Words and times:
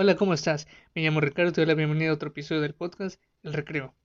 Hola, 0.00 0.14
¿cómo 0.14 0.32
estás? 0.32 0.68
Me 0.94 1.02
llamo 1.02 1.20
Ricardo 1.20 1.50
y 1.50 1.52
te 1.54 1.60
doy 1.60 1.66
la 1.66 1.74
bienvenida 1.74 2.10
a 2.10 2.14
otro 2.14 2.28
episodio 2.28 2.60
del 2.60 2.72
podcast 2.72 3.20
El 3.42 3.52
Recreo. 3.52 3.96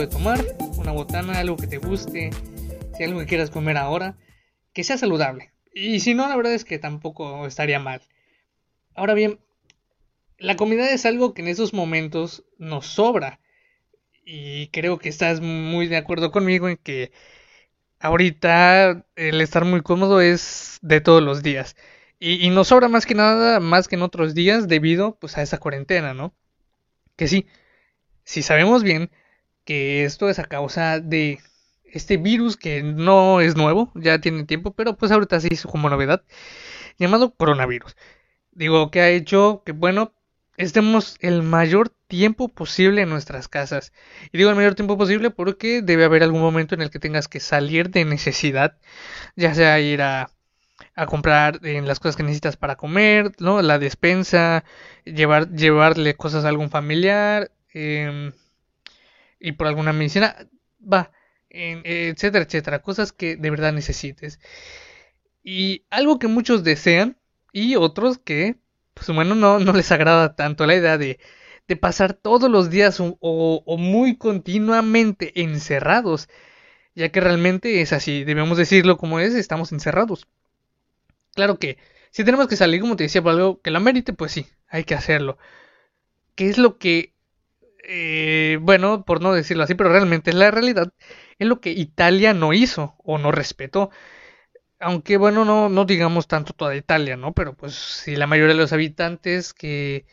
De 0.00 0.06
tomar, 0.06 0.42
una 0.78 0.92
botana, 0.92 1.38
algo 1.38 1.56
que 1.56 1.66
te 1.66 1.76
guste, 1.78 2.30
si 2.96 3.04
algo 3.04 3.20
que 3.20 3.26
quieras 3.26 3.50
comer 3.50 3.76
ahora, 3.76 4.16
que 4.72 4.82
sea 4.82 4.96
saludable. 4.96 5.52
Y 5.74 6.00
si 6.00 6.14
no, 6.14 6.26
la 6.26 6.36
verdad 6.36 6.54
es 6.54 6.64
que 6.64 6.78
tampoco 6.78 7.46
estaría 7.46 7.78
mal. 7.78 8.00
Ahora 8.94 9.14
bien, 9.14 9.40
la 10.38 10.56
comida 10.56 10.90
es 10.90 11.04
algo 11.04 11.34
que 11.34 11.42
en 11.42 11.48
esos 11.48 11.74
momentos 11.74 12.44
nos 12.58 12.86
sobra. 12.86 13.40
Y 14.24 14.68
creo 14.68 14.98
que 14.98 15.10
estás 15.10 15.40
muy 15.40 15.86
de 15.86 15.98
acuerdo 15.98 16.30
conmigo 16.30 16.68
en 16.68 16.78
que 16.78 17.12
ahorita 17.98 19.04
el 19.16 19.40
estar 19.40 19.64
muy 19.66 19.82
cómodo 19.82 20.20
es 20.20 20.78
de 20.80 21.00
todos 21.00 21.22
los 21.22 21.42
días. 21.42 21.76
Y, 22.18 22.46
y 22.46 22.50
nos 22.50 22.68
sobra 22.68 22.88
más 22.88 23.04
que 23.04 23.14
nada, 23.14 23.60
más 23.60 23.86
que 23.86 23.96
en 23.96 24.02
otros 24.02 24.34
días, 24.34 24.66
debido 24.66 25.16
pues 25.16 25.36
a 25.36 25.42
esa 25.42 25.58
cuarentena, 25.58 26.14
¿no? 26.14 26.34
Que 27.16 27.28
sí, 27.28 27.46
si 28.24 28.42
sabemos 28.42 28.82
bien 28.82 29.10
que 29.64 30.04
esto 30.04 30.28
es 30.30 30.38
a 30.38 30.44
causa 30.44 31.00
de 31.00 31.40
este 31.84 32.16
virus 32.16 32.56
que 32.56 32.82
no 32.82 33.40
es 33.40 33.56
nuevo, 33.56 33.92
ya 33.94 34.20
tiene 34.20 34.44
tiempo, 34.44 34.72
pero 34.72 34.96
pues 34.96 35.12
ahorita 35.12 35.40
se 35.40 35.48
hizo 35.52 35.68
como 35.68 35.90
novedad, 35.90 36.22
llamado 36.98 37.34
coronavirus. 37.34 37.96
Digo, 38.52 38.90
que 38.90 39.00
ha 39.00 39.10
hecho 39.10 39.62
que, 39.64 39.72
bueno, 39.72 40.12
estemos 40.56 41.16
el 41.20 41.42
mayor 41.42 41.90
tiempo 42.08 42.48
posible 42.48 43.02
en 43.02 43.08
nuestras 43.08 43.48
casas. 43.48 43.92
Y 44.32 44.38
digo 44.38 44.50
el 44.50 44.56
mayor 44.56 44.74
tiempo 44.74 44.98
posible 44.98 45.30
porque 45.30 45.82
debe 45.82 46.04
haber 46.04 46.22
algún 46.22 46.42
momento 46.42 46.74
en 46.74 46.82
el 46.82 46.90
que 46.90 46.98
tengas 46.98 47.28
que 47.28 47.40
salir 47.40 47.90
de 47.90 48.04
necesidad, 48.04 48.76
ya 49.36 49.54
sea 49.54 49.80
ir 49.80 50.02
a, 50.02 50.30
comprar 51.08 51.60
en 51.64 51.86
las 51.86 51.98
cosas 51.98 52.16
que 52.16 52.22
necesitas 52.22 52.56
para 52.56 52.76
comer, 52.76 53.32
¿no? 53.38 53.62
La 53.62 53.78
despensa, 53.78 54.64
llevar, 55.04 55.50
llevarle 55.50 56.14
cosas 56.14 56.44
a 56.44 56.48
algún 56.48 56.70
familiar, 56.70 57.52
em, 57.72 58.32
y 59.40 59.52
por 59.52 59.66
alguna 59.68 59.92
medicina, 59.92 60.36
va, 60.80 61.12
etcétera, 61.50 62.44
etcétera, 62.44 62.82
cosas 62.82 63.12
que 63.12 63.36
de 63.36 63.50
verdad 63.50 63.72
necesites. 63.72 64.40
Y 65.42 65.84
algo 65.90 66.18
que 66.18 66.28
muchos 66.28 66.64
desean 66.64 67.18
y 67.52 67.76
otros 67.76 68.18
que, 68.18 68.56
pues 68.94 69.08
bueno, 69.14 69.34
no, 69.34 69.58
no 69.58 69.72
les 69.72 69.92
agrada 69.92 70.34
tanto 70.36 70.66
la 70.66 70.74
idea 70.76 70.96
de, 70.98 71.18
de 71.68 71.76
pasar 71.76 72.14
todos 72.14 72.50
los 72.50 72.70
días 72.70 73.00
o, 73.00 73.18
o- 73.20 73.76
muy 73.78 74.16
continuamente 74.16 75.40
encerrados, 75.42 76.28
ya 76.94 77.10
que 77.10 77.20
realmente 77.20 77.80
es 77.82 77.92
así, 77.94 78.24
debemos 78.24 78.58
decirlo 78.58 78.98
como 78.98 79.20
es, 79.20 79.34
estamos 79.34 79.72
encerrados. 79.72 80.26
Claro 81.34 81.58
que 81.58 81.78
si 82.10 82.24
tenemos 82.24 82.48
que 82.48 82.56
salir, 82.56 82.80
como 82.80 82.96
te 82.96 83.04
decía, 83.04 83.22
por 83.22 83.32
algo 83.32 83.60
que 83.62 83.70
lo 83.70 83.80
merite, 83.80 84.12
pues 84.12 84.32
sí, 84.32 84.46
hay 84.68 84.84
que 84.84 84.94
hacerlo. 84.94 85.38
¿Qué 86.34 86.48
es 86.48 86.58
lo 86.58 86.78
que 86.78 87.09
eh, 87.90 88.58
bueno, 88.62 89.04
por 89.04 89.20
no 89.22 89.32
decirlo 89.34 89.64
así, 89.64 89.74
pero 89.74 89.90
realmente 89.90 90.30
es 90.30 90.36
la 90.36 90.50
realidad, 90.50 90.92
es 91.38 91.48
lo 91.48 91.60
que 91.60 91.70
Italia 91.72 92.34
no 92.34 92.52
hizo 92.52 92.94
o 93.04 93.18
no 93.18 93.32
respetó. 93.32 93.90
Aunque 94.80 95.16
bueno, 95.18 95.44
no, 95.44 95.68
no 95.68 95.84
digamos 95.84 96.26
tanto 96.28 96.52
toda 96.54 96.76
Italia, 96.76 97.16
¿no? 97.16 97.34
Pero 97.34 97.54
pues 97.54 97.74
sí, 97.74 98.16
la 98.16 98.26
mayoría 98.26 98.54
de 98.54 98.60
los 98.60 98.72
habitantes 98.72 99.54
que, 99.54 100.06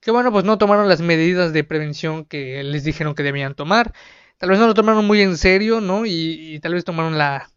que 0.00 0.10
bueno, 0.12 0.32
pues 0.32 0.44
no 0.44 0.58
tomaron 0.58 0.88
las 0.88 1.00
medidas 1.02 1.52
de 1.52 1.64
prevención 1.64 2.24
que 2.26 2.62
les 2.64 2.84
dijeron 2.84 3.14
que 3.14 3.22
debían 3.24 3.54
tomar. 3.56 3.92
Tal 4.38 4.50
vez 4.50 4.58
no 4.60 4.66
lo 4.68 4.74
tomaron 4.74 5.06
muy 5.06 5.22
en 5.22 5.36
serio, 5.38 5.80
¿no? 5.80 6.06
Y, 6.06 6.54
y 6.56 6.60
tal 6.60 6.74
vez 6.74 6.84
tomaron 6.84 7.18
la, 7.18 7.50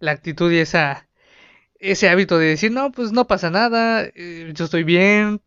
la 0.00 0.12
actitud 0.12 0.52
y 0.52 0.58
esa, 0.58 1.08
ese 1.80 2.08
hábito 2.10 2.38
de 2.38 2.46
decir, 2.48 2.72
no, 2.72 2.92
pues 2.92 3.12
no 3.12 3.26
pasa 3.26 3.50
nada, 3.50 4.04
eh, 4.14 4.52
yo 4.54 4.64
estoy 4.66 4.84
bien, 4.84 5.42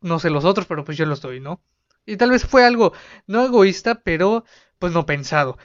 no 0.00 0.18
sé 0.18 0.30
los 0.30 0.44
otros, 0.46 0.66
pero 0.66 0.84
pues 0.84 0.96
yo 0.98 1.06
lo 1.06 1.14
estoy, 1.14 1.40
¿no? 1.40 1.60
Y 2.06 2.16
tal 2.16 2.30
vez 2.30 2.46
fue 2.46 2.64
algo 2.64 2.92
no 3.26 3.44
egoísta, 3.44 3.96
pero 4.02 4.44
pues 4.78 4.92
no 4.92 5.06
pensado. 5.06 5.58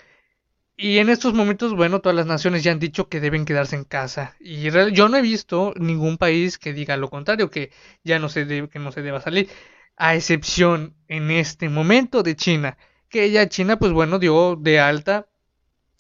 Y 0.78 0.98
en 0.98 1.10
estos 1.10 1.34
momentos, 1.36 1.76
bueno, 1.76 2.02
todas 2.02 2.16
las 2.16 2.26
naciones 2.26 2.64
ya 2.64 2.72
han 2.72 2.80
dicho 2.80 3.08
que 3.08 3.20
deben 3.20 3.46
quedarse 3.46 3.76
en 3.76 3.84
casa. 3.84 4.36
Y 4.40 4.62
yo 4.62 5.10
no 5.10 5.18
he 5.18 5.22
visto 5.22 5.74
ningún 5.78 6.18
país 6.18 6.58
que 6.58 6.74
diga 6.74 6.98
lo 6.98 7.10
contrario, 7.10 7.52
que 7.52 7.72
ya 8.04 8.18
no 8.18 8.30
se 8.30 8.46
debe, 8.46 8.68
que 8.68 8.80
no 8.80 8.92
se 8.92 9.04
deba 9.04 9.22
salir. 9.22 9.48
A 9.96 10.16
excepción 10.16 10.96
en 11.08 11.30
este 11.30 11.70
momento 11.70 12.24
de 12.24 12.36
China, 12.36 12.78
que 13.10 13.30
ya 13.30 13.48
China, 13.48 13.78
pues 13.78 13.92
bueno, 13.92 14.18
dio 14.18 14.56
de 14.56 14.80
alta 14.80 15.28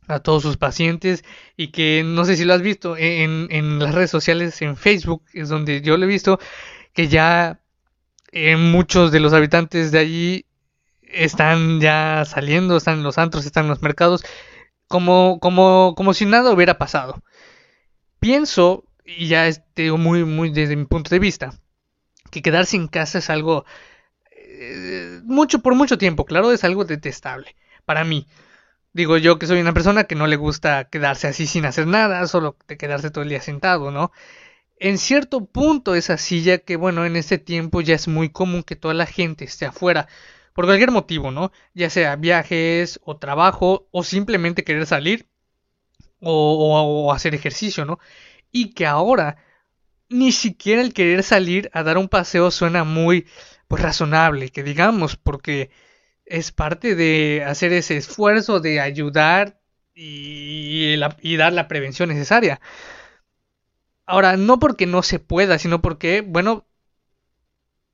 a 0.07 0.19
todos 0.19 0.41
sus 0.41 0.57
pacientes 0.57 1.23
y 1.55 1.67
que 1.71 2.03
no 2.03 2.25
sé 2.25 2.35
si 2.35 2.45
lo 2.45 2.53
has 2.53 2.61
visto 2.63 2.97
en, 2.97 3.47
en 3.51 3.79
las 3.79 3.93
redes 3.93 4.09
sociales, 4.09 4.61
en 4.63 4.77
Facebook, 4.77 5.23
es 5.33 5.49
donde 5.49 5.81
yo 5.81 5.97
lo 5.97 6.05
he 6.05 6.07
visto, 6.07 6.39
que 6.93 7.07
ya 7.07 7.60
eh, 8.31 8.57
muchos 8.57 9.11
de 9.11 9.19
los 9.19 9.33
habitantes 9.33 9.91
de 9.91 9.99
allí 9.99 10.45
están 11.01 11.81
ya 11.81 12.23
saliendo, 12.25 12.77
están 12.77 12.99
en 12.99 13.03
los 13.03 13.17
antros, 13.17 13.45
están 13.45 13.65
en 13.65 13.69
los 13.69 13.81
mercados, 13.81 14.23
como, 14.87 15.39
como, 15.39 15.93
como 15.95 16.13
si 16.13 16.25
nada 16.25 16.51
hubiera 16.51 16.77
pasado. 16.77 17.21
Pienso, 18.19 18.85
y 19.05 19.27
ya 19.27 19.47
es, 19.47 19.61
te 19.73 19.83
digo 19.83 19.97
muy, 19.97 20.23
muy 20.25 20.51
desde 20.51 20.75
mi 20.75 20.85
punto 20.85 21.09
de 21.09 21.19
vista, 21.19 21.53
que 22.31 22.41
quedarse 22.41 22.77
en 22.77 22.87
casa 22.87 23.19
es 23.19 23.29
algo, 23.29 23.65
eh, 24.31 25.21
mucho, 25.23 25.59
por 25.59 25.75
mucho 25.75 25.97
tiempo, 25.97 26.25
claro, 26.25 26.51
es 26.51 26.63
algo 26.63 26.85
detestable 26.85 27.55
para 27.85 28.03
mí. 28.03 28.27
Digo 28.93 29.17
yo 29.17 29.39
que 29.39 29.47
soy 29.47 29.61
una 29.61 29.73
persona 29.73 30.03
que 30.03 30.15
no 30.15 30.27
le 30.27 30.35
gusta 30.35 30.85
quedarse 30.85 31.27
así 31.27 31.47
sin 31.47 31.65
hacer 31.65 31.87
nada, 31.87 32.27
solo 32.27 32.57
de 32.67 32.77
quedarse 32.77 33.09
todo 33.09 33.23
el 33.23 33.29
día 33.29 33.41
sentado, 33.41 33.91
¿no? 33.91 34.11
En 34.83 34.97
cierto 34.97 35.45
punto 35.45 35.93
es 35.93 36.09
así, 36.09 36.41
ya 36.41 36.57
que 36.57 36.75
bueno, 36.75 37.05
en 37.05 37.15
este 37.15 37.37
tiempo 37.37 37.81
ya 37.81 37.93
es 37.93 38.07
muy 38.07 38.29
común 38.29 38.63
que 38.63 38.75
toda 38.75 38.95
la 38.95 39.05
gente 39.05 39.45
esté 39.45 39.67
afuera 39.67 40.07
por 40.53 40.65
cualquier 40.65 40.89
motivo, 40.89 41.29
¿no? 41.29 41.51
Ya 41.75 41.91
sea 41.91 42.15
viajes 42.15 42.99
o 43.03 43.17
trabajo 43.17 43.87
o 43.91 44.03
simplemente 44.03 44.63
querer 44.63 44.87
salir 44.87 45.27
o, 46.19 47.13
hacer 47.13 47.35
ejercicio, 47.35 47.85
¿no? 47.85 47.99
Y 48.51 48.73
que 48.73 48.87
ahora 48.87 49.37
ni 50.09 50.31
siquiera 50.31 50.81
el 50.81 50.93
querer 50.93 51.21
salir 51.23 51.69
a 51.73 51.83
dar 51.83 51.99
un 51.99 52.09
paseo 52.09 52.49
suena 52.49 52.83
muy 52.83 53.27
pues 53.67 53.83
razonable, 53.83 54.49
que 54.49 54.63
digamos, 54.63 55.15
porque 55.15 55.69
es 56.25 56.51
parte 56.51 56.95
de 56.95 57.43
hacer 57.45 57.71
ese 57.73 57.97
esfuerzo 57.97 58.59
de 58.59 58.81
ayudar 58.81 59.61
y 59.93 60.97
dar 61.37 61.53
la 61.53 61.67
prevención 61.67 62.09
necesaria. 62.09 62.59
Ahora, 64.05 64.37
no 64.37 64.59
porque 64.59 64.85
no 64.85 65.01
se 65.03 65.17
pueda, 65.19 65.57
sino 65.57 65.81
porque, 65.81 66.21
bueno, 66.21 66.67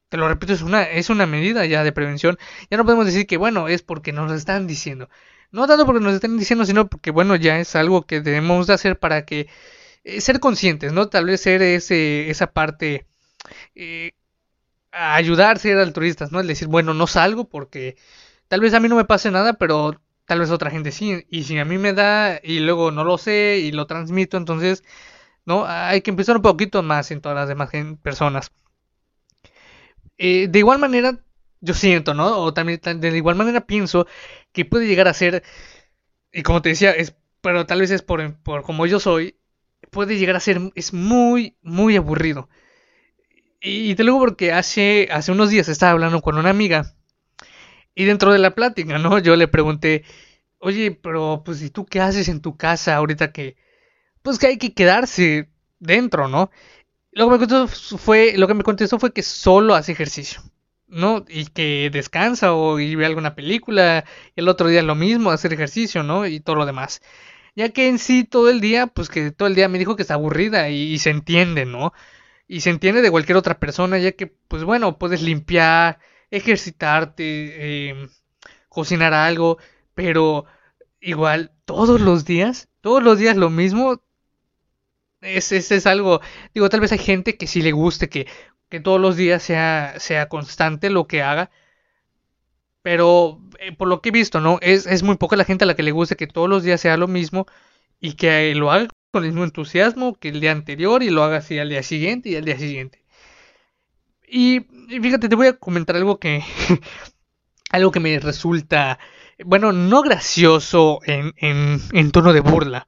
te 0.10 0.18
lo 0.18 0.28
repito, 0.30 0.54
es 0.54 0.62
una, 0.62 0.84
es 0.84 1.10
una 1.10 1.26
medida 1.26 1.66
ya 1.66 1.84
de 1.84 1.92
prevención. 1.92 2.38
Ya 2.70 2.78
no 2.78 2.86
podemos 2.86 3.06
decir 3.06 3.28
que, 3.28 3.38
bueno, 3.38 3.68
es 3.68 3.82
porque 3.84 4.14
nos 4.14 4.30
lo 4.30 4.36
están 4.36 4.66
diciendo. 4.68 5.10
No 5.52 5.68
tanto 5.68 5.86
porque 5.86 6.02
nos 6.04 6.14
están 6.14 6.38
diciendo, 6.38 6.66
sino 6.66 6.88
porque, 6.90 7.12
bueno, 7.12 7.36
ya 7.36 7.60
es 7.60 7.76
algo 7.76 8.06
que 8.06 8.22
debemos 8.22 8.68
de 8.68 8.74
hacer 8.74 9.00
para 9.00 9.26
que 9.26 9.50
eh, 10.04 10.22
ser 10.22 10.40
conscientes, 10.40 10.94
¿no? 10.94 11.10
Tal 11.10 11.26
vez 11.26 11.42
ser 11.42 11.62
ese, 11.62 12.30
esa 12.30 12.48
parte, 12.54 13.08
eh, 13.76 14.14
a 14.92 15.22
ser 15.58 15.78
altruistas, 15.80 16.32
¿no? 16.32 16.42
Es 16.42 16.48
decir, 16.48 16.68
bueno, 16.70 16.94
no 16.94 17.08
salgo 17.08 17.50
porque 17.50 17.98
tal 18.50 18.62
vez 18.62 18.74
a 18.74 18.80
mí 18.82 18.90
no 18.90 18.96
me 18.98 19.06
pase 19.06 19.32
nada, 19.32 19.54
pero 19.54 20.02
tal 20.26 20.40
vez 20.42 20.52
otra 20.52 20.72
gente 20.72 20.92
sí. 20.92 21.26
Y 21.30 21.44
si 21.46 21.58
a 21.60 21.66
mí 21.66 21.78
me 21.80 21.94
da 21.94 22.40
y 22.44 22.60
luego 22.60 22.92
no 22.92 23.04
lo 23.06 23.18
sé 23.18 23.60
y 23.64 23.72
lo 23.72 23.88
transmito, 23.88 24.38
entonces, 24.38 24.84
¿no? 25.48 25.66
Hay 25.66 26.02
que 26.02 26.12
empezar 26.12 26.36
un 26.36 26.44
poquito 26.44 26.84
más 26.84 27.10
en 27.12 27.22
todas 27.22 27.36
las 27.38 27.48
demás 27.50 27.72
personas. 28.04 28.52
Eh, 30.18 30.48
de 30.50 30.60
igual 30.60 30.80
manera, 30.80 31.20
yo 31.62 31.74
siento, 31.74 32.14
¿no? 32.14 32.38
O 32.40 32.54
también 32.54 32.80
de 32.84 33.18
igual 33.18 33.36
manera 33.36 33.62
pienso 33.68 34.08
que 34.52 34.66
puede 34.66 34.88
llegar 34.88 35.08
a 35.08 35.14
ser, 35.14 35.44
y 36.34 36.44
como 36.44 36.62
te 36.62 36.70
decía, 36.70 36.92
es, 36.92 37.16
pero 37.42 37.66
tal 37.66 37.82
vez 37.82 37.92
es 37.92 38.04
por, 38.04 38.36
por 38.44 38.64
como 38.64 38.86
yo 38.88 39.00
soy, 39.00 39.38
puede 39.92 40.18
llegar 40.18 40.36
a 40.38 40.42
ser, 40.42 40.60
es 40.76 40.94
muy, 40.94 41.58
muy 41.64 41.98
aburrido. 41.98 42.50
Y, 43.62 43.92
y 43.92 43.96
te 43.96 44.04
lo 44.04 44.14
digo 44.14 44.20
porque 44.26 44.52
hace, 44.52 45.08
hace 45.12 45.32
unos 45.32 45.50
días 45.50 45.70
estaba 45.70 45.92
hablando 45.92 46.22
con 46.22 46.38
una 46.38 46.50
amiga 46.50 46.94
y 47.96 48.06
dentro 48.06 48.32
de 48.32 48.40
la 48.40 48.56
plática, 48.56 48.98
¿no? 49.00 49.20
Yo 49.20 49.36
le 49.36 49.48
pregunté, 49.48 50.04
oye, 50.60 50.92
pero 50.92 51.42
pues 51.46 51.62
¿y 51.62 51.70
tú 51.70 51.86
qué 51.86 52.00
haces 52.02 52.30
en 52.30 52.42
tu 52.42 52.58
casa 52.58 52.96
ahorita 52.96 53.32
que, 53.32 53.58
pues 54.28 54.40
que 54.40 54.48
hay 54.48 54.58
que 54.58 54.74
quedarse 54.74 55.50
dentro, 55.80 56.28
¿no? 56.28 56.52
Lo 57.14 57.28
que 57.28 57.32
me 57.32 57.48
contestó 57.48 57.98
fue, 57.98 58.34
lo 58.38 58.46
que 58.46 58.56
me 58.56 58.64
contestó 58.64 59.00
fue 59.00 59.14
que 59.14 59.24
solo 59.24 59.74
hace 59.74 59.94
ejercicio. 59.94 60.42
¿no? 60.88 61.24
Y 61.30 61.46
que 61.46 61.90
descansa 61.94 62.54
o 62.54 62.78
y 62.80 62.96
ve 62.96 63.06
alguna 63.06 63.36
película, 63.36 64.04
el 64.36 64.50
otro 64.50 64.68
día 64.68 64.82
lo 64.84 64.96
mismo, 64.96 65.32
hacer 65.32 65.54
ejercicio, 65.54 66.04
¿no? 66.04 66.28
Y 66.28 66.42
todo 66.42 66.58
lo 66.58 66.66
demás. 66.66 67.02
Ya 67.56 67.70
que 67.70 67.88
en 67.88 68.00
sí 68.00 68.26
todo 68.26 68.50
el 68.50 68.60
día, 68.60 68.88
pues 68.88 69.08
que 69.10 69.32
todo 69.32 69.48
el 69.48 69.56
día 69.56 69.70
me 69.70 69.80
dijo 69.80 69.96
que 69.96 70.02
está 70.02 70.16
aburrida 70.16 70.70
y, 70.70 70.98
se 71.00 71.12
entiende, 71.12 71.66
¿no? 71.66 71.94
Y 72.50 72.62
se 72.62 72.70
entiende 72.72 73.02
de 73.02 73.12
cualquier 73.12 73.38
otra 73.38 73.60
persona, 73.60 73.98
ya 73.98 74.12
que, 74.12 74.28
pues 74.28 74.66
bueno, 74.66 74.98
puedes 74.98 75.22
limpiar, 75.22 76.00
ejercitarte, 76.32 77.90
em, 77.92 78.10
cocinar 78.70 79.14
algo, 79.14 79.58
pero 79.96 80.46
igual 81.00 81.54
todos 81.66 82.02
los 82.02 82.26
días, 82.26 82.70
todos 82.82 83.04
los 83.04 83.20
días 83.20 83.38
lo 83.38 83.50
mismo, 83.50 84.02
es, 85.22 85.52
es, 85.52 85.72
es, 85.72 85.88
algo, 85.88 86.22
digo, 86.54 86.70
tal 86.70 86.80
vez 86.80 86.92
hay 86.92 87.00
gente 87.00 87.38
que 87.38 87.48
sí 87.48 87.62
le 87.62 87.72
guste 87.72 88.10
que, 88.10 88.28
que 88.70 88.80
todos 88.80 89.00
los 89.00 89.16
días 89.16 89.44
sea, 89.44 89.96
sea 90.00 90.30
constante 90.30 90.90
lo 90.90 91.08
que 91.08 91.22
haga, 91.22 91.50
pero 92.82 93.42
eh, 93.60 93.74
por 93.76 93.88
lo 93.88 94.02
que 94.02 94.10
he 94.10 94.12
visto, 94.12 94.40
¿no? 94.40 94.60
Es, 94.62 94.86
es 94.88 95.04
muy 95.04 95.18
poca 95.18 95.36
la 95.36 95.46
gente 95.46 95.66
a 95.66 95.68
la 95.68 95.76
que 95.76 95.84
le 95.84 95.92
guste 95.92 96.16
que 96.16 96.28
todos 96.28 96.50
los 96.50 96.64
días 96.64 96.82
sea 96.82 96.98
lo 96.98 97.08
mismo 97.08 97.48
y 98.00 98.14
que 98.14 98.54
lo 98.56 98.72
haga 98.72 98.88
con 99.12 99.24
el 99.24 99.32
mismo 99.32 99.44
entusiasmo 99.44 100.16
que 100.16 100.30
el 100.30 100.42
día 100.42 100.52
anterior 100.52 101.04
y 101.04 101.10
lo 101.10 101.24
haga 101.24 101.38
así 101.38 101.58
al 101.60 101.70
día 101.70 101.84
siguiente 101.84 102.30
y 102.30 102.36
al 102.36 102.46
día 102.46 102.58
siguiente. 102.58 103.04
Y, 104.28 104.62
fíjate, 104.90 105.30
te 105.30 105.36
voy 105.36 105.48
a 105.48 105.54
comentar 105.58 105.96
algo 105.96 106.20
que, 106.20 106.44
algo 107.72 107.92
que 107.92 108.00
me 108.00 108.20
resulta, 108.20 109.00
bueno, 109.44 109.72
no 109.72 110.02
gracioso 110.02 111.00
en, 111.06 111.34
en, 111.38 111.82
en 111.94 112.12
tono 112.12 112.34
de 112.34 112.42
burla, 112.42 112.88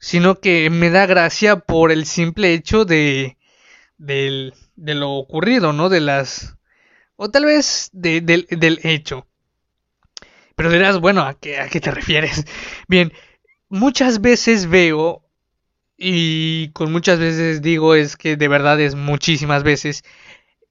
sino 0.00 0.40
que 0.40 0.70
me 0.70 0.90
da 0.90 1.06
gracia 1.06 1.56
por 1.56 1.92
el 1.92 2.06
simple 2.06 2.54
hecho 2.54 2.84
de, 2.84 3.36
del, 3.98 4.54
de 4.74 4.94
lo 4.94 5.12
ocurrido, 5.12 5.72
¿no? 5.72 5.88
De 5.88 6.00
las... 6.00 6.56
O 7.16 7.30
tal 7.30 7.44
vez 7.44 7.90
de, 7.92 8.22
del 8.22 8.80
hecho. 8.82 9.26
Pero 10.56 10.70
dirás, 10.72 10.98
bueno, 10.98 11.22
¿a 11.22 11.34
qué, 11.34 11.60
¿a 11.60 11.68
qué 11.68 11.80
te 11.80 11.90
refieres? 11.90 12.46
Bien, 12.88 13.12
muchas 13.68 14.22
veces 14.22 14.68
veo, 14.68 15.22
y 15.98 16.70
con 16.70 16.90
muchas 16.90 17.18
veces 17.18 17.60
digo 17.60 17.94
es 17.94 18.16
que 18.16 18.36
de 18.36 18.48
verdad 18.48 18.80
es 18.80 18.94
muchísimas 18.94 19.62
veces, 19.62 20.02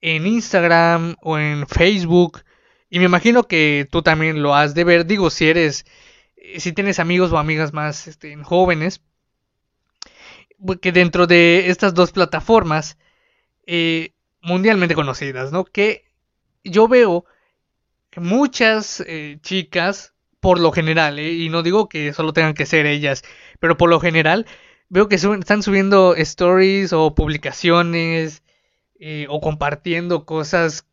en 0.00 0.26
Instagram 0.26 1.14
o 1.22 1.38
en 1.38 1.68
Facebook, 1.68 2.42
y 2.88 2.98
me 2.98 3.04
imagino 3.04 3.44
que 3.44 3.86
tú 3.90 4.02
también 4.02 4.42
lo 4.42 4.56
has 4.56 4.74
de 4.74 4.82
ver, 4.82 5.06
digo, 5.06 5.30
si 5.30 5.48
eres, 5.48 5.86
si 6.58 6.72
tienes 6.72 6.98
amigos 6.98 7.30
o 7.30 7.38
amigas 7.38 7.72
más 7.72 8.08
este, 8.08 8.34
jóvenes, 8.42 9.02
que 10.80 10.92
dentro 10.92 11.26
de 11.26 11.70
estas 11.70 11.94
dos 11.94 12.12
plataformas 12.12 12.98
eh, 13.66 14.12
mundialmente 14.42 14.94
conocidas, 14.94 15.52
¿no? 15.52 15.64
Que 15.64 16.04
yo 16.64 16.88
veo 16.88 17.24
muchas 18.16 19.02
eh, 19.06 19.38
chicas, 19.42 20.14
por 20.40 20.58
lo 20.58 20.72
general, 20.72 21.18
eh, 21.18 21.32
y 21.32 21.48
no 21.48 21.62
digo 21.62 21.88
que 21.88 22.12
solo 22.12 22.32
tengan 22.32 22.54
que 22.54 22.66
ser 22.66 22.86
ellas, 22.86 23.22
pero 23.58 23.76
por 23.76 23.90
lo 23.90 24.00
general 24.00 24.46
veo 24.88 25.08
que 25.08 25.16
están 25.16 25.62
subiendo 25.62 26.14
stories 26.16 26.92
o 26.92 27.14
publicaciones 27.14 28.42
o 29.28 29.40
compartiendo 29.40 30.26
cosas 30.26 30.86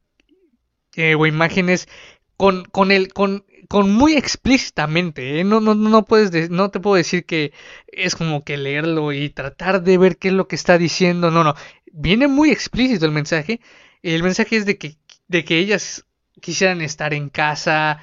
o 0.96 1.26
imágenes 1.26 1.90
con, 2.38 2.64
con, 2.66 2.92
el, 2.92 3.12
con 3.12 3.44
con 3.68 3.92
muy 3.94 4.16
explícitamente, 4.16 5.40
¿eh? 5.40 5.44
no, 5.44 5.60
no, 5.60 5.76
no, 5.76 6.06
puedes 6.06 6.50
no 6.50 6.72
te 6.72 6.80
puedo 6.80 6.96
decir 6.96 7.26
que 7.26 7.54
es 7.88 8.16
como 8.16 8.44
que 8.44 8.58
leerlo 8.58 9.12
y 9.14 9.30
tratar 9.30 9.84
de 9.84 9.98
ver 9.98 10.18
qué 10.18 10.30
es 10.30 10.34
lo 10.34 10.48
que 10.48 10.56
está 10.56 10.78
diciendo, 10.78 11.32
no, 11.32 11.44
no, 11.44 11.56
viene 11.92 12.28
muy 12.28 12.52
explícito 12.52 13.06
el 13.06 13.12
mensaje, 13.12 13.60
el 14.04 14.24
mensaje 14.24 14.58
es 14.58 14.66
de 14.66 14.78
que, 14.78 14.98
de 15.28 15.44
que 15.44 15.58
ellas 15.60 16.06
quisieran 16.42 16.82
estar 16.82 17.14
en 17.14 17.30
casa, 17.30 18.02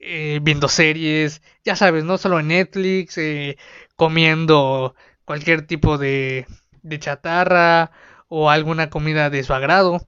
eh, 0.00 0.40
viendo 0.42 0.68
series, 0.68 1.42
ya 1.64 1.76
sabes, 1.76 2.04
no 2.04 2.18
solo 2.18 2.40
en 2.40 2.48
Netflix, 2.48 3.18
eh, 3.18 3.56
comiendo 3.96 4.94
cualquier 5.24 5.66
tipo 5.66 5.98
de, 5.98 6.46
de 6.82 6.98
chatarra 6.98 7.90
o 8.28 8.50
alguna 8.50 8.90
comida 8.90 9.30
de 9.30 9.42
su 9.42 9.52
agrado. 9.54 10.06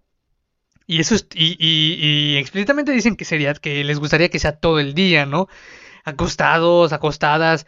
Y 0.87 1.01
eso 1.01 1.15
es, 1.15 1.27
y, 1.35 1.57
y, 1.59 2.37
explícitamente 2.37 2.93
dicen 2.93 3.17
que 3.17 3.25
sería, 3.25 3.55
que 3.55 3.85
les 3.85 3.99
gustaría 3.99 4.29
que 4.29 4.39
sea 4.39 4.59
todo 4.59 4.79
el 4.81 4.95
día, 4.95 5.27
¿no? 5.27 5.49
Acostados, 6.05 6.93
acostadas. 6.93 7.67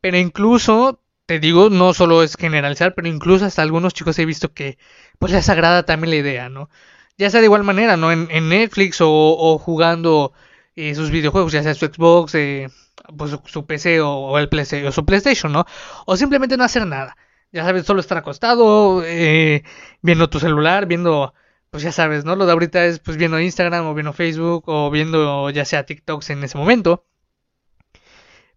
Pero 0.00 0.18
incluso, 0.18 1.02
te 1.26 1.40
digo, 1.40 1.70
no 1.70 1.94
solo 1.94 2.22
es 2.22 2.36
generalizar, 2.36 2.94
pero 2.94 3.08
incluso 3.08 3.44
hasta 3.46 3.62
algunos 3.62 3.94
chicos 3.94 4.18
he 4.18 4.26
visto 4.26 4.52
que 4.54 4.78
pues 5.18 5.32
les 5.32 5.48
agrada 5.48 5.84
también 5.84 6.10
la 6.10 6.16
idea, 6.16 6.48
¿no? 6.48 6.70
Ya 7.18 7.30
sea 7.30 7.40
de 7.40 7.46
igual 7.46 7.64
manera, 7.64 7.96
¿no? 7.96 8.12
En, 8.12 8.48
Netflix 8.48 8.98
o, 9.00 9.58
jugando 9.58 10.32
eh, 10.76 10.94
sus 10.94 11.10
videojuegos, 11.10 11.52
ya 11.52 11.62
sea 11.62 11.74
su 11.74 11.86
Xbox, 11.86 12.34
eh, 12.34 12.68
pues 13.16 13.30
su, 13.46 13.66
PC 13.66 14.00
o, 14.00 14.38
el 14.38 14.48
o 14.86 14.92
su 14.92 15.04
PlayStation, 15.04 15.52
¿no? 15.52 15.66
O 16.06 16.16
simplemente 16.16 16.56
no 16.56 16.64
hacer 16.64 16.86
nada. 16.86 17.16
Ya 17.52 17.64
sabes, 17.64 17.86
solo 17.86 18.00
estar 18.00 18.18
acostado, 18.18 19.02
eh, 19.04 19.62
viendo 20.02 20.28
tu 20.28 20.40
celular, 20.40 20.86
viendo 20.86 21.34
pues 21.74 21.82
ya 21.82 21.90
sabes, 21.90 22.24
¿no? 22.24 22.36
Lo 22.36 22.46
de 22.46 22.52
ahorita 22.52 22.84
es 22.86 23.00
pues 23.00 23.16
viendo 23.16 23.40
Instagram 23.40 23.86
o 23.86 23.94
viendo 23.94 24.12
Facebook 24.12 24.62
o 24.68 24.92
viendo 24.92 25.50
ya 25.50 25.64
sea 25.64 25.84
TikToks 25.84 26.30
en 26.30 26.44
ese 26.44 26.56
momento. 26.56 27.04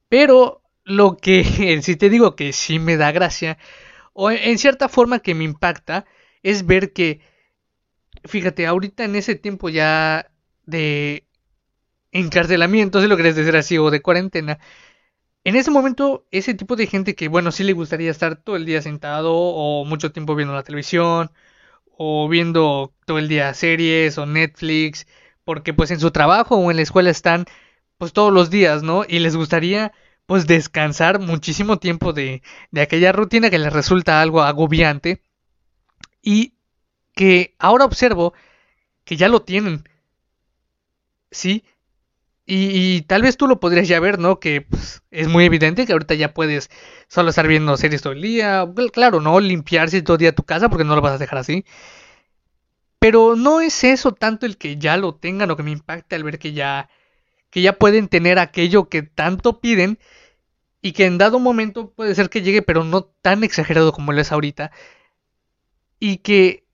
Pero 0.07 0.61
lo 0.83 1.17
que 1.17 1.43
si 1.81 1.95
te 1.95 2.11
digo 2.11 2.35
que 2.35 2.53
sí 2.53 2.77
me 2.77 2.95
da 2.95 3.11
gracia, 3.11 3.57
o 4.13 4.29
en 4.29 4.59
cierta 4.59 4.87
forma 4.87 5.17
que 5.17 5.33
me 5.33 5.45
impacta, 5.45 6.05
es 6.43 6.67
ver 6.67 6.93
que, 6.93 7.21
fíjate, 8.23 8.67
ahorita 8.67 9.03
en 9.05 9.15
ese 9.15 9.33
tiempo 9.33 9.69
ya 9.69 10.29
de 10.67 11.25
encarcelamiento, 12.11 13.01
si 13.01 13.07
lo 13.07 13.17
querés 13.17 13.35
decir 13.35 13.57
así, 13.57 13.79
o 13.79 13.89
de 13.89 14.03
cuarentena, 14.03 14.59
en 15.43 15.55
ese 15.55 15.71
momento, 15.71 16.27
ese 16.29 16.53
tipo 16.53 16.75
de 16.75 16.85
gente 16.85 17.15
que, 17.15 17.29
bueno, 17.29 17.51
sí 17.51 17.63
le 17.63 17.73
gustaría 17.73 18.11
estar 18.11 18.35
todo 18.35 18.57
el 18.57 18.65
día 18.65 18.83
sentado 18.83 19.33
o 19.33 19.85
mucho 19.85 20.11
tiempo 20.11 20.35
viendo 20.35 20.53
la 20.53 20.63
televisión 20.63 21.31
o 21.97 22.27
viendo 22.29 22.93
todo 23.05 23.19
el 23.19 23.27
día 23.27 23.53
series 23.53 24.17
o 24.17 24.25
Netflix, 24.25 25.07
porque 25.43 25.73
pues 25.73 25.91
en 25.91 25.99
su 25.99 26.11
trabajo 26.11 26.55
o 26.57 26.71
en 26.71 26.77
la 26.77 26.83
escuela 26.83 27.09
están 27.09 27.45
pues 27.97 28.13
todos 28.13 28.33
los 28.33 28.49
días, 28.49 28.83
¿no? 28.83 29.03
Y 29.07 29.19
les 29.19 29.35
gustaría 29.35 29.93
pues 30.25 30.45
descansar 30.47 31.19
muchísimo 31.19 31.79
tiempo 31.79 32.13
de, 32.13 32.41
de 32.71 32.81
aquella 32.81 33.11
rutina 33.11 33.49
que 33.49 33.59
les 33.59 33.73
resulta 33.73 34.21
algo 34.21 34.41
agobiante 34.43 35.21
y 36.21 36.53
que 37.15 37.55
ahora 37.59 37.85
observo 37.85 38.33
que 39.05 39.17
ya 39.17 39.29
lo 39.29 39.41
tienen, 39.41 39.83
¿sí? 41.31 41.63
Y, 42.49 43.01
tal 43.03 43.23
vez 43.23 43.35
tú 43.35 43.45
lo 43.45 43.59
podrías 43.59 43.89
ya 43.89 43.99
ver, 43.99 44.19
¿no? 44.19 44.39
Que 44.39 44.61
pues, 44.61 45.03
es 45.11 45.27
muy 45.27 45.43
evidente 45.43 45.85
que 45.85 45.91
ahorita 45.91 46.13
ya 46.15 46.33
puedes 46.33 46.69
solo 47.09 47.29
estar 47.29 47.45
viendo 47.45 47.75
series 47.75 48.01
todo 48.01 48.13
el 48.13 48.21
día. 48.21 48.65
Claro, 48.93 49.19
no 49.19 49.41
limpiarse 49.41 50.01
todo 50.01 50.15
el 50.15 50.19
día 50.19 50.35
tu 50.35 50.43
casa 50.43 50.69
porque 50.69 50.85
no 50.85 50.95
lo 50.95 51.01
vas 51.01 51.15
a 51.15 51.17
dejar 51.17 51.39
así. 51.39 51.65
Pero 52.99 53.35
no 53.35 53.59
es 53.61 53.83
eso 53.83 54.13
tanto 54.13 54.45
el 54.45 54.57
que 54.57 54.77
ya 54.77 54.95
lo 54.97 55.15
tengan 55.15 55.51
o 55.51 55.57
que 55.57 55.63
me 55.63 55.71
impacta 55.71 56.15
al 56.15 56.23
ver 56.23 56.39
que 56.39 56.53
ya, 56.53 56.89
que 57.49 57.61
ya 57.61 57.73
pueden 57.73 58.07
tener 58.07 58.39
aquello 58.39 58.89
que 58.89 59.03
tanto 59.03 59.59
piden 59.59 59.99
y 60.81 60.93
que 60.93 61.05
en 61.05 61.17
dado 61.17 61.39
momento 61.39 61.91
puede 61.91 62.15
ser 62.15 62.29
que 62.29 62.43
llegue, 62.43 62.61
pero 62.61 62.83
no 62.85 63.03
tan 63.03 63.43
exagerado 63.43 63.91
como 63.91 64.13
lo 64.13 64.21
es 64.21 64.31
ahorita. 64.31 64.71
Y 65.99 66.17
que 66.19 66.65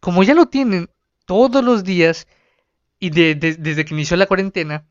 como 0.00 0.22
ya 0.22 0.34
lo 0.34 0.46
tienen 0.46 0.90
todos 1.26 1.64
los 1.64 1.84
días, 1.84 2.28
y 3.04 3.10
desde 3.10 3.84
que 3.84 3.94
inició 3.94 4.16
la 4.16 4.26
cuarentena, 4.26 4.86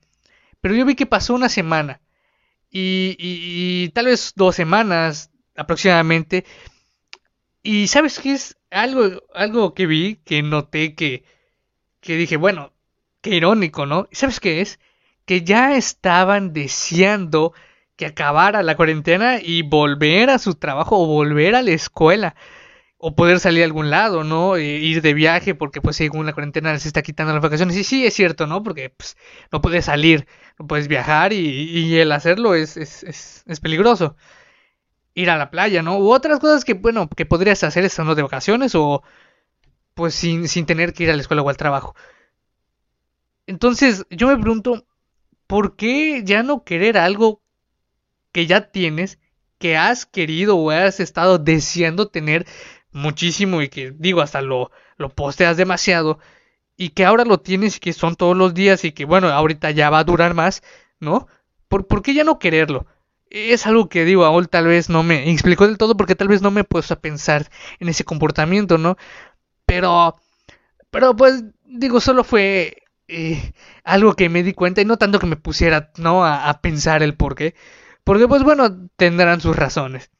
pero 0.63 0.75
yo 0.75 0.85
vi 0.85 0.95
que 0.95 1.05
pasó 1.05 1.33
una 1.33 1.49
semana 1.49 1.99
y, 2.71 3.89
tal 3.89 4.05
vez 4.05 4.31
dos 4.33 4.55
semanas 4.55 5.29
aproximadamente. 5.57 6.45
Y 7.61 7.87
sabes 7.87 8.17
qué 8.17 8.31
es 8.31 8.55
algo, 8.71 9.21
algo 9.35 9.73
que 9.73 9.87
vi, 9.87 10.21
que 10.23 10.41
noté 10.41 10.95
que, 10.95 11.25
que 11.99 12.15
dije, 12.15 12.37
bueno, 12.37 12.71
qué 13.19 13.31
irónico, 13.31 13.85
¿no? 13.85 14.07
¿Sabes 14.13 14.39
qué 14.39 14.61
es? 14.61 14.79
Que 15.25 15.43
ya 15.43 15.75
estaban 15.75 16.53
deseando 16.53 17.51
que 17.97 18.05
acabara 18.05 18.63
la 18.63 18.77
cuarentena 18.77 19.41
y 19.41 19.63
volver 19.63 20.29
a 20.29 20.39
su 20.39 20.55
trabajo 20.55 20.97
o 20.97 21.07
volver 21.07 21.55
a 21.55 21.61
la 21.61 21.71
escuela 21.71 22.35
o 23.05 23.13
poder 23.15 23.41
salir 23.41 23.63
a 23.63 23.65
algún 23.65 23.89
lado, 23.89 24.23
¿no? 24.23 24.55
E 24.55 24.63
ir 24.63 25.01
de 25.01 25.13
viaje 25.13 25.55
porque 25.55 25.81
pues 25.81 25.97
según 25.97 26.25
la 26.25 26.31
cuarentena 26.31 26.79
se 26.79 26.87
está 26.87 27.01
quitando 27.01 27.33
las 27.33 27.41
vacaciones. 27.41 27.75
Y 27.75 27.83
sí, 27.83 28.05
es 28.05 28.13
cierto, 28.13 28.47
¿no? 28.47 28.63
Porque 28.63 28.91
pues, 28.91 29.17
no 29.51 29.59
puedes 29.59 29.83
salir, 29.83 30.25
no 30.57 30.67
puedes 30.67 30.87
viajar 30.87 31.33
y, 31.33 31.97
el 31.99 32.13
hacerlo 32.13 32.55
es, 32.55 32.77
es, 32.77 33.03
es, 33.03 33.43
es, 33.45 33.59
peligroso. 33.59 34.15
Ir 35.15 35.29
a 35.29 35.37
la 35.37 35.51
playa, 35.51 35.83
¿no? 35.83 35.97
U 35.97 36.13
otras 36.13 36.39
cosas 36.39 36.63
que, 36.63 36.75
bueno, 36.75 37.09
que 37.09 37.25
podrías 37.25 37.61
hacer 37.65 37.83
estando 37.83 38.15
de 38.15 38.23
vacaciones 38.23 38.73
o 38.73 39.03
pues 39.95 40.15
sin, 40.15 40.47
sin 40.47 40.65
tener 40.65 40.93
que 40.93 41.03
ir 41.03 41.11
a 41.11 41.15
la 41.15 41.21
escuela 41.21 41.41
o 41.41 41.49
al 41.49 41.57
trabajo. 41.57 41.95
Entonces 43.47 44.05
yo 44.11 44.27
me 44.29 44.37
pregunto, 44.37 44.85
¿por 45.45 45.75
qué 45.75 46.23
ya 46.23 46.41
no 46.41 46.63
querer 46.63 46.97
algo 46.97 47.41
que 48.31 48.47
ya 48.47 48.71
tienes, 48.71 49.19
que 49.59 49.75
has 49.75 50.05
querido 50.05 50.55
o 50.55 50.71
has 50.71 51.01
estado 51.01 51.37
deseando 51.37 52.07
tener 52.07 52.45
muchísimo 52.93 53.61
y 53.61 53.69
que 53.69 53.91
digo 53.91 54.21
hasta 54.21 54.41
lo, 54.41 54.71
lo 54.97 55.09
posteas 55.09 55.57
demasiado 55.57 56.19
y 56.77 56.89
que 56.89 57.05
ahora 57.05 57.25
lo 57.25 57.39
tienes 57.39 57.77
y 57.77 57.79
que 57.79 57.93
son 57.93 58.15
todos 58.15 58.35
los 58.37 58.53
días 58.53 58.85
y 58.85 58.91
que 58.91 59.05
bueno, 59.05 59.29
ahorita 59.29 59.71
ya 59.71 59.89
va 59.89 59.99
a 59.99 60.03
durar 60.03 60.33
más, 60.33 60.63
¿no? 60.99 61.27
¿Por, 61.67 61.87
¿por 61.87 62.01
qué 62.01 62.13
ya 62.13 62.23
no 62.23 62.39
quererlo? 62.39 62.87
Es 63.29 63.65
algo 63.67 63.89
que 63.89 64.05
digo, 64.05 64.25
aún 64.25 64.45
tal 64.47 64.67
vez 64.67 64.89
no 64.89 65.03
me 65.03 65.29
explicó 65.31 65.67
del 65.67 65.77
todo 65.77 65.97
porque 65.97 66.15
tal 66.15 66.27
vez 66.27 66.41
no 66.41 66.51
me 66.51 66.63
puesto 66.63 66.93
a 66.95 66.99
pensar 67.01 67.49
en 67.79 67.89
ese 67.89 68.03
comportamiento, 68.05 68.77
¿no? 68.77 68.97
Pero, 69.65 70.15
pero 70.91 71.15
pues 71.15 71.43
digo, 71.65 71.99
solo 71.99 72.23
fue 72.23 72.77
eh, 73.07 73.53
algo 73.83 74.15
que 74.15 74.29
me 74.29 74.43
di 74.43 74.53
cuenta 74.53 74.81
y 74.81 74.85
no 74.85 74.97
tanto 74.97 75.19
que 75.19 75.27
me 75.27 75.35
pusiera, 75.37 75.91
¿no? 75.97 76.25
A, 76.25 76.49
a 76.49 76.61
pensar 76.61 77.03
el 77.03 77.15
por 77.15 77.35
qué. 77.35 77.55
Porque 78.03 78.27
pues 78.27 78.43
bueno, 78.43 78.89
tendrán 78.97 79.41
sus 79.41 79.55
razones. 79.55 80.11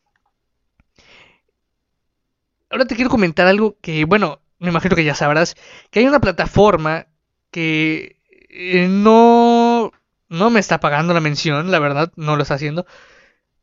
Ahora 2.73 2.85
te 2.85 2.95
quiero 2.95 3.11
comentar 3.11 3.45
algo 3.45 3.77
que, 3.81 4.03
bueno, 4.03 4.41
me 4.57 4.69
imagino 4.69 4.95
que 4.95 5.03
ya 5.03 5.13
sabrás, 5.13 5.55
que 5.91 5.99
hay 5.99 6.07
una 6.07 6.19
plataforma 6.19 7.05
que 7.51 8.19
eh, 8.49 8.87
no, 8.89 9.91
no 10.27 10.49
me 10.49 10.59
está 10.59 10.79
pagando 10.79 11.13
la 11.13 11.19
mención, 11.19 11.69
la 11.69 11.77
verdad, 11.77 12.11
no 12.15 12.35
lo 12.35 12.41
está 12.41 12.55
haciendo. 12.55 12.87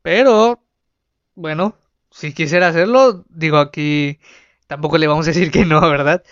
Pero, 0.02 0.64
bueno, 1.35 1.75
si 2.12 2.33
quisiera 2.33 2.69
hacerlo, 2.69 3.25
digo 3.31 3.59
aquí, 3.59 4.21
tampoco 4.69 4.97
le 4.97 5.09
vamos 5.09 5.26
a 5.26 5.31
decir 5.33 5.50
que 5.50 5.64
no, 5.64 5.81
¿verdad? 5.90 6.23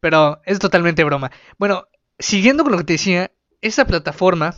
Pero 0.00 0.42
es 0.44 0.58
totalmente 0.58 1.04
broma. 1.04 1.30
Bueno, 1.56 1.88
siguiendo 2.18 2.62
con 2.62 2.72
lo 2.72 2.78
que 2.78 2.84
te 2.84 2.94
decía, 2.94 3.32
esa 3.62 3.86
plataforma 3.86 4.54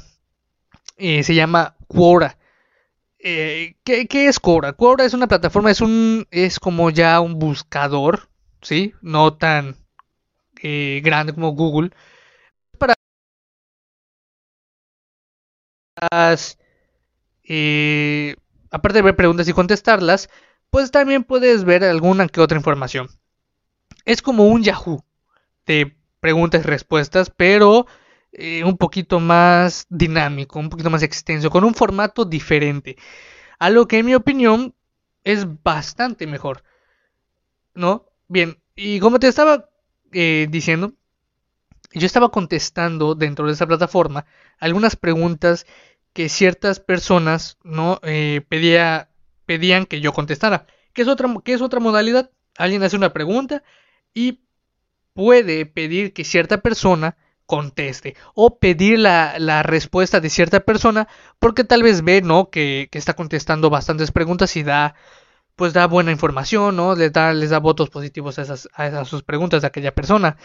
eh, 0.96 1.22
se 1.22 1.36
llama 1.36 1.76
Quora. 1.86 2.36
Eh, 3.26 3.76
¿qué, 3.84 4.06
¿qué, 4.06 4.28
es 4.28 4.38
Quora? 4.38 4.74
Quora 4.74 5.04
es 5.06 5.14
una 5.14 5.26
plataforma, 5.26 5.70
es 5.70 5.80
un, 5.80 6.26
es 6.30 6.60
como 6.60 6.90
ya 6.90 7.20
un 7.20 7.38
buscador 7.38 8.28
¿sí? 8.60 8.92
No 9.00 9.34
tan 9.34 9.76
eh, 10.62 11.00
grande 11.04 11.34
como 11.34 11.52
Google. 11.52 11.90
Para 12.78 12.94
eh, 17.44 18.36
aparte 18.70 18.98
de 18.98 19.02
ver 19.02 19.16
preguntas 19.16 19.48
y 19.48 19.52
contestarlas, 19.52 20.28
pues 20.70 20.90
también 20.90 21.24
puedes 21.24 21.64
ver 21.64 21.84
alguna 21.84 22.28
que 22.28 22.40
otra 22.40 22.58
información. 22.58 23.08
Es 24.04 24.22
como 24.22 24.46
un 24.48 24.62
Yahoo 24.62 25.04
de 25.66 25.96
preguntas 26.20 26.62
y 26.64 26.68
respuestas, 26.68 27.30
pero 27.30 27.86
eh, 28.36 28.64
un 28.64 28.76
poquito 28.76 29.20
más 29.20 29.86
dinámico, 29.88 30.58
un 30.58 30.70
poquito 30.70 30.90
más 30.90 31.02
extenso, 31.02 31.50
con 31.50 31.64
un 31.64 31.74
formato 31.74 32.24
diferente. 32.24 32.96
Algo 33.58 33.86
que 33.86 33.98
en 33.98 34.06
mi 34.06 34.14
opinión 34.14 34.74
es 35.24 35.46
bastante 35.62 36.26
mejor. 36.26 36.64
¿No? 37.74 38.06
Bien, 38.28 38.58
y 38.76 39.00
como 39.00 39.18
te 39.20 39.28
estaba 39.28 39.68
eh, 40.12 40.46
diciendo, 40.50 40.94
yo 41.92 42.06
estaba 42.06 42.30
contestando 42.30 43.14
dentro 43.14 43.46
de 43.46 43.52
esa 43.52 43.66
plataforma 43.66 44.26
algunas 44.58 44.96
preguntas 44.96 45.66
que 46.12 46.28
ciertas 46.28 46.80
personas 46.80 47.58
no 47.62 48.00
eh, 48.02 48.44
pedía, 48.48 49.10
pedían 49.46 49.86
que 49.86 50.00
yo 50.00 50.12
contestara. 50.12 50.66
¿Qué 50.92 51.02
es, 51.02 51.08
otra, 51.08 51.32
¿Qué 51.44 51.54
es 51.54 51.60
otra 51.60 51.80
modalidad? 51.80 52.30
Alguien 52.56 52.82
hace 52.82 52.96
una 52.96 53.12
pregunta 53.12 53.62
y 54.12 54.40
puede 55.12 55.66
pedir 55.66 56.12
que 56.12 56.24
cierta 56.24 56.60
persona 56.60 57.16
conteste 57.46 58.16
o 58.34 58.58
pedir 58.58 58.98
la, 58.98 59.38
la, 59.38 59.62
respuesta 59.62 60.20
de 60.20 60.30
cierta 60.30 60.60
persona 60.60 61.08
porque 61.38 61.64
tal 61.64 61.82
vez 61.82 62.02
ve 62.02 62.22
no 62.22 62.48
que, 62.50 62.88
que 62.90 62.98
está 62.98 63.14
contestando 63.14 63.70
bastantes 63.70 64.12
preguntas 64.12 64.56
y 64.56 64.62
da 64.62 64.94
pues 65.56 65.72
da 65.72 65.86
buena 65.86 66.10
información, 66.10 66.76
¿no? 66.76 66.94
Les 66.96 67.12
da, 67.12 67.32
les 67.32 67.50
da 67.50 67.58
votos 67.58 67.90
positivos 67.90 68.38
a 68.38 68.42
esas, 68.42 68.68
a 68.74 69.04
sus 69.04 69.22
preguntas 69.22 69.62
de 69.62 69.68
aquella 69.68 69.94
persona. 69.94 70.36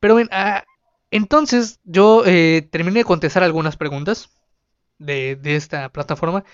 Pero 0.00 0.18
ah, 0.30 0.64
entonces 1.10 1.80
yo 1.84 2.24
eh, 2.26 2.66
terminé 2.70 3.00
de 3.00 3.04
contestar 3.04 3.42
algunas 3.42 3.76
preguntas 3.76 4.30
de, 4.98 5.36
de, 5.36 5.56
esta 5.56 5.88
plataforma 5.90 6.44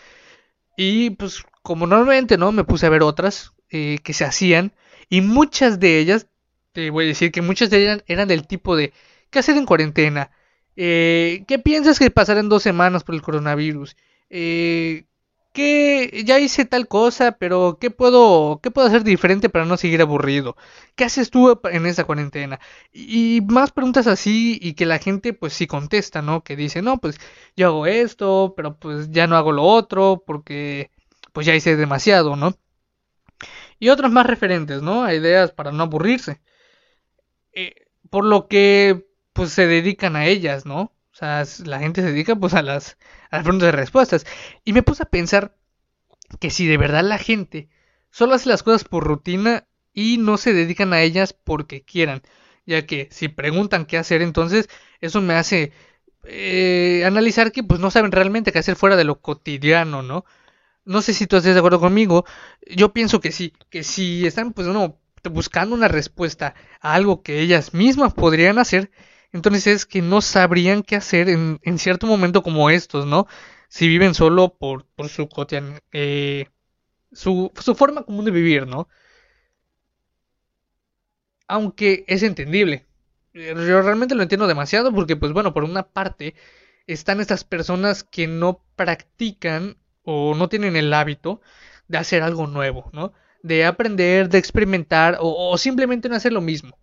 y 0.77 1.11
pues 1.11 1.45
como 1.63 1.87
normalmente, 1.87 2.39
¿no? 2.39 2.53
Me 2.53 2.65
puse 2.65 2.87
a 2.87 2.91
ver 2.91 3.03
otras 3.03 3.53
eh, 3.71 3.99
que 4.03 4.15
se 4.15 4.25
hacían 4.25 4.73
y 5.09 5.21
muchas 5.21 5.81
de 5.81 5.99
ellas, 5.99 6.27
te 6.73 6.91
voy 6.91 7.05
a 7.05 7.09
decir 7.09 7.33
que 7.33 7.43
muchas 7.43 7.71
de 7.71 7.83
ellas 7.83 8.05
eran 8.07 8.29
del 8.29 8.47
tipo 8.47 8.77
de 8.77 8.93
¿qué 9.31 9.39
hacer 9.41 9.57
en 9.57 9.67
cuarentena? 9.67 10.31
Eh, 10.77 11.45
¿Qué 11.49 11.59
piensas 11.59 11.99
que 11.99 12.11
pasará 12.11 12.41
en 12.41 12.49
dos 12.49 12.63
semanas 12.63 13.05
por 13.05 13.15
el 13.15 13.23
coronavirus? 13.23 13.97
Eh, 14.31 15.07
que 15.53 16.23
ya 16.25 16.39
hice 16.39 16.65
tal 16.65 16.87
cosa, 16.89 17.33
pero 17.33 17.79
¿qué 17.81 17.91
puedo, 17.91 18.61
qué 18.63 18.71
puedo 18.71 18.87
hacer 18.87 19.03
diferente 19.03 19.49
para 19.49 19.65
no 19.65 19.77
seguir 19.77 20.01
aburrido? 20.01 20.57
¿Qué 20.95 21.05
haces 21.05 21.31
tú 21.31 21.61
en 21.65 21.87
esa 21.87 22.05
cuarentena? 22.05 22.61
Y 22.93 23.41
más 23.49 23.73
preguntas 23.73 24.07
así 24.07 24.59
y 24.63 24.75
que 24.75 24.87
la 24.87 24.99
gente 24.99 25.33
pues 25.33 25.53
sí 25.55 25.67
contesta, 25.67 26.23
¿no? 26.23 26.45
Que 26.45 26.57
dice, 26.57 26.83
no, 26.83 26.99
pues 26.99 27.19
yo 27.57 27.69
hago 27.69 27.87
esto, 27.87 28.55
pero 28.57 28.77
pues 28.79 29.11
ya 29.11 29.27
no 29.27 29.37
hago 29.37 29.53
lo 29.53 29.65
otro 29.65 30.23
porque 30.27 30.91
pues 31.33 31.47
ya 31.47 31.55
hice 31.55 31.77
demasiado, 31.77 32.37
¿no? 32.37 32.55
Y 33.79 33.89
otras 33.89 34.13
más 34.13 34.27
referentes, 34.27 34.83
¿no? 34.83 35.05
A 35.05 35.15
ideas 35.15 35.53
para 35.53 35.73
no 35.73 35.83
aburrirse. 35.83 36.41
Eh, 37.53 37.75
por 38.11 38.25
lo 38.25 38.49
que 38.49 39.10
pues 39.41 39.53
se 39.53 39.67
dedican 39.67 40.17
a 40.17 40.27
ellas, 40.27 40.67
¿no? 40.67 40.83
O 40.83 41.15
sea, 41.15 41.45
la 41.65 41.79
gente 41.79 42.03
se 42.03 42.09
dedica 42.09 42.37
pues 42.37 42.53
a 42.53 42.61
las, 42.61 42.99
a 43.31 43.37
las 43.37 43.45
preguntas 43.45 43.69
de 43.69 43.73
respuestas. 43.73 44.27
Y 44.67 44.75
me 44.75 44.83
puse 44.83 45.05
a 45.05 45.07
pensar 45.07 45.57
que 46.41 46.51
si 46.51 46.67
de 46.67 46.77
verdad 46.77 47.03
la 47.03 47.17
gente 47.17 47.71
solo 48.11 48.35
hace 48.35 48.51
las 48.51 48.63
cosas 48.63 48.85
por 48.85 49.05
rutina 49.05 49.67
y 49.95 50.19
no 50.19 50.37
se 50.37 50.53
dedican 50.53 50.93
a 50.93 51.01
ellas 51.01 51.33
porque 51.33 51.83
quieran. 51.83 52.21
Ya 52.67 52.85
que 52.85 53.09
si 53.13 53.29
preguntan 53.29 53.87
qué 53.87 53.97
hacer, 53.97 54.21
entonces 54.21 54.69
eso 55.01 55.23
me 55.23 55.33
hace 55.33 55.73
eh, 56.25 57.05
analizar 57.07 57.51
que 57.51 57.63
pues 57.63 57.81
no 57.81 57.91
saben 57.91 58.13
realmente 58.13 58.53
qué 58.53 58.59
hacer 58.59 58.77
fuera 58.77 58.97
de 58.97 59.05
lo 59.05 59.23
cotidiano, 59.23 60.03
¿no? 60.03 60.27
No 60.85 61.01
sé 61.01 61.15
si 61.15 61.27
tú 61.27 61.39
estás 61.39 61.55
de 61.55 61.61
acuerdo 61.61 61.81
conmigo. 61.81 62.27
Yo 62.77 62.93
pienso 62.93 63.23
que 63.23 63.33
sí, 63.33 63.55
que 63.71 63.85
si 63.85 64.27
están 64.27 64.53
pues 64.53 64.67
no 64.69 64.99
buscando 65.31 65.75
una 65.75 65.89
respuesta 65.89 66.55
a 66.83 66.93
algo 66.93 67.23
que 67.23 67.41
ellas 67.41 67.73
mismas 67.73 68.13
podrían 68.13 68.59
hacer, 68.59 68.91
entonces 69.33 69.67
es 69.67 69.87
que 69.87 70.03
no 70.03 70.21
sabrían 70.21 70.83
qué 70.83 70.97
hacer 70.97 71.29
en, 71.29 71.79
cierto 71.79 72.07
momento 72.07 72.43
como 72.43 72.71
estos, 72.71 73.07
¿no? 73.07 73.27
Si 73.69 73.89
viven 73.89 74.15
solo 74.15 74.57
por, 74.59 74.87
su 75.09 75.29
cotidian, 75.29 75.81
eh, 75.93 76.47
su, 77.13 77.53
su 77.61 77.75
forma 77.75 78.03
común 78.05 78.25
de 78.25 78.33
vivir, 78.33 78.67
¿no? 78.67 78.89
Aunque 81.47 82.05
es 82.09 82.23
entendible. 82.23 82.87
Eh, 83.35 83.55
yo 83.55 83.83
realmente 83.83 84.15
lo 84.15 84.23
entiendo 84.23 84.47
demasiado 84.47 84.93
porque, 84.93 85.17
pues 85.17 85.33
bueno, 85.33 85.53
por 85.55 85.65
una 85.65 85.85
parte 85.85 86.35
están 86.87 87.21
estas 87.21 87.45
personas 87.45 88.05
que 88.05 88.27
no 88.27 88.65
practican 88.77 89.77
o 90.03 90.35
no 90.35 90.49
tienen 90.49 90.77
el 90.77 90.93
hábito 90.93 91.41
de 91.89 91.99
hacer 91.99 92.23
algo 92.23 92.47
nuevo, 92.47 92.91
¿no? 92.93 93.13
De 93.43 93.65
aprender, 93.65 94.29
de 94.29 94.39
experimentar 94.39 95.19
o, 95.21 95.51
o 95.53 95.59
simplemente 95.59 96.09
no 96.09 96.17
hacer 96.17 96.33
lo 96.33 96.41
mismo. 96.41 96.79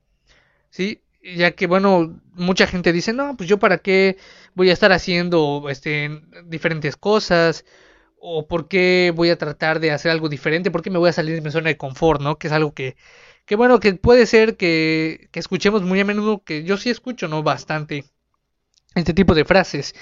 ¿Sí? 0.70 1.04
Ya 1.36 1.52
que 1.52 1.68
bueno, 1.68 2.20
mucha 2.34 2.68
gente 2.68 2.94
dice, 2.94 3.14
no, 3.14 3.36
pues 3.38 3.50
yo 3.50 3.60
para 3.60 3.80
qué 3.80 4.18
voy 4.56 4.70
a 4.70 4.74
estar 4.74 4.92
haciendo 4.92 5.68
este, 5.70 6.22
diferentes 6.46 6.96
cosas, 6.98 7.66
o 8.20 8.48
por 8.48 8.68
qué 8.68 9.14
voy 9.16 9.30
a 9.30 9.38
tratar 9.38 9.80
de 9.80 9.92
hacer 9.92 10.12
algo 10.12 10.30
diferente, 10.30 10.72
por 10.72 10.82
qué 10.82 10.90
me 10.90 11.00
voy 11.00 11.10
a 11.10 11.14
salir 11.14 11.36
de 11.36 11.42
mi 11.42 11.52
zona 11.52 11.70
de 11.70 11.78
confort, 11.78 12.22
¿no? 12.22 12.38
Que 12.38 12.48
es 12.48 12.54
algo 12.54 12.74
que, 12.74 12.96
que 13.46 13.56
bueno, 13.56 13.80
que 13.80 13.94
puede 13.94 14.26
ser 14.26 14.58
que, 14.58 15.30
que 15.32 15.40
escuchemos 15.40 15.84
muy 15.84 16.00
a 16.00 16.06
menudo, 16.06 16.44
que 16.44 16.64
yo 16.64 16.78
sí 16.78 16.90
escucho, 16.90 17.28
¿no? 17.28 17.44
Bastante 17.44 18.06
este 18.96 19.14
tipo 19.14 19.36
de 19.36 19.46
frases. 19.46 19.96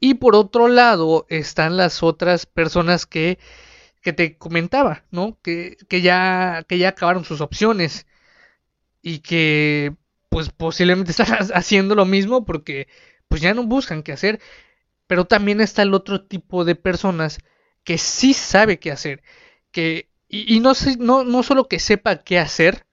Y 0.00 0.14
por 0.14 0.34
otro 0.36 0.68
lado 0.68 1.26
están 1.28 1.76
las 1.76 2.02
otras 2.02 2.46
personas 2.46 3.06
que, 3.06 3.38
que 4.02 4.12
te 4.12 4.36
comentaba, 4.38 5.04
¿no? 5.10 5.38
Que, 5.42 5.76
que, 5.88 6.02
ya, 6.02 6.64
que 6.68 6.78
ya 6.78 6.90
acabaron 6.90 7.24
sus 7.24 7.40
opciones 7.40 8.06
y 9.02 9.20
que 9.20 9.94
pues 10.36 10.50
posiblemente 10.50 11.12
están 11.18 11.34
haciendo 11.54 11.94
lo 11.94 12.04
mismo 12.04 12.44
porque 12.44 12.88
pues 13.26 13.40
ya 13.40 13.54
no 13.54 13.64
buscan 13.64 14.02
qué 14.02 14.12
hacer. 14.12 14.38
Pero 15.06 15.24
también 15.24 15.62
está 15.62 15.80
el 15.80 15.94
otro 15.94 16.26
tipo 16.26 16.66
de 16.66 16.74
personas 16.74 17.38
que 17.84 17.96
sí 17.96 18.34
sabe 18.34 18.78
qué 18.78 18.92
hacer. 18.92 19.22
Que, 19.70 20.10
y, 20.28 20.60
no, 20.60 20.74
no, 20.98 21.24
no 21.24 21.42
solo 21.42 21.68
que 21.68 21.78
sepa 21.78 22.18
qué 22.18 22.38
hacer 22.38 22.84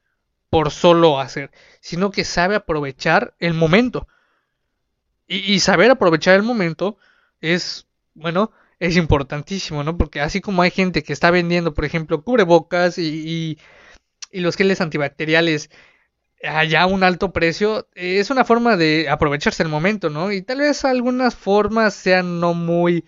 por 0.50 0.72
solo 0.72 1.20
hacer, 1.20 1.52
sino 1.82 2.12
que 2.12 2.24
sabe 2.24 2.56
aprovechar 2.56 3.36
el 3.40 3.54
momento. 3.54 4.08
Y, 5.28 5.40
y 5.54 5.60
saber 5.60 5.92
aprovechar 5.92 6.36
el 6.36 6.44
momento 6.44 6.98
es, 7.42 7.88
bueno, 8.14 8.54
es 8.80 8.96
importantísimo, 8.96 9.84
¿no? 9.84 9.98
Porque 9.98 10.22
así 10.22 10.40
como 10.40 10.62
hay 10.62 10.72
gente 10.72 11.04
que 11.04 11.12
está 11.12 11.30
vendiendo, 11.30 11.74
por 11.74 11.84
ejemplo, 11.84 12.24
cubrebocas 12.24 12.98
y, 12.98 13.02
y, 13.04 13.58
y 14.32 14.40
los 14.40 14.56
geles 14.56 14.80
antibacteriales 14.80 15.70
allá 16.44 16.86
un 16.86 17.04
alto 17.04 17.32
precio, 17.34 17.88
es 17.96 18.30
una 18.30 18.46
forma 18.46 18.78
de 18.78 19.10
aprovecharse 19.10 19.64
el 19.64 19.70
momento, 19.70 20.10
¿no? 20.10 20.32
Y 20.32 20.42
tal 20.42 20.60
vez 20.60 20.86
algunas 20.86 21.36
formas 21.36 21.94
sean 21.94 22.40
no 22.40 22.54
muy, 22.54 23.06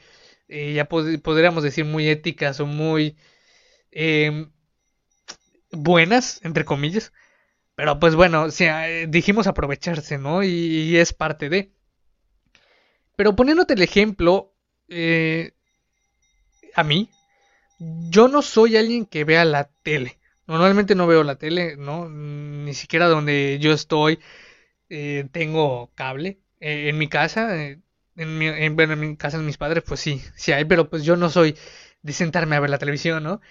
eh, 0.48 0.74
ya 0.74 0.86
podríamos 0.86 1.64
decir, 1.64 1.86
muy 1.86 2.08
éticas 2.10 2.60
o 2.60 2.66
muy 2.66 3.18
eh, 3.92 4.48
buenas, 5.72 6.44
entre 6.44 6.66
comillas. 6.66 7.12
Pero 7.76 8.00
pues 8.00 8.16
bueno, 8.16 8.48
eh, 8.60 9.06
dijimos 9.10 9.48
aprovecharse, 9.48 10.18
¿no? 10.18 10.44
Y, 10.44 10.98
es 10.98 11.14
parte 11.14 11.50
de. 11.50 11.72
Pero 13.18 13.36
poniéndote 13.36 13.74
el 13.74 13.82
ejemplo, 13.82 14.54
eh, 14.88 15.54
a 16.74 16.84
mí, 16.84 17.10
yo 17.80 18.28
no 18.28 18.42
soy 18.42 18.78
alguien 18.78 19.06
que 19.06 19.26
vea 19.26 19.46
la 19.46 19.70
tele. 19.84 20.18
Normalmente 20.48 20.96
no 20.96 21.08
veo 21.08 21.24
la 21.24 21.38
tele, 21.38 21.76
¿no? 21.78 22.10
Ni 22.10 22.74
siquiera 22.74 23.08
donde 23.08 23.58
yo 23.60 23.72
estoy 23.74 24.20
eh, 24.90 25.28
tengo 25.32 25.92
cable. 25.96 26.40
en 26.60 26.98
mi 26.98 27.10
casa, 27.10 27.56
en, 27.64 27.84
mi, 28.38 28.48
en, 28.48 28.80
en 28.80 29.00
mi 29.00 29.18
casa 29.18 29.38
de 29.38 29.44
mis 29.44 29.58
padres, 29.58 29.84
pues 29.86 30.00
sí, 30.00 30.22
sí 30.36 30.52
hay, 30.52 30.66
pero 30.66 30.90
pues 30.90 31.04
yo 31.04 31.16
no 31.18 31.30
soy 31.30 31.58
de 32.02 32.14
sentarme 32.14 32.56
a 32.56 32.60
ver 32.60 32.70
la 32.70 32.78
televisión, 32.80 33.24
¿no? 33.24 33.42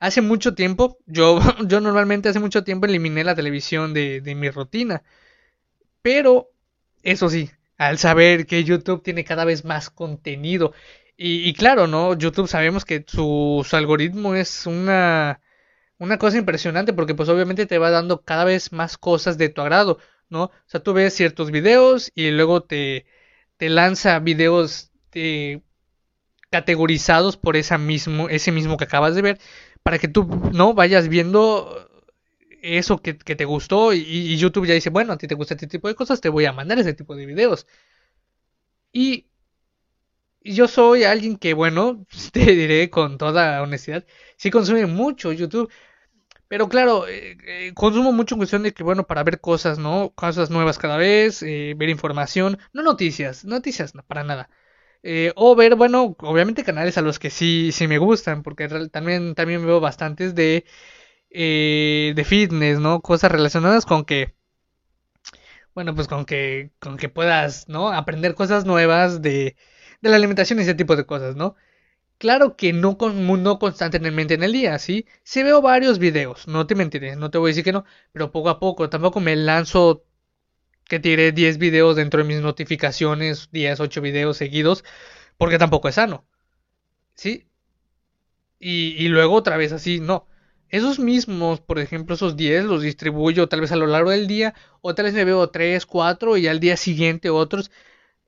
Hace 0.00 0.20
mucho 0.22 0.54
tiempo, 0.54 0.98
yo, 1.06 1.40
yo 1.66 1.80
normalmente 1.80 2.28
hace 2.28 2.40
mucho 2.40 2.64
tiempo 2.64 2.86
eliminé 2.86 3.24
la 3.24 3.34
televisión 3.34 3.94
de, 3.94 4.20
de 4.20 4.34
mi 4.34 4.50
rutina. 4.50 5.02
Pero, 6.02 6.50
eso 7.02 7.28
sí, 7.28 7.50
al 7.78 7.98
saber 7.98 8.46
que 8.46 8.64
YouTube 8.64 9.02
tiene 9.02 9.24
cada 9.24 9.44
vez 9.44 9.64
más 9.64 9.90
contenido. 9.90 10.72
Y, 11.16 11.52
claro, 11.54 11.86
¿no? 11.86 12.18
YouTube 12.18 12.48
sabemos 12.48 12.84
que 12.84 13.04
su, 13.06 13.64
su, 13.68 13.76
algoritmo 13.76 14.34
es 14.34 14.66
una, 14.66 15.40
una 16.02 16.18
cosa 16.18 16.38
impresionante 16.38 16.92
porque 16.92 17.14
pues 17.14 17.28
obviamente 17.28 17.66
te 17.66 17.78
va 17.78 17.90
dando 17.90 18.22
cada 18.22 18.44
vez 18.44 18.72
más 18.72 18.98
cosas 18.98 19.38
de 19.38 19.48
tu 19.48 19.60
agrado, 19.60 19.98
¿no? 20.28 20.44
O 20.44 20.52
sea, 20.66 20.82
tú 20.82 20.92
ves 20.92 21.14
ciertos 21.14 21.50
videos 21.52 22.10
y 22.14 22.30
luego 22.32 22.62
te, 22.64 23.06
te 23.56 23.68
lanza 23.68 24.18
videos 24.18 24.90
de, 25.12 25.62
categorizados 26.50 27.36
por 27.36 27.56
esa 27.56 27.78
mismo, 27.78 28.28
ese 28.28 28.52
mismo 28.52 28.76
que 28.76 28.84
acabas 28.84 29.14
de 29.14 29.22
ver 29.22 29.40
para 29.84 29.98
que 29.98 30.08
tú 30.08 30.24
no 30.52 30.74
vayas 30.74 31.08
viendo 31.08 31.88
eso 32.62 32.98
que, 33.02 33.14
te 33.14 33.44
gustó 33.44 33.92
y, 33.92 34.36
YouTube 34.36 34.66
ya 34.66 34.74
dice, 34.74 34.90
bueno, 34.90 35.12
a 35.12 35.18
ti 35.18 35.28
te 35.28 35.34
gusta 35.36 35.54
este 35.54 35.66
tipo 35.68 35.88
de 35.88 35.94
cosas, 35.94 36.20
te 36.20 36.28
voy 36.28 36.46
a 36.46 36.52
mandar 36.52 36.78
ese 36.78 36.94
tipo 36.94 37.16
de 37.16 37.26
videos. 37.26 37.66
Y 38.92 39.26
yo 40.44 40.68
soy 40.68 41.04
alguien 41.04 41.36
que, 41.36 41.54
bueno, 41.54 42.06
te 42.32 42.40
diré 42.40 42.90
con 42.90 43.18
toda 43.18 43.62
honestidad, 43.62 44.04
sí 44.36 44.50
consume 44.50 44.86
mucho 44.86 45.32
YouTube. 45.32 45.70
Pero 46.52 46.68
claro, 46.68 47.08
eh, 47.08 47.36
eh, 47.46 47.72
consumo 47.74 48.12
mucho 48.12 48.34
en 48.34 48.38
cuestión 48.40 48.62
de 48.62 48.74
que, 48.74 48.82
bueno, 48.82 49.06
para 49.06 49.24
ver 49.24 49.40
cosas, 49.40 49.78
¿no? 49.78 50.12
Cosas 50.14 50.50
nuevas 50.50 50.78
cada 50.78 50.98
vez, 50.98 51.42
eh, 51.42 51.72
ver 51.76 51.88
información, 51.88 52.58
no 52.74 52.82
noticias, 52.82 53.44
noticias 53.46 53.94
no, 53.94 54.02
para 54.04 54.22
nada. 54.22 54.50
Eh, 55.02 55.32
o 55.36 55.56
ver, 55.56 55.76
bueno, 55.76 56.16
obviamente 56.20 56.64
canales 56.64 56.98
a 56.98 57.02
los 57.02 57.18
que 57.18 57.30
sí, 57.30 57.70
sí 57.72 57.88
me 57.88 57.98
gustan, 57.98 58.42
porque 58.42 58.68
también, 58.90 59.34
también 59.34 59.64
veo 59.66 59.80
bastantes 59.80 60.34
de, 60.34 60.64
eh, 61.30 62.12
de 62.16 62.24
fitness, 62.24 62.80
¿no? 62.80 63.02
Cosas 63.02 63.32
relacionadas 63.32 63.86
con 63.86 64.04
que, 64.04 64.34
bueno, 65.74 65.94
pues 65.94 66.08
con 66.08 66.24
que, 66.24 66.72
con 66.80 66.96
que 66.96 67.08
puedas, 67.08 67.68
¿no? 67.68 67.88
Aprender 67.92 68.34
cosas 68.34 68.64
nuevas 68.64 69.22
de, 69.22 69.56
de 70.00 70.10
la 70.10 70.16
alimentación 70.16 70.58
y 70.58 70.62
ese 70.62 70.74
tipo 70.74 70.96
de 70.96 71.06
cosas, 71.06 71.36
¿no? 71.36 71.56
Claro 72.22 72.56
que 72.56 72.72
no, 72.72 72.96
con, 72.98 73.14
no 73.42 73.58
constantemente 73.58 74.34
en 74.34 74.42
el 74.44 74.52
día, 74.52 74.78
¿sí? 74.78 75.06
Sí 75.24 75.42
veo 75.42 75.60
varios 75.60 75.98
videos, 75.98 76.46
no 76.46 76.66
te 76.66 76.74
mentiré, 76.76 77.16
no 77.16 77.30
te 77.30 77.38
voy 77.38 77.48
a 77.48 77.52
decir 77.52 77.64
que 77.64 77.72
no, 77.72 77.84
pero 78.12 78.30
poco 78.32 78.48
a 78.50 78.60
poco, 78.60 78.88
tampoco 78.88 79.18
me 79.20 79.34
lanzo 79.36 80.04
que 80.86 81.00
tire 81.00 81.32
10 81.32 81.58
videos 81.58 81.96
dentro 81.96 82.22
de 82.22 82.28
mis 82.28 82.40
notificaciones, 82.42 83.48
10, 83.52 83.80
8 83.80 84.00
videos 84.02 84.36
seguidos, 84.38 84.84
porque 85.38 85.58
tampoco 85.58 85.88
es 85.88 85.96
sano. 85.96 86.26
¿Sí? 87.14 87.48
Y, 88.58 88.94
y 89.04 89.08
luego 89.08 89.34
otra 89.34 89.56
vez 89.56 89.72
así, 89.72 90.00
no. 90.00 90.26
Esos 90.68 90.98
mismos, 90.98 91.60
por 91.60 91.78
ejemplo, 91.78 92.14
esos 92.14 92.36
10 92.36 92.64
los 92.64 92.82
distribuyo 92.82 93.48
tal 93.48 93.60
vez 93.60 93.72
a 93.72 93.76
lo 93.76 93.86
largo 93.86 94.10
del 94.10 94.26
día, 94.26 94.54
o 94.80 94.94
tal 94.94 95.04
vez 95.06 95.14
me 95.14 95.24
veo 95.24 95.50
3, 95.50 95.84
4 95.86 96.36
y 96.38 96.46
al 96.46 96.60
día 96.60 96.76
siguiente 96.76 97.28
otros. 97.30 97.70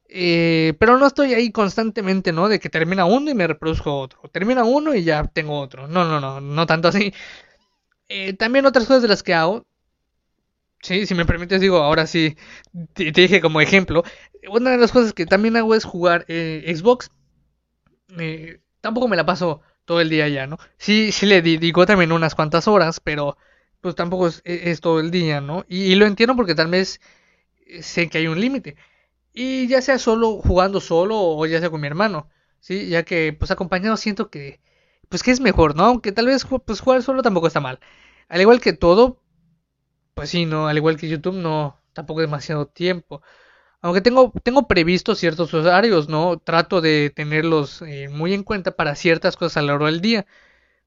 Eh, 0.08 0.74
pero 0.78 0.98
no 0.98 1.06
estoy 1.06 1.34
ahí 1.34 1.50
constantemente, 1.50 2.32
¿no? 2.32 2.48
De 2.48 2.60
que 2.60 2.70
termina 2.70 3.04
uno 3.04 3.30
y 3.30 3.34
me 3.34 3.46
reproduzco 3.46 3.98
otro. 3.98 4.20
Termina 4.32 4.64
uno 4.64 4.94
y 4.94 5.04
ya 5.04 5.24
tengo 5.24 5.58
otro. 5.58 5.88
No, 5.88 6.04
no, 6.04 6.20
no, 6.20 6.40
no 6.40 6.66
tanto 6.66 6.88
así. 6.88 7.12
Eh, 8.08 8.34
también 8.34 8.66
otras 8.66 8.86
cosas 8.86 9.02
de 9.02 9.08
las 9.08 9.22
que 9.22 9.34
hago 9.34 9.66
Sí, 10.84 11.06
si 11.06 11.14
me 11.14 11.24
permites, 11.24 11.62
digo, 11.62 11.78
ahora 11.78 12.06
sí, 12.06 12.36
te, 12.92 13.10
dije 13.10 13.40
como 13.40 13.62
ejemplo. 13.62 14.04
Una 14.50 14.72
de 14.72 14.76
las 14.76 14.92
cosas 14.92 15.14
que 15.14 15.24
también 15.24 15.56
hago 15.56 15.74
es 15.74 15.84
jugar 15.84 16.26
eh, 16.28 16.70
Xbox. 16.76 17.10
Eh, 18.18 18.60
tampoco 18.82 19.08
me 19.08 19.16
la 19.16 19.24
paso 19.24 19.62
todo 19.86 20.02
el 20.02 20.10
día 20.10 20.28
ya, 20.28 20.46
¿no? 20.46 20.58
Sí, 20.76 21.10
sí 21.10 21.24
le 21.24 21.40
digo 21.40 21.86
también 21.86 22.12
unas 22.12 22.34
cuantas 22.34 22.68
horas, 22.68 23.00
pero 23.00 23.38
pues 23.80 23.94
tampoco 23.94 24.28
es, 24.28 24.80
todo 24.82 25.00
el 25.00 25.10
día, 25.10 25.40
¿no? 25.40 25.64
Y, 25.68 25.94
lo 25.94 26.04
entiendo 26.06 26.36
porque 26.36 26.54
tal 26.54 26.68
vez 26.68 27.00
eh, 27.66 27.82
sé 27.82 28.10
que 28.10 28.18
hay 28.18 28.26
un 28.26 28.40
límite. 28.40 28.76
Y 29.34 29.68
ya 29.68 29.82
sea 29.82 29.98
solo 29.98 30.38
jugando 30.38 30.80
solo 30.80 31.20
o 31.20 31.46
ya 31.46 31.60
sea 31.60 31.70
con 31.70 31.80
mi 31.80 31.88
hermano, 31.88 32.30
¿sí? 32.60 32.88
Ya 32.88 33.04
que 33.04 33.32
pues 33.38 33.50
acompañado 33.50 33.96
siento 33.96 34.30
que 34.30 34.60
pues 35.08 35.22
que 35.22 35.32
es 35.32 35.40
mejor, 35.40 35.76
¿no? 35.76 35.84
Aunque 35.86 36.12
tal 36.12 36.26
vez 36.26 36.46
pues 36.66 36.80
jugar 36.80 37.02
solo 37.02 37.22
tampoco 37.22 37.48
está 37.48 37.60
mal. 37.60 37.80
Al 38.28 38.40
igual 38.40 38.60
que 38.60 38.72
todo, 38.72 39.22
pues 40.14 40.30
sí, 40.30 40.46
no, 40.46 40.68
al 40.68 40.76
igual 40.76 40.96
que 40.96 41.08
YouTube, 41.08 41.34
no, 41.36 41.80
tampoco 41.92 42.20
demasiado 42.20 42.66
tiempo. 42.66 43.22
Aunque 43.80 44.00
tengo, 44.00 44.32
tengo 44.42 44.68
previsto 44.68 45.14
ciertos 45.14 45.54
horarios, 45.54 46.08
¿no? 46.08 46.38
Trato 46.38 46.80
de 46.80 47.10
tenerlos 47.14 47.82
eh, 47.82 48.08
muy 48.08 48.34
en 48.34 48.44
cuenta 48.44 48.72
para 48.76 48.94
ciertas 48.96 49.36
cosas 49.36 49.58
a 49.58 49.62
lo 49.62 49.68
largo 49.68 49.86
del 49.86 50.00
día. 50.00 50.26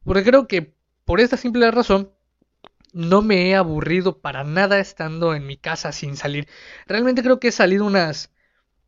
Porque 0.06 0.24
creo 0.24 0.48
que 0.48 0.76
por 1.06 1.22
esta 1.22 1.38
simple 1.38 1.70
razón 1.72 2.12
no 2.94 3.22
me 3.22 3.50
he 3.50 3.56
aburrido 3.56 4.20
para 4.22 4.44
nada 4.44 4.80
estando 4.80 5.36
en 5.36 5.46
mi 5.48 5.58
casa 5.58 5.92
sin 5.92 6.18
salir. 6.18 6.48
Realmente 6.88 7.24
creo 7.24 7.40
que 7.40 7.50
he 7.50 7.52
salido 7.52 7.86
unas 7.86 8.32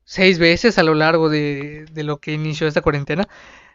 seis 0.09 0.39
veces 0.39 0.77
a 0.79 0.83
lo 0.83 0.95
largo 0.95 1.29
de, 1.29 1.85
de 1.91 2.03
lo 2.03 2.19
que 2.19 2.33
inició 2.33 2.67
esta 2.67 2.81
cuarentena. 2.81 3.27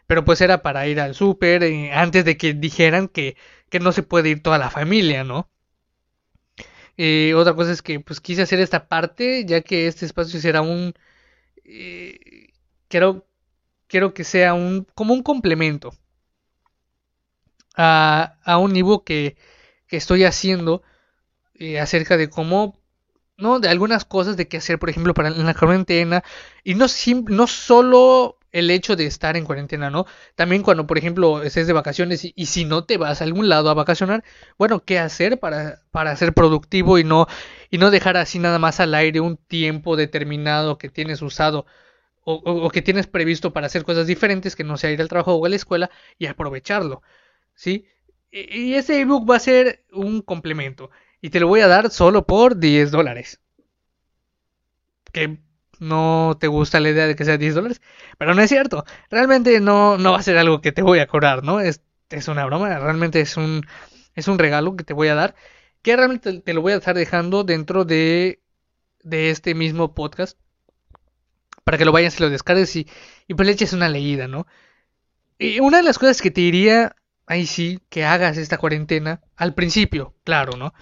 Pero 0.07 0.25
pues 0.25 0.41
era 0.41 0.63
para 0.63 0.87
ir 0.87 0.99
al 1.01 1.15
súper 1.15 1.63
eh, 1.63 1.93
antes 1.93 2.25
de 2.25 2.37
que 2.37 2.53
dijeran 2.55 3.07
que, 3.09 3.37
que 3.69 3.79
no 3.81 3.91
se 3.93 4.03
puede 4.03 4.29
ir 4.31 4.43
toda 4.43 4.57
la 4.59 4.71
familia, 4.71 5.23
¿no? 5.23 5.49
Eh, 6.97 7.33
otra 7.35 7.53
cosa 7.53 7.71
es 7.71 7.81
que 7.81 7.99
pues 7.99 8.21
quise 8.21 8.41
hacer 8.41 8.59
esta 8.59 8.87
parte, 8.87 9.45
ya 9.45 9.61
que 9.61 9.87
este 9.87 10.05
espacio 10.05 10.39
será 10.39 10.61
un... 10.61 10.93
Eh, 11.65 12.49
quiero, 12.89 13.27
quiero 13.87 14.13
que 14.13 14.23
sea 14.25 14.53
un 14.55 14.87
como 14.95 15.13
un 15.15 15.23
complemento 15.23 15.93
a, 17.75 18.37
a 18.43 18.57
un 18.57 18.75
ebook 18.75 19.05
que, 19.05 19.37
que 19.87 19.97
estoy 19.97 20.23
haciendo 20.23 20.83
eh, 21.55 21.79
acerca 21.79 22.17
de 22.17 22.29
cómo 22.29 22.79
no 23.37 23.59
de 23.59 23.69
algunas 23.69 24.05
cosas 24.05 24.37
de 24.37 24.47
qué 24.47 24.57
hacer 24.57 24.79
por 24.79 24.89
ejemplo 24.89 25.13
para 25.13 25.29
la 25.29 25.53
cuarentena 25.53 26.23
y 26.63 26.75
no 26.75 26.85
no 27.29 27.47
solo 27.47 28.37
el 28.55 28.71
hecho 28.71 28.95
de 28.95 29.05
estar 29.05 29.35
en 29.35 29.43
cuarentena, 29.43 29.89
¿no? 29.89 30.05
También 30.35 30.63
cuando, 30.63 30.87
por 30.87 30.97
ejemplo, 30.97 31.43
estés 31.43 31.67
de 31.67 31.73
vacaciones 31.73 32.23
y, 32.23 32.45
si 32.45 32.63
no 32.63 32.85
te 32.85 32.95
vas 32.95 33.19
a 33.19 33.25
algún 33.25 33.49
lado 33.49 33.69
a 33.69 33.73
vacacionar, 33.73 34.23
bueno, 34.57 34.85
¿qué 34.85 34.97
hacer 34.97 35.41
para, 35.41 35.81
para 35.91 36.15
ser 36.15 36.33
productivo 36.33 36.97
y 36.97 37.03
no, 37.03 37.27
y 37.69 37.79
no 37.79 37.91
dejar 37.91 38.15
así 38.15 38.39
nada 38.39 38.57
más 38.57 38.79
al 38.79 38.95
aire 38.95 39.19
un 39.19 39.35
tiempo 39.35 39.97
determinado 39.97 40.77
que 40.77 40.87
tienes 40.89 41.21
usado 41.21 41.65
o, 42.23 42.69
que 42.71 42.81
tienes 42.81 43.07
previsto 43.07 43.51
para 43.51 43.67
hacer 43.67 43.83
cosas 43.83 44.07
diferentes 44.07 44.55
que 44.55 44.63
no 44.63 44.77
sea 44.77 44.91
ir 44.91 45.01
al 45.01 45.09
trabajo 45.09 45.35
o 45.35 45.45
a 45.45 45.49
la 45.49 45.57
escuela 45.57 45.91
y 46.17 46.27
aprovecharlo, 46.27 47.01
¿sí? 47.55 47.87
Y, 48.31 48.71
y 48.71 48.75
ese 48.75 49.01
ebook 49.01 49.29
va 49.29 49.35
a 49.35 49.39
ser 49.39 49.83
un 49.91 50.21
complemento 50.21 50.91
y 51.25 51.31
te 51.31 51.39
lo 51.39 51.47
voy 51.47 51.61
a 51.61 51.67
dar 51.67 51.89
solo 51.89 52.27
por 52.27 52.59
10 52.59 52.91
dólares. 52.91 53.39
Que 55.11 55.39
no 55.79 56.37
te 56.39 56.45
gusta 56.45 56.79
la 56.79 56.91
idea 56.91 57.07
de 57.07 57.15
que 57.15 57.25
sea 57.25 57.39
10 57.39 57.55
dólares. 57.55 57.81
Pero 58.19 58.35
no 58.35 58.43
es 58.43 58.49
cierto. 58.49 58.85
Realmente 59.09 59.59
no, 59.59 59.97
no 59.97 60.11
va 60.11 60.19
a 60.19 60.21
ser 60.21 60.37
algo 60.37 60.61
que 60.61 60.71
te 60.71 60.83
voy 60.83 60.99
a 60.99 61.07
cobrar, 61.07 61.43
¿no? 61.43 61.61
Es, 61.61 61.81
es 62.11 62.27
una 62.27 62.45
broma. 62.45 62.77
Realmente 62.77 63.21
es 63.21 63.37
un, 63.37 63.65
es 64.13 64.27
un 64.27 64.37
regalo 64.37 64.75
que 64.75 64.83
te 64.83 64.93
voy 64.93 65.07
a 65.07 65.15
dar. 65.15 65.33
Que 65.81 65.95
realmente 65.95 66.41
te 66.41 66.53
lo 66.53 66.61
voy 66.61 66.73
a 66.73 66.75
estar 66.75 66.95
dejando 66.95 67.43
dentro 67.43 67.85
de, 67.85 68.43
de 69.01 69.31
este 69.31 69.55
mismo 69.55 69.95
podcast. 69.95 70.37
Para 71.63 71.79
que 71.79 71.85
lo 71.85 71.91
vayas 71.91 72.19
y 72.19 72.21
lo 72.21 72.29
descargues 72.29 72.75
y, 72.75 72.87
y 73.27 73.33
pues 73.33 73.47
le 73.47 73.53
eches 73.53 73.73
una 73.73 73.89
leída, 73.89 74.27
¿no? 74.27 74.45
Y 75.39 75.59
una 75.59 75.77
de 75.77 75.83
las 75.83 75.97
cosas 75.97 76.21
que 76.21 76.29
te 76.29 76.41
diría, 76.41 76.95
ahí 77.25 77.47
sí, 77.47 77.79
que 77.89 78.05
hagas 78.05 78.37
esta 78.37 78.59
cuarentena, 78.59 79.21
al 79.35 79.55
principio, 79.55 80.13
claro, 80.23 80.55
¿no? 80.55 80.75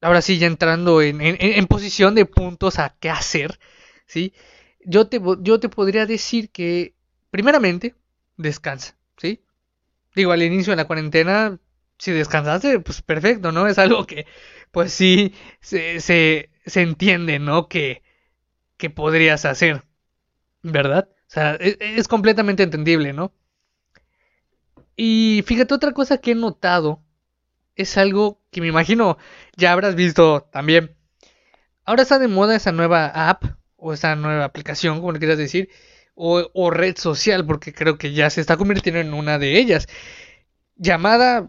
Ahora 0.00 0.22
sí, 0.22 0.38
ya 0.38 0.46
entrando 0.46 1.02
en, 1.02 1.20
en, 1.20 1.66
posición 1.66 2.14
de 2.14 2.26
puntos 2.26 2.78
a 2.78 2.96
qué 3.00 3.10
hacer, 3.10 3.58
¿sí? 4.06 4.32
Yo 4.84 5.08
te, 5.08 5.20
yo 5.40 5.60
te 5.60 5.68
podría 5.68 6.06
decir 6.06 6.50
que, 6.50 6.94
primeramente, 7.30 7.94
descansa, 8.36 8.96
¿sí? 9.16 9.42
Digo, 10.14 10.32
al 10.32 10.42
inicio 10.42 10.72
de 10.72 10.76
la 10.76 10.86
cuarentena, 10.86 11.58
si 11.98 12.12
descansaste, 12.12 12.80
pues 12.80 13.02
perfecto, 13.02 13.52
¿no? 13.52 13.66
Es 13.66 13.78
algo 13.78 14.06
que, 14.06 14.26
pues 14.70 14.92
sí, 14.92 15.34
se, 15.60 16.00
se, 16.00 16.50
se 16.66 16.82
entiende, 16.82 17.38
¿no? 17.38 17.68
Que, 17.68 18.02
que 18.76 18.90
podrías 18.90 19.44
hacer, 19.44 19.84
¿verdad? 20.62 21.08
O 21.12 21.30
sea, 21.30 21.54
es, 21.56 21.76
es 21.80 22.08
completamente 22.08 22.62
entendible, 22.62 23.12
¿no? 23.12 23.32
Y 24.96 25.44
fíjate 25.46 25.74
otra 25.74 25.92
cosa 25.92 26.18
que 26.18 26.32
he 26.32 26.34
notado 26.34 27.02
es 27.76 27.96
algo 27.98 28.40
que 28.50 28.60
me 28.60 28.66
imagino 28.68 29.18
ya 29.56 29.72
habrás 29.72 29.94
visto 29.94 30.42
también. 30.52 30.96
Ahora 31.84 32.02
está 32.02 32.18
de 32.18 32.28
moda 32.28 32.56
esa 32.56 32.72
nueva 32.72 33.06
app 33.30 33.44
o 33.76 33.92
esa 33.92 34.16
nueva 34.16 34.44
aplicación, 34.44 34.98
como 34.98 35.12
le 35.12 35.18
quieras 35.18 35.38
decir, 35.38 35.70
o, 36.14 36.70
red 36.70 36.96
social, 36.96 37.46
porque 37.46 37.72
creo 37.74 37.98
que 37.98 38.12
ya 38.12 38.30
se 38.30 38.40
está 38.40 38.56
convirtiendo 38.56 39.00
en 39.00 39.14
una 39.14 39.38
de 39.38 39.58
ellas. 39.58 39.86
Llamada, 40.76 41.46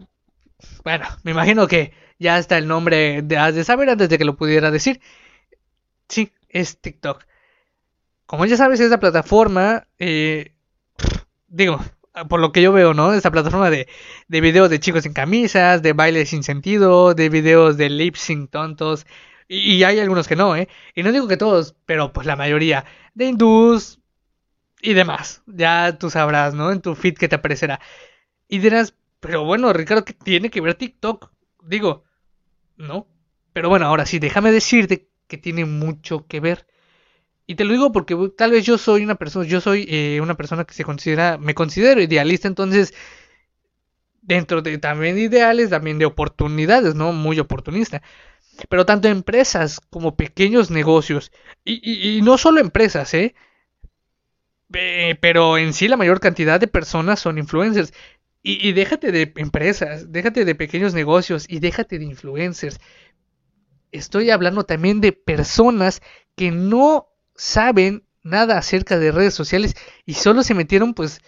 bueno, 0.84 1.06
me 1.24 1.32
imagino 1.32 1.66
que 1.68 1.92
ya 2.18 2.38
está 2.38 2.58
el 2.58 2.68
nombre 2.68 3.22
de, 3.22 3.38
has 3.38 3.54
de 3.54 3.64
saber 3.64 3.90
antes 3.90 4.08
de 4.08 4.18
que 4.18 4.24
lo 4.24 4.36
pudiera 4.36 4.70
decir. 4.70 5.00
Sí, 6.08 6.32
es 6.48 6.80
TikTok. 6.80 7.24
Como 8.26 8.46
ya 8.46 8.56
sabes, 8.56 8.80
esa 8.80 9.00
plataforma, 9.00 9.88
eh, 9.98 10.54
digo, 11.48 11.80
por 12.28 12.40
lo 12.40 12.52
que 12.52 12.62
yo 12.62 12.72
veo, 12.72 12.94
¿no? 12.94 13.12
Esa 13.12 13.30
plataforma 13.30 13.70
de, 13.70 13.88
de 14.28 14.40
videos 14.40 14.70
de 14.70 14.80
chicos 14.80 15.04
sin 15.04 15.12
camisas, 15.12 15.82
de 15.82 15.92
bailes 15.92 16.30
sin 16.30 16.42
sentido, 16.42 17.14
de 17.14 17.28
videos 17.28 17.76
de 17.76 17.90
lip 17.90 18.16
sync 18.16 18.50
tontos. 18.50 19.06
Y, 19.48 19.74
y, 19.74 19.84
hay 19.84 20.00
algunos 20.00 20.28
que 20.28 20.36
no, 20.36 20.56
¿eh? 20.56 20.68
Y 20.94 21.02
no 21.02 21.12
digo 21.12 21.28
que 21.28 21.36
todos, 21.36 21.74
pero 21.86 22.12
pues 22.12 22.26
la 22.26 22.36
mayoría. 22.36 22.84
De 23.14 23.26
hindús 23.26 24.00
y 24.80 24.94
demás. 24.94 25.42
Ya 25.46 25.98
tú 25.98 26.10
sabrás, 26.10 26.54
¿no? 26.54 26.72
En 26.72 26.80
tu 26.80 26.94
feed 26.94 27.14
que 27.16 27.28
te 27.28 27.36
aparecerá. 27.36 27.80
Y 28.48 28.58
dirás, 28.58 28.94
pero 29.20 29.44
bueno, 29.44 29.72
Ricardo, 29.72 30.04
¿qué 30.04 30.12
tiene 30.12 30.50
que 30.50 30.60
ver 30.60 30.74
TikTok? 30.74 31.30
Digo, 31.62 32.04
no. 32.76 33.06
Pero 33.52 33.68
bueno, 33.68 33.86
ahora 33.86 34.06
sí, 34.06 34.18
déjame 34.18 34.52
decirte 34.52 35.08
que 35.26 35.38
tiene 35.38 35.64
mucho 35.64 36.26
que 36.26 36.40
ver. 36.40 36.66
Y 37.50 37.54
te 37.54 37.64
lo 37.64 37.72
digo 37.72 37.92
porque 37.92 38.14
tal 38.36 38.50
vez 38.50 38.66
yo 38.66 38.76
soy 38.76 39.02
una 39.02 39.14
persona, 39.14 39.46
yo 39.46 39.62
soy 39.62 39.86
eh, 39.88 40.20
una 40.20 40.36
persona 40.36 40.64
que 40.64 40.74
se 40.74 40.84
considera, 40.84 41.38
me 41.38 41.54
considero 41.54 42.02
idealista, 42.02 42.46
entonces 42.46 42.92
dentro 44.20 44.60
de 44.60 44.76
también 44.76 45.16
de 45.16 45.22
ideales, 45.22 45.70
también 45.70 45.98
de 45.98 46.04
oportunidades, 46.04 46.94
¿no? 46.94 47.12
Muy 47.12 47.38
oportunista. 47.40 48.02
Pero 48.68 48.84
tanto 48.84 49.08
empresas 49.08 49.80
como 49.88 50.14
pequeños 50.14 50.70
negocios, 50.70 51.32
y, 51.64 52.18
y, 52.18 52.20
no 52.20 52.36
solo 52.36 52.60
empresas, 52.60 53.14
¿eh? 53.14 53.34
Pero 54.68 55.56
en 55.56 55.72
sí 55.72 55.88
la 55.88 55.96
mayor 55.96 56.20
cantidad 56.20 56.60
de 56.60 56.68
personas 56.68 57.18
son 57.20 57.38
influencers. 57.38 57.94
Y 58.42 58.72
déjate 58.72 59.10
de 59.10 59.32
empresas, 59.36 60.12
déjate 60.12 60.44
de 60.44 60.54
pequeños 60.54 60.94
negocios 60.94 61.46
y 61.48 61.60
déjate 61.60 61.98
de 61.98 62.04
influencers. 62.04 62.78
Estoy 63.90 64.30
hablando 64.30 64.64
también 64.64 65.00
de 65.00 65.12
personas 65.12 66.02
que 66.36 66.50
no 66.50 67.08
saben 67.38 68.04
nada 68.22 68.58
acerca 68.58 68.98
de 68.98 69.12
redes 69.12 69.32
sociales 69.32 69.74
y 70.04 70.14
solo 70.14 70.42
se 70.42 70.54
metieron 70.54 70.92
pues 70.92 71.22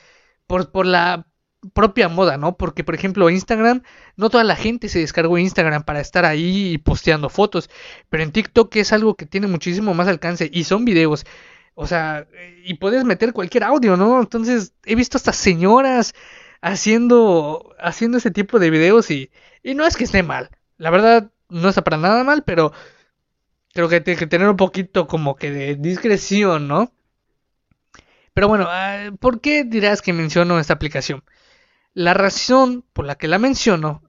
por, 0.46 0.70
por 0.70 0.84
la 0.84 1.26
propia 1.72 2.08
moda, 2.08 2.36
¿no? 2.36 2.56
Porque 2.56 2.84
por 2.84 2.94
ejemplo 2.94 3.30
Instagram, 3.30 3.82
no 4.16 4.30
toda 4.30 4.44
la 4.44 4.56
gente 4.56 4.88
se 4.88 4.98
descargó 4.98 5.38
Instagram 5.38 5.84
para 5.84 6.00
estar 6.00 6.24
ahí 6.24 6.78
posteando 6.78 7.28
fotos, 7.28 7.70
pero 8.08 8.22
en 8.22 8.32
TikTok 8.32 8.74
es 8.76 8.92
algo 8.92 9.14
que 9.14 9.26
tiene 9.26 9.46
muchísimo 9.46 9.94
más 9.94 10.08
alcance 10.08 10.50
y 10.52 10.64
son 10.64 10.84
videos, 10.84 11.24
o 11.74 11.86
sea, 11.86 12.26
y 12.64 12.74
puedes 12.74 13.04
meter 13.04 13.32
cualquier 13.32 13.64
audio, 13.64 13.96
¿no? 13.96 14.20
Entonces 14.20 14.74
he 14.84 14.94
visto 14.94 15.16
hasta 15.16 15.32
señoras 15.32 16.14
haciendo 16.62 17.74
haciendo 17.78 18.18
ese 18.18 18.30
tipo 18.30 18.58
de 18.58 18.70
videos 18.70 19.10
y, 19.10 19.30
y 19.62 19.74
no 19.74 19.86
es 19.86 19.96
que 19.96 20.04
esté 20.04 20.22
mal, 20.22 20.50
la 20.76 20.90
verdad 20.90 21.30
no 21.48 21.68
está 21.68 21.82
para 21.84 21.96
nada 21.98 22.24
mal, 22.24 22.42
pero 22.44 22.72
creo 23.72 23.88
que 23.88 24.00
tiene 24.00 24.18
que 24.18 24.26
tener 24.26 24.48
un 24.48 24.56
poquito 24.56 25.06
como 25.06 25.36
que 25.36 25.50
de 25.50 25.76
discreción, 25.76 26.68
¿no? 26.68 26.92
Pero 28.34 28.48
bueno, 28.48 28.66
ah, 28.68 29.10
¿por 29.18 29.40
qué 29.40 29.64
dirás 29.64 30.02
que 30.02 30.12
menciono 30.12 30.58
esta 30.58 30.74
aplicación? 30.74 31.24
La 31.94 32.14
razón 32.14 32.84
por 32.92 33.04
la 33.04 33.16
que 33.16 33.28
la 33.28 33.38
menciono 33.38 34.02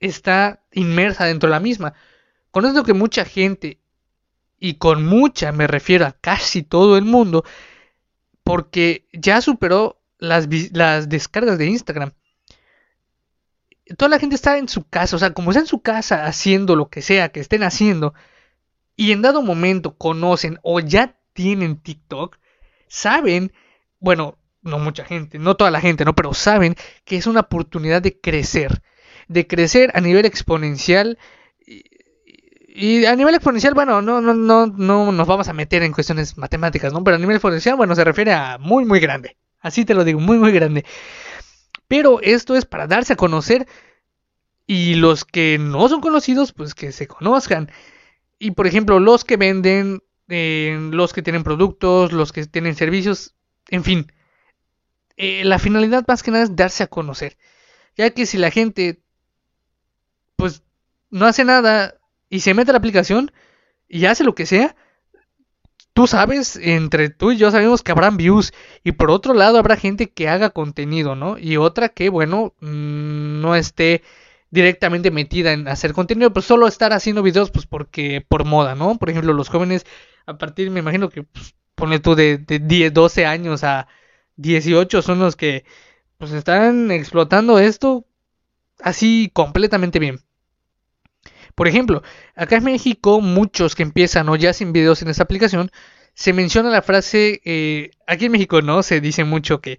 está 0.00 0.62
inmersa 0.72 1.26
dentro 1.26 1.48
de 1.48 1.52
la 1.52 1.60
misma. 1.60 1.94
Conozco 2.50 2.84
que 2.84 2.94
mucha 2.94 3.24
gente, 3.24 3.80
y 4.58 4.74
con 4.74 5.04
mucha 5.04 5.52
me 5.52 5.66
refiero 5.66 6.06
a 6.06 6.12
casi 6.12 6.62
todo 6.62 6.96
el 6.96 7.04
mundo, 7.04 7.44
porque 8.42 9.06
ya 9.12 9.40
superó 9.40 10.00
las, 10.18 10.48
las 10.72 11.08
descargas 11.08 11.58
de 11.58 11.66
Instagram. 11.66 12.12
Toda 13.96 14.08
la 14.10 14.18
gente 14.18 14.34
está 14.34 14.58
en 14.58 14.68
su 14.68 14.84
casa, 14.84 15.16
o 15.16 15.18
sea, 15.18 15.32
como 15.32 15.50
está 15.50 15.60
en 15.60 15.66
su 15.66 15.80
casa 15.80 16.26
haciendo 16.26 16.76
lo 16.76 16.88
que 16.88 17.02
sea 17.02 17.30
que 17.30 17.40
estén 17.40 17.62
haciendo, 17.62 18.14
y 18.98 19.12
en 19.12 19.22
dado 19.22 19.42
momento 19.42 19.96
conocen 19.96 20.58
o 20.62 20.80
ya 20.80 21.14
tienen 21.32 21.76
TikTok, 21.80 22.36
saben, 22.88 23.52
bueno, 24.00 24.36
no 24.60 24.80
mucha 24.80 25.04
gente, 25.04 25.38
no 25.38 25.54
toda 25.54 25.70
la 25.70 25.80
gente, 25.80 26.04
no, 26.04 26.16
pero 26.16 26.34
saben 26.34 26.74
que 27.04 27.16
es 27.16 27.28
una 27.28 27.40
oportunidad 27.40 28.02
de 28.02 28.20
crecer, 28.20 28.82
de 29.28 29.46
crecer 29.46 29.92
a 29.94 30.00
nivel 30.00 30.26
exponencial. 30.26 31.16
Y, 32.68 33.04
a 33.04 33.14
nivel 33.14 33.36
exponencial, 33.36 33.74
bueno, 33.74 34.02
no, 34.02 34.20
no, 34.20 34.34
no, 34.34 34.66
no 34.66 35.12
nos 35.12 35.26
vamos 35.28 35.46
a 35.46 35.52
meter 35.52 35.84
en 35.84 35.92
cuestiones 35.92 36.36
matemáticas, 36.36 36.92
¿no? 36.92 37.04
Pero 37.04 37.18
a 37.18 37.20
nivel 37.20 37.36
exponencial, 37.36 37.76
bueno, 37.76 37.94
se 37.94 38.02
refiere 38.02 38.32
a 38.32 38.58
muy, 38.58 38.84
muy 38.84 38.98
grande. 38.98 39.36
Así 39.60 39.84
te 39.84 39.94
lo 39.94 40.02
digo, 40.02 40.18
muy, 40.18 40.38
muy 40.38 40.50
grande. 40.50 40.84
Pero 41.86 42.20
esto 42.20 42.56
es 42.56 42.64
para 42.64 42.88
darse 42.88 43.12
a 43.12 43.16
conocer 43.16 43.68
y 44.66 44.96
los 44.96 45.24
que 45.24 45.56
no 45.60 45.88
son 45.88 46.00
conocidos, 46.00 46.52
pues 46.52 46.74
que 46.74 46.90
se 46.90 47.06
conozcan. 47.06 47.70
Y 48.38 48.52
por 48.52 48.66
ejemplo, 48.66 49.00
los 49.00 49.24
que 49.24 49.36
venden, 49.36 50.02
eh, 50.28 50.78
los 50.92 51.12
que 51.12 51.22
tienen 51.22 51.44
productos, 51.44 52.12
los 52.12 52.32
que 52.32 52.46
tienen 52.46 52.74
servicios, 52.76 53.34
en 53.68 53.84
fin. 53.84 54.12
Eh, 55.16 55.44
la 55.44 55.58
finalidad 55.58 56.04
más 56.06 56.22
que 56.22 56.30
nada 56.30 56.44
es 56.44 56.54
darse 56.56 56.84
a 56.84 56.88
conocer. 56.88 57.36
Ya 57.96 58.10
que 58.10 58.26
si 58.26 58.38
la 58.38 58.50
gente, 58.50 59.02
pues, 60.36 60.62
no 61.10 61.26
hace 61.26 61.44
nada 61.44 61.98
y 62.30 62.40
se 62.40 62.54
mete 62.54 62.70
a 62.70 62.74
la 62.74 62.78
aplicación 62.78 63.32
y 63.88 64.04
hace 64.06 64.24
lo 64.24 64.34
que 64.34 64.46
sea, 64.46 64.76
tú 65.92 66.06
sabes, 66.06 66.56
entre 66.56 67.10
tú 67.10 67.32
y 67.32 67.38
yo 67.38 67.50
sabemos 67.50 67.82
que 67.82 67.90
habrán 67.92 68.16
views 68.16 68.52
y 68.84 68.92
por 68.92 69.10
otro 69.10 69.34
lado 69.34 69.58
habrá 69.58 69.76
gente 69.76 70.10
que 70.10 70.28
haga 70.28 70.50
contenido, 70.50 71.16
¿no? 71.16 71.38
Y 71.38 71.56
otra 71.56 71.88
que, 71.88 72.08
bueno, 72.08 72.54
mm, 72.60 73.40
no 73.40 73.56
esté 73.56 74.02
directamente 74.50 75.10
metida 75.10 75.52
en 75.52 75.68
hacer 75.68 75.92
contenido, 75.92 76.32
pues 76.32 76.46
solo 76.46 76.66
estar 76.66 76.92
haciendo 76.92 77.22
videos, 77.22 77.50
pues 77.50 77.66
porque 77.66 78.24
por 78.26 78.44
moda, 78.44 78.74
¿no? 78.74 78.96
Por 78.98 79.10
ejemplo, 79.10 79.32
los 79.32 79.48
jóvenes, 79.48 79.86
a 80.26 80.38
partir, 80.38 80.70
me 80.70 80.80
imagino 80.80 81.08
que, 81.10 81.22
pues, 81.22 81.54
pone 81.74 82.00
tú 82.00 82.14
de, 82.14 82.38
de 82.38 82.58
10, 82.58 82.92
12 82.92 83.26
años 83.26 83.64
a 83.64 83.88
18 84.36 85.02
son 85.02 85.20
los 85.20 85.36
que, 85.36 85.64
pues 86.18 86.32
están 86.32 86.90
explotando 86.90 87.58
esto 87.58 88.04
así 88.80 89.30
completamente 89.32 89.98
bien. 89.98 90.20
Por 91.54 91.68
ejemplo, 91.68 92.02
acá 92.36 92.56
en 92.56 92.64
México, 92.64 93.20
muchos 93.20 93.74
que 93.74 93.82
empiezan 93.82 94.28
o 94.28 94.36
ya 94.36 94.52
sin 94.52 94.72
videos 94.72 95.02
en 95.02 95.08
esta 95.08 95.24
aplicación, 95.24 95.70
se 96.14 96.32
menciona 96.32 96.70
la 96.70 96.82
frase, 96.82 97.40
eh, 97.44 97.90
aquí 98.06 98.26
en 98.26 98.32
México 98.32 98.62
no, 98.62 98.82
se 98.82 99.00
dice 99.00 99.24
mucho 99.24 99.60
que 99.60 99.78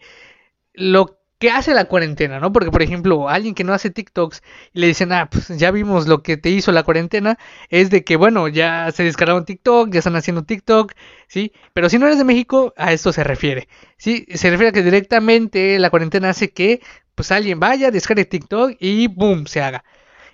lo 0.74 1.19
¿Qué 1.40 1.52
hace 1.52 1.74
la 1.74 1.86
cuarentena, 1.86 2.40
no? 2.42 2.52
Porque, 2.52 2.70
por 2.70 2.82
ejemplo, 2.82 3.30
alguien 3.30 3.56
que 3.56 3.64
no 3.64 3.74
hace 3.74 3.90
TikToks 3.90 4.44
y 4.74 4.80
le 4.82 4.88
dicen, 4.88 5.14
ah, 5.14 5.30
pues 5.30 5.48
ya 5.48 5.72
vimos 5.72 6.06
lo 6.06 6.22
que 6.22 6.36
te 6.36 6.50
hizo 6.50 6.74
la 6.74 6.84
cuarentena, 6.84 7.38
es 7.70 7.90
de 7.90 8.04
que, 8.04 8.18
bueno, 8.18 8.50
ya 8.50 8.92
se 8.92 9.04
descargaron 9.04 9.46
TikTok, 9.46 9.90
ya 9.90 10.00
están 10.00 10.18
haciendo 10.18 10.44
TikTok, 10.44 10.94
¿sí? 11.30 11.54
Pero 11.74 11.90
si 11.90 11.98
no 11.98 12.08
eres 12.08 12.18
de 12.18 12.26
México, 12.26 12.74
a 12.76 12.92
esto 12.92 13.14
se 13.14 13.24
refiere, 13.24 13.70
¿sí? 13.98 14.26
Se 14.34 14.50
refiere 14.50 14.70
a 14.70 14.72
que 14.74 14.84
directamente 14.84 15.80
la 15.80 15.90
cuarentena 15.90 16.30
hace 16.30 16.52
que, 16.52 16.82
pues 17.16 17.32
alguien 17.32 17.60
vaya, 17.60 17.90
descargue 17.90 18.26
TikTok 18.26 18.76
y 18.80 19.08
¡boom! 19.08 19.48
se 19.48 19.62
haga. 19.62 19.86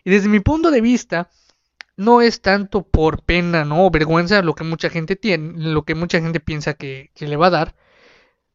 Y 0.03 0.09
desde 0.09 0.29
mi 0.29 0.39
punto 0.39 0.71
de 0.71 0.81
vista, 0.81 1.29
no 1.97 2.21
es 2.21 2.41
tanto 2.41 2.83
por 2.83 3.23
pena, 3.23 3.63
¿no? 3.65 3.85
O 3.85 3.91
vergüenza 3.91 4.41
lo 4.41 4.55
que 4.55 4.63
mucha 4.63 4.89
gente 4.89 5.15
tiene, 5.15 5.53
lo 5.55 5.83
que 5.83 5.95
mucha 5.95 6.19
gente 6.19 6.39
piensa 6.39 6.73
que, 6.73 7.11
que 7.15 7.27
le 7.27 7.37
va 7.37 7.47
a 7.47 7.51
dar. 7.51 7.75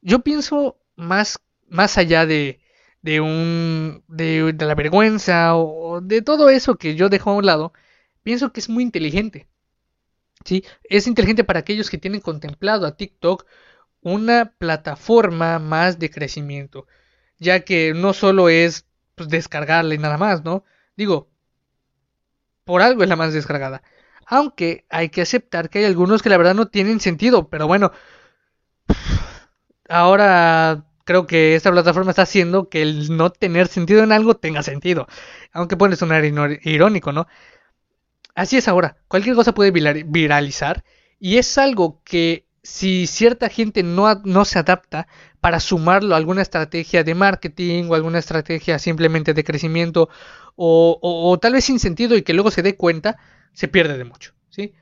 Yo 0.03 0.21
pienso 0.21 0.79
más 0.97 1.41
más 1.71 1.99
allá 1.99 2.27
de, 2.27 2.61
de 3.03 3.21
un 3.21 4.05
de, 4.09 4.53
de, 4.53 4.67
la 4.67 4.75
vergüenza 4.75 5.57
o 5.57 6.01
de 6.01 6.23
todo 6.23 6.51
eso 6.51 6.77
que 6.77 6.95
yo 6.97 7.09
dejo 7.09 7.31
a 7.31 7.35
un 7.35 7.47
lado, 7.47 7.73
pienso 8.23 8.53
que 8.53 8.61
es 8.61 8.69
muy 8.69 8.83
inteligente. 8.85 9.49
¿sí? 10.45 10.65
Es 10.85 11.07
inteligente 11.07 11.45
para 11.45 11.61
aquellos 11.61 11.91
que 11.91 11.99
tienen 11.99 12.21
contemplado 12.21 12.87
a 12.87 12.97
TikTok 12.97 13.47
una 14.03 14.55
plataforma 14.59 15.59
más 15.59 15.99
de 15.99 16.11
crecimiento, 16.11 16.87
ya 17.39 17.61
que 17.61 17.93
no 17.95 18.13
solo 18.13 18.49
es 18.49 18.87
pues, 19.15 19.29
descargarla 19.29 19.95
y 19.95 19.99
nada 19.99 20.19
más, 20.19 20.45
¿no? 20.45 20.65
Digo, 20.97 21.31
por 22.65 22.83
algo 22.83 23.03
es 23.03 23.09
la 23.09 23.17
más 23.17 23.33
descargada. 23.33 23.83
Aunque 24.27 24.87
hay 24.91 25.09
que 25.11 25.23
aceptar 25.23 25.71
que 25.71 25.81
hay 25.81 25.85
algunos 25.87 26.23
que 26.23 26.29
la 26.31 26.39
verdad 26.39 26.55
no 26.55 26.69
tienen 26.69 27.01
sentido, 27.01 27.49
pero 27.51 27.67
bueno, 27.67 27.93
ahora 29.89 30.87
creo 31.11 31.27
que 31.27 31.57
esta 31.57 31.73
plataforma 31.73 32.11
está 32.11 32.23
haciendo 32.23 32.69
que 32.69 32.83
el 32.83 33.17
no 33.17 33.31
tener 33.31 33.67
sentido 33.67 34.05
en 34.05 34.13
algo 34.13 34.37
tenga 34.37 34.63
sentido. 34.63 35.09
Aunque 35.53 35.77
puede 35.77 35.97
sonar 35.97 36.25
irónico, 36.25 37.11
¿no? 37.11 37.27
Así 38.37 38.57
es 38.57 38.69
ahora. 38.69 38.97
Cualquier 39.09 39.35
cosa 39.35 39.53
puede 39.53 39.73
viralizar. 39.73 40.85
Y 41.19 41.39
es 41.39 41.59
algo 41.59 42.01
que 42.05 42.47
si 42.63 43.09
cierta 43.09 43.49
gente 43.49 43.83
no, 43.83 44.23
no 44.25 44.45
se 44.45 44.61
adapta 44.61 45.09
para 45.41 45.59
sumarlo 45.59 46.15
a 46.15 46.19
alguna 46.19 46.43
estrategia 46.43 47.03
de 47.03 47.17
marketing 47.17 47.89
o 47.89 47.97
alguna 47.97 48.21
estrategia 48.21 48.79
simplemente 48.79 49.35
de 49.35 49.43
crecimiento 49.43 50.11
o, 50.55 50.97
o, 51.03 51.37
tal 51.41 51.55
vez 51.55 51.65
sin 51.65 51.81
sentido 51.81 52.17
y 52.17 52.23
que 52.23 52.35
luego 52.35 52.53
se 52.53 52.63
dé 52.63 52.77
cuenta, 52.77 53.19
se 53.53 53.67
pierde 53.67 53.99
de 53.99 54.05
mucho, 54.05 54.33
¿sí? 54.49 54.75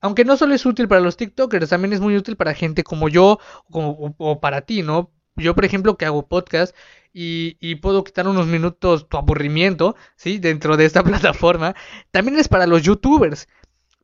Aunque 0.00 0.24
no 0.24 0.36
solo 0.36 0.54
es 0.54 0.64
útil 0.66 0.86
para 0.86 1.00
los 1.00 1.16
TikTokers, 1.16 1.70
también 1.70 1.94
es 1.94 2.00
muy 2.00 2.16
útil 2.16 2.36
para 2.36 2.54
gente 2.54 2.84
como 2.84 3.08
yo 3.08 3.40
o, 3.70 4.14
o 4.18 4.38
para 4.38 4.60
ti, 4.60 4.82
¿no? 4.82 5.10
Yo, 5.36 5.54
por 5.54 5.64
ejemplo, 5.64 5.96
que 5.96 6.06
hago 6.06 6.28
podcast 6.28 6.74
y, 7.12 7.56
y, 7.60 7.76
puedo 7.76 8.04
quitar 8.04 8.28
unos 8.28 8.46
minutos 8.46 9.08
tu 9.08 9.16
aburrimiento, 9.16 9.96
¿sí? 10.16 10.38
Dentro 10.38 10.76
de 10.76 10.84
esta 10.84 11.02
plataforma, 11.04 11.74
también 12.10 12.38
es 12.38 12.48
para 12.48 12.66
los 12.66 12.82
youtubers, 12.82 13.48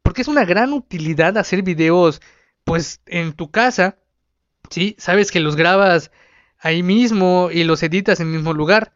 porque 0.03 0.23
es 0.23 0.29
una 0.29 0.45
gran 0.45 0.73
utilidad 0.73 1.38
hacer 1.38 1.62
videos 1.62 2.21
pues 2.64 3.01
en 3.07 3.33
tu 3.33 3.51
casa, 3.51 3.99
¿sí? 4.71 4.97
Sabes 4.99 5.31
que 5.31 5.40
los 5.40 5.57
grabas 5.57 6.11
ahí 6.59 6.83
mismo 6.83 7.49
y 7.53 7.64
los 7.64 7.83
editas 7.83 8.21
en 8.21 8.29
el 8.29 8.35
mismo 8.35 8.53
lugar. 8.53 8.93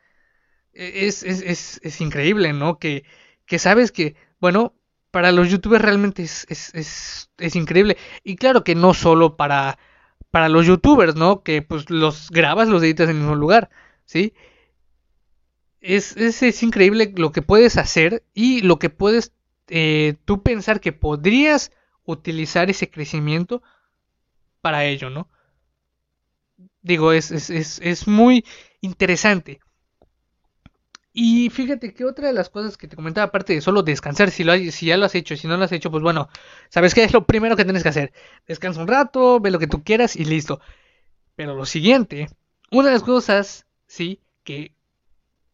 E, 0.73 1.07
es, 1.07 1.23
es, 1.23 1.43
es, 1.43 1.81
es 1.83 2.01
increíble, 2.01 2.53
¿no? 2.53 2.79
Que, 2.79 3.05
que, 3.47 3.59
sabes 3.59 3.93
que, 3.93 4.17
bueno, 4.41 4.75
para 5.11 5.33
los 5.33 5.51
youtubers 5.51 5.85
realmente 5.85 6.23
es, 6.23 6.47
es, 6.49 7.31
es, 7.39 7.57
increíble. 7.57 7.97
Y 8.23 8.37
claro 8.37 8.65
que 8.65 8.75
no 8.75 8.95
solo 8.95 9.37
para, 9.37 9.79
para 10.35 10.49
los 10.49 10.67
youtubers, 10.67 11.15
¿no? 11.15 11.45
Que 11.45 11.63
pues 11.63 11.91
los 11.91 12.29
grabas, 12.29 12.67
los 12.67 12.83
editas 12.83 13.05
en 13.05 13.11
el 13.11 13.23
mismo 13.23 13.37
lugar, 13.37 13.71
¿sí? 14.05 14.35
Es, 15.81 16.17
es, 16.17 16.43
es 16.43 16.61
increíble 16.65 17.13
lo 17.15 17.31
que 17.31 17.41
puedes 17.41 17.77
hacer 17.77 18.25
y 18.35 18.61
lo 18.63 18.81
que 18.81 18.91
puedes 18.91 19.33
eh, 19.69 20.17
tú 20.25 20.43
pensar 20.43 20.81
que 20.81 20.91
podrías 20.91 21.71
utilizar 22.05 22.69
ese 22.69 22.91
crecimiento 22.91 23.63
para 24.61 24.87
ello, 24.87 25.09
¿no? 25.09 25.29
Digo, 26.83 27.13
es, 27.13 27.31
es, 27.31 27.51
es, 27.51 27.79
es 27.81 28.09
muy 28.09 28.45
interesante. 28.81 29.61
Y 31.17 31.49
fíjate 31.51 31.95
que 31.95 32.05
otra 32.05 32.27
de 32.27 32.35
las 32.35 32.51
cosas 32.51 32.77
que 32.77 32.89
te 32.89 32.97
comentaba, 32.97 33.29
aparte 33.29 33.55
de 33.55 33.61
solo 33.61 33.85
descansar, 33.85 34.33
si, 34.33 34.43
lo 34.43 34.53
si 34.73 34.87
ya 34.87 34.97
lo 34.97 35.07
has 35.07 35.15
hecho, 35.15 35.37
si 35.37 35.47
no 35.47 35.57
lo 35.57 35.63
has 35.65 35.71
hecho, 35.73 35.91
pues 35.91 36.03
bueno, 36.03 36.29
¿sabes 36.71 36.93
qué 36.93 37.05
es 37.05 37.13
lo 37.13 37.25
primero 37.25 37.57
que 37.57 37.65
tienes 37.65 37.85
que 37.85 37.89
hacer? 37.91 38.13
Descansa 38.49 38.81
un 38.81 38.89
rato, 38.89 39.39
ve 39.41 39.53
lo 39.53 39.61
que 39.61 39.69
tú 39.69 39.85
quieras 39.85 40.17
y 40.17 40.25
listo. 40.25 40.61
Pero 41.37 41.55
lo 41.55 41.67
siguiente, 41.67 42.29
una 42.73 42.89
de 42.89 42.95
las 42.95 43.05
cosas, 43.05 43.67
sí, 43.87 44.23
que, 44.43 44.75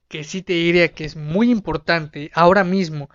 que 0.09 0.25
sí 0.25 0.42
te 0.42 0.55
diría 0.55 0.88
que 0.94 1.05
es 1.05 1.16
muy 1.16 1.51
importante 1.51 2.31
ahora 2.35 2.64
mismo, 2.64 3.11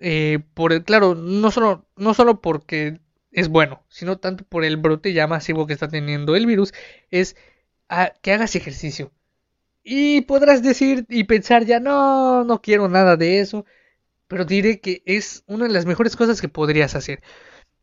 eh, 0.00 0.40
por 0.54 0.84
claro, 0.84 1.14
no 1.14 1.50
solo, 1.50 1.86
no 1.96 2.14
solo 2.14 2.42
porque 2.42 3.00
es 3.32 3.48
bueno, 3.48 3.84
sino 3.88 4.18
tanto 4.18 4.44
por 4.44 4.64
el 4.64 4.76
brote 4.76 5.12
ya 5.14 5.26
masivo 5.26 5.66
que 5.66 5.72
está 5.74 5.88
teniendo 5.88 6.36
el 6.36 6.46
virus, 6.46 6.74
es 7.10 7.36
que 8.22 8.32
hagas 8.32 8.56
ejercicio. 8.56 9.12
Y 9.82 10.22
podrás 10.22 10.62
decir 10.62 11.06
y 11.08 11.24
pensar 11.24 11.64
ya 11.64 11.80
no, 11.80 12.44
no 12.44 12.60
quiero 12.62 12.88
nada 12.88 13.16
de 13.16 13.40
eso, 13.40 13.64
pero 14.28 14.44
diré 14.44 14.80
que 14.80 15.02
es 15.06 15.44
una 15.46 15.66
de 15.66 15.72
las 15.72 15.86
mejores 15.86 16.16
cosas 16.16 16.40
que 16.40 16.48
podrías 16.48 16.94
hacer, 16.94 17.22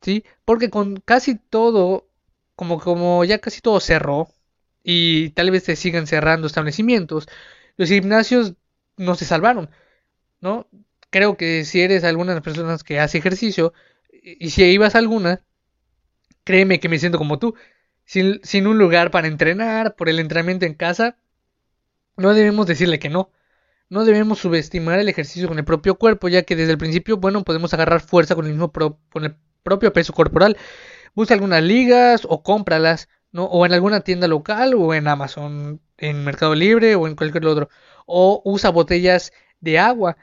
¿sí? 0.02 0.26
Porque 0.46 0.70
con 0.70 0.98
casi 0.98 1.36
todo, 1.38 2.10
como, 2.56 2.80
como 2.80 3.26
ya 3.26 3.40
casi 3.40 3.62
todo 3.62 3.80
cerró, 3.82 4.30
y 4.84 5.32
tal 5.32 5.52
vez 5.52 5.64
se 5.66 5.76
sigan 5.78 6.08
cerrando 6.08 6.48
establecimientos, 6.48 7.28
los 7.78 7.90
gimnasios 7.90 8.56
no 8.98 9.16
se 9.16 9.26
salvaron, 9.26 9.70
¿no? 10.42 10.68
creo 11.10 11.38
que 11.38 11.66
si 11.66 11.82
eres 11.82 12.04
alguna 12.04 12.32
de 12.32 12.36
las 12.38 12.44
personas 12.44 12.84
que 12.84 13.00
hace 13.00 13.18
ejercicio, 13.18 13.74
y 14.12 14.50
si 14.50 14.64
ibas 14.66 14.96
a 14.96 15.00
alguna, 15.00 15.42
créeme 16.44 16.80
que 16.80 16.90
me 16.90 17.00
siento 17.00 17.18
como 17.18 17.40
tú, 17.40 17.56
sin, 18.06 18.40
sin 18.44 18.68
un 18.68 18.78
lugar 18.78 19.12
para 19.12 19.28
entrenar, 19.28 19.96
por 19.96 20.10
el 20.10 20.20
entrenamiento 20.20 20.66
en 20.66 20.74
casa, 20.74 21.18
no 22.18 22.34
debemos 22.34 22.68
decirle 22.68 23.00
que 23.00 23.10
no. 23.10 23.32
No 23.90 24.06
debemos 24.06 24.40
subestimar 24.40 25.00
el 25.00 25.10
ejercicio 25.10 25.48
con 25.48 25.60
el 25.60 25.66
propio 25.66 25.96
cuerpo, 25.96 26.28
ya 26.28 26.44
que 26.44 26.56
desde 26.56 26.74
el 26.74 26.78
principio, 26.78 27.18
bueno, 27.18 27.44
podemos 27.44 27.74
agarrar 27.74 28.02
fuerza 28.02 28.36
con 28.36 28.46
el 28.46 28.52
mismo 28.52 28.72
con 28.72 29.24
el 29.24 29.36
propio 29.64 29.94
peso 29.94 30.14
corporal. 30.14 30.58
Busca 31.16 31.34
algunas 31.34 31.64
ligas 31.64 32.24
o 32.30 32.44
cómpralas, 32.44 33.10
¿no? 33.32 33.46
O 33.46 33.66
en 33.66 33.74
alguna 33.74 34.02
tienda 34.02 34.28
local 34.28 34.74
o 34.76 34.94
en 34.94 35.08
Amazon, 35.08 35.82
en 35.98 36.24
Mercado 36.26 36.56
Libre 36.56 36.96
o 36.96 37.08
en 37.08 37.16
cualquier 37.16 37.46
otro. 37.46 37.70
O 38.06 38.42
usa 38.46 38.70
botellas 38.72 39.32
de 39.62 39.80
agua 39.80 40.18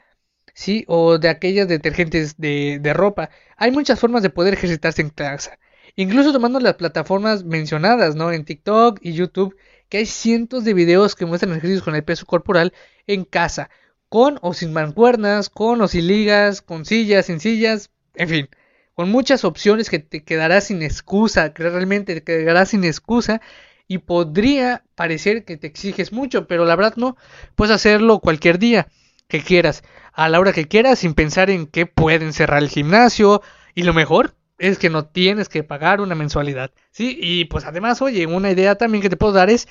¿sí? 0.55 0.85
O 0.87 1.19
de 1.19 1.29
aquellas 1.29 1.67
detergentes 1.67 2.37
de, 2.37 2.79
de 2.81 2.93
ropa. 2.93 3.29
Hay 3.57 3.71
muchas 3.71 3.99
formas 3.99 4.23
de 4.23 4.31
poder 4.31 4.55
ejercitarse 4.55 5.01
en 5.01 5.09
casa. 5.11 5.59
Incluso 5.95 6.33
tomando 6.33 6.59
las 6.59 6.75
plataformas 6.75 7.43
mencionadas, 7.43 8.15
¿no? 8.15 8.31
En 8.31 8.45
TikTok 8.45 8.99
y 9.01 9.13
YouTube, 9.13 9.55
que 9.89 9.97
hay 9.99 10.05
cientos 10.05 10.63
de 10.63 10.73
videos 10.73 11.15
que 11.15 11.25
muestran 11.25 11.51
ejercicios 11.51 11.83
con 11.83 11.95
el 11.95 12.03
peso 12.03 12.25
corporal 12.25 12.73
en 13.07 13.25
casa, 13.25 13.69
con 14.09 14.39
o 14.41 14.53
sin 14.53 14.73
mancuernas, 14.73 15.49
con 15.49 15.81
o 15.81 15.87
sin 15.87 16.07
ligas, 16.07 16.61
con 16.61 16.85
sillas, 16.85 17.27
sin 17.27 17.39
sillas, 17.39 17.91
en 18.15 18.29
fin, 18.29 18.49
con 18.93 19.09
muchas 19.09 19.43
opciones 19.43 19.89
que 19.89 19.99
te 19.99 20.23
quedarás 20.23 20.65
sin 20.65 20.81
excusa, 20.81 21.53
que 21.53 21.63
realmente 21.63 22.21
te 22.21 22.23
quedarás 22.23 22.69
sin 22.69 22.83
excusa 22.83 23.41
y 23.87 23.99
podría 23.99 24.83
parecer 24.95 25.45
que 25.45 25.57
te 25.57 25.67
exiges 25.67 26.11
mucho, 26.11 26.47
pero 26.47 26.65
la 26.65 26.75
verdad 26.75 26.95
no, 26.95 27.17
puedes 27.55 27.75
hacerlo 27.75 28.19
cualquier 28.19 28.57
día 28.57 28.87
que 29.27 29.41
quieras, 29.41 29.83
a 30.13 30.29
la 30.29 30.39
hora 30.39 30.53
que 30.53 30.67
quieras, 30.67 30.99
sin 30.99 31.13
pensar 31.13 31.49
en 31.49 31.67
que 31.67 31.85
pueden 31.85 32.33
cerrar 32.33 32.61
el 32.61 32.69
gimnasio. 32.69 33.41
Y 33.73 33.83
lo 33.83 33.93
mejor 33.93 34.35
es 34.57 34.77
que 34.79 34.89
no 34.89 35.05
tienes 35.05 35.49
que 35.49 35.63
pagar 35.63 36.01
una 36.01 36.15
mensualidad. 36.15 36.71
¿Sí? 36.91 37.17
Y 37.21 37.45
pues 37.45 37.65
además, 37.65 38.01
oye, 38.01 38.25
una 38.25 38.51
idea 38.51 38.75
también 38.75 39.01
que 39.01 39.09
te 39.09 39.17
puedo 39.17 39.33
dar 39.33 39.49
es 39.49 39.67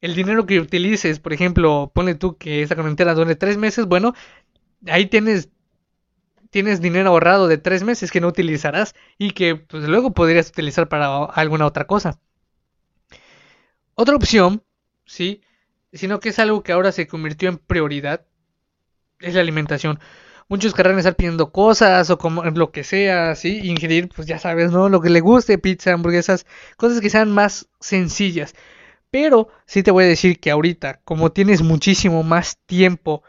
el 0.00 0.14
dinero 0.14 0.46
que 0.46 0.60
utilices. 0.60 1.20
Por 1.20 1.32
ejemplo, 1.32 1.92
pone 1.94 2.14
tú 2.14 2.36
que 2.36 2.62
esta 2.62 2.74
cuarentena 2.74 3.14
dure 3.14 3.36
tres 3.36 3.56
meses. 3.56 3.86
Bueno, 3.86 4.14
ahí 4.86 5.06
tienes 5.06 5.50
tienes 6.54 6.80
dinero 6.80 7.10
ahorrado 7.10 7.48
de 7.48 7.58
tres 7.58 7.82
meses 7.82 8.12
que 8.12 8.20
no 8.20 8.28
utilizarás 8.28 8.94
y 9.18 9.32
que 9.32 9.56
pues, 9.56 9.88
luego 9.88 10.12
podrías 10.12 10.50
utilizar 10.50 10.88
para 10.88 11.24
alguna 11.24 11.66
otra 11.66 11.88
cosa. 11.88 12.20
Otra 13.96 14.14
opción, 14.14 14.62
sí, 15.04 15.42
sino 15.92 16.20
que 16.20 16.28
es 16.28 16.38
algo 16.38 16.62
que 16.62 16.70
ahora 16.70 16.92
se 16.92 17.08
convirtió 17.08 17.48
en 17.48 17.58
prioridad, 17.58 18.24
es 19.18 19.34
la 19.34 19.40
alimentación. 19.40 19.98
Muchos 20.48 20.74
querrán 20.74 20.98
estar 20.98 21.16
pidiendo 21.16 21.50
cosas 21.52 22.10
o 22.10 22.18
como 22.18 22.44
lo 22.44 22.70
que 22.70 22.84
sea, 22.84 23.34
¿sí? 23.34 23.60
Ingerir, 23.64 24.08
pues 24.14 24.26
ya 24.26 24.38
sabes, 24.38 24.70
¿no? 24.72 24.88
Lo 24.88 25.00
que 25.00 25.10
le 25.10 25.20
guste, 25.20 25.58
pizza, 25.58 25.92
hamburguesas, 25.92 26.46
cosas 26.76 27.00
que 27.00 27.10
sean 27.10 27.32
más 27.32 27.68
sencillas. 27.80 28.54
Pero 29.10 29.48
sí 29.66 29.82
te 29.82 29.90
voy 29.90 30.04
a 30.04 30.08
decir 30.08 30.40
que 30.40 30.50
ahorita, 30.50 31.00
como 31.04 31.32
tienes 31.32 31.62
muchísimo 31.62 32.22
más 32.22 32.58
tiempo 32.66 33.22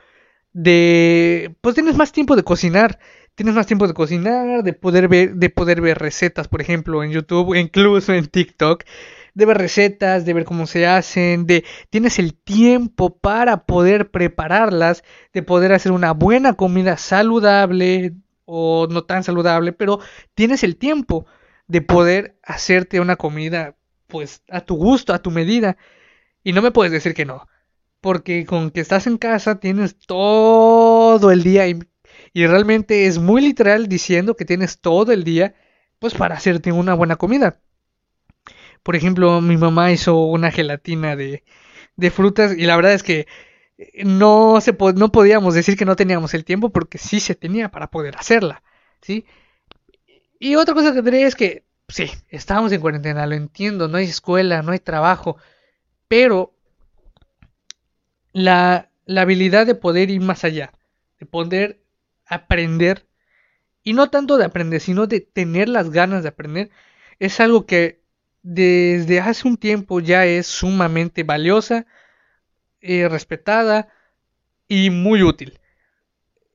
de... 0.53 1.55
Pues 1.61 1.75
tienes 1.75 1.95
más 1.95 2.11
tiempo 2.11 2.35
de 2.35 2.43
cocinar. 2.43 2.99
Tienes 3.35 3.55
más 3.55 3.67
tiempo 3.67 3.87
de 3.87 3.93
cocinar, 3.93 4.63
de 4.63 4.73
poder 4.73 5.07
ver, 5.09 5.35
de 5.35 5.49
poder 5.49 5.81
ver 5.81 5.99
recetas, 5.99 6.47
por 6.47 6.61
ejemplo, 6.61 7.03
en 7.03 7.11
YouTube, 7.11 7.55
incluso 7.59 8.13
en 8.13 8.27
TikTok 8.27 8.83
de 9.35 9.45
ver 9.45 9.57
recetas, 9.57 10.25
de 10.25 10.33
ver 10.33 10.45
cómo 10.45 10.65
se 10.65 10.87
hacen, 10.87 11.45
de 11.45 11.65
tienes 11.89 12.19
el 12.19 12.33
tiempo 12.33 13.17
para 13.19 13.65
poder 13.65 14.09
prepararlas, 14.09 15.03
de 15.33 15.43
poder 15.43 15.73
hacer 15.73 15.91
una 15.91 16.13
buena 16.13 16.53
comida 16.53 16.97
saludable 16.97 18.13
o 18.45 18.87
no 18.89 19.03
tan 19.03 19.23
saludable, 19.23 19.73
pero 19.73 19.99
tienes 20.33 20.63
el 20.63 20.77
tiempo 20.77 21.25
de 21.67 21.81
poder 21.81 22.37
hacerte 22.43 22.99
una 22.99 23.17
comida 23.17 23.75
pues 24.07 24.43
a 24.49 24.61
tu 24.61 24.75
gusto, 24.75 25.13
a 25.13 25.21
tu 25.21 25.31
medida. 25.31 25.77
Y 26.43 26.53
no 26.53 26.61
me 26.61 26.71
puedes 26.71 26.91
decir 26.91 27.13
que 27.13 27.25
no, 27.25 27.47
porque 28.01 28.45
con 28.45 28.71
que 28.71 28.81
estás 28.81 29.07
en 29.07 29.17
casa 29.17 29.59
tienes 29.59 29.97
todo 29.97 31.31
el 31.31 31.43
día 31.43 31.67
y, 31.67 31.79
y 32.33 32.47
realmente 32.47 33.07
es 33.07 33.19
muy 33.19 33.41
literal 33.41 33.87
diciendo 33.87 34.35
que 34.35 34.45
tienes 34.45 34.79
todo 34.79 35.11
el 35.11 35.23
día 35.23 35.55
pues 35.99 36.13
para 36.13 36.35
hacerte 36.35 36.71
una 36.71 36.93
buena 36.93 37.17
comida. 37.17 37.59
Por 38.85 38.95
ejemplo, 38.95 39.41
mi 39.41 39.57
mamá 39.57 39.91
hizo 39.91 40.15
una 40.25 40.51
gelatina 40.51 41.15
de, 41.15 41.41
frutas 42.11 42.55
y 42.55 42.67
la 42.67 42.75
verdad 42.75 42.93
es 42.93 43.01
que 43.01 43.25
eh, 43.79 44.03
no, 44.05 44.61
se 44.61 44.77
no 44.95 45.11
podíamos 45.11 45.55
decir 45.55 45.75
que 45.75 45.85
no 45.85 45.95
teníamos 45.95 46.35
el 46.35 46.45
tiempo 46.45 46.69
porque 46.69 46.99
sí 46.99 47.19
se 47.19 47.33
tenía 47.33 47.71
para 47.71 47.89
poder 47.89 48.15
hacerla, 48.15 48.61
¿sí? 49.01 49.25
Y 50.37 50.53
otra 50.55 50.75
cosa 50.75 50.93
que 50.93 51.01
diría 51.01 51.25
es 51.25 51.35
que, 51.35 51.63
sí, 51.87 52.11
estábamos 52.29 52.71
en 52.73 52.81
cuarentena, 52.81 53.25
lo 53.25 53.33
entiendo, 53.33 53.87
no 53.87 53.97
hay 53.97 54.05
escuela, 54.05 54.61
no 54.61 54.71
hay 54.71 54.79
trabajo, 54.79 55.37
pero 56.07 56.53
la, 58.33 58.91
la 59.05 59.21
habilidad 59.21 59.65
de 59.65 59.73
poder 59.73 60.11
ir 60.11 60.21
más 60.21 60.43
allá, 60.43 60.73
de 61.19 61.25
poder 61.25 61.81
aprender, 62.27 63.07
y 63.81 63.93
no 63.93 64.11
tanto 64.11 64.37
de 64.37 64.45
aprender, 64.45 64.79
sino 64.79 65.07
de 65.07 65.21
tener 65.21 65.69
las 65.69 65.89
ganas 65.89 66.21
de 66.21 66.29
aprender, 66.29 66.69
es 67.17 67.39
algo 67.39 67.65
que 67.65 68.04
desde 68.47 69.19
hace 69.19 69.47
un 69.47 69.57
tiempo 69.57 69.99
ya 69.99 70.27
es 70.27 70.45
sumamente 70.45 71.23
valiosa, 71.23 71.87
eh, 72.79 73.09
respetada 73.09 73.87
y 74.67 74.91
muy 74.91 75.23
útil. 75.23 75.59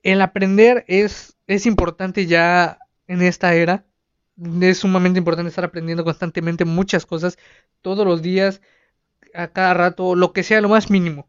El 0.05 0.23
aprender 0.23 0.85
es, 0.87 1.37
es 1.49 1.67
importante 1.67 2.27
ya 2.27 2.79
en 3.09 3.23
esta 3.23 3.55
era 3.55 3.85
es 4.63 4.79
sumamente 4.79 5.19
importante 5.19 5.49
estar 5.49 5.65
aprendiendo 5.65 6.05
constantemente 6.05 6.65
muchas 6.65 7.05
cosas, 7.05 7.39
todos 7.83 8.07
los 8.07 8.23
días, 8.23 8.63
a 9.35 9.49
cada 9.49 9.75
rato, 9.75 10.15
lo 10.15 10.33
que 10.33 10.43
sea 10.43 10.61
lo 10.61 10.69
más 10.69 10.91
mínimo. 10.91 11.29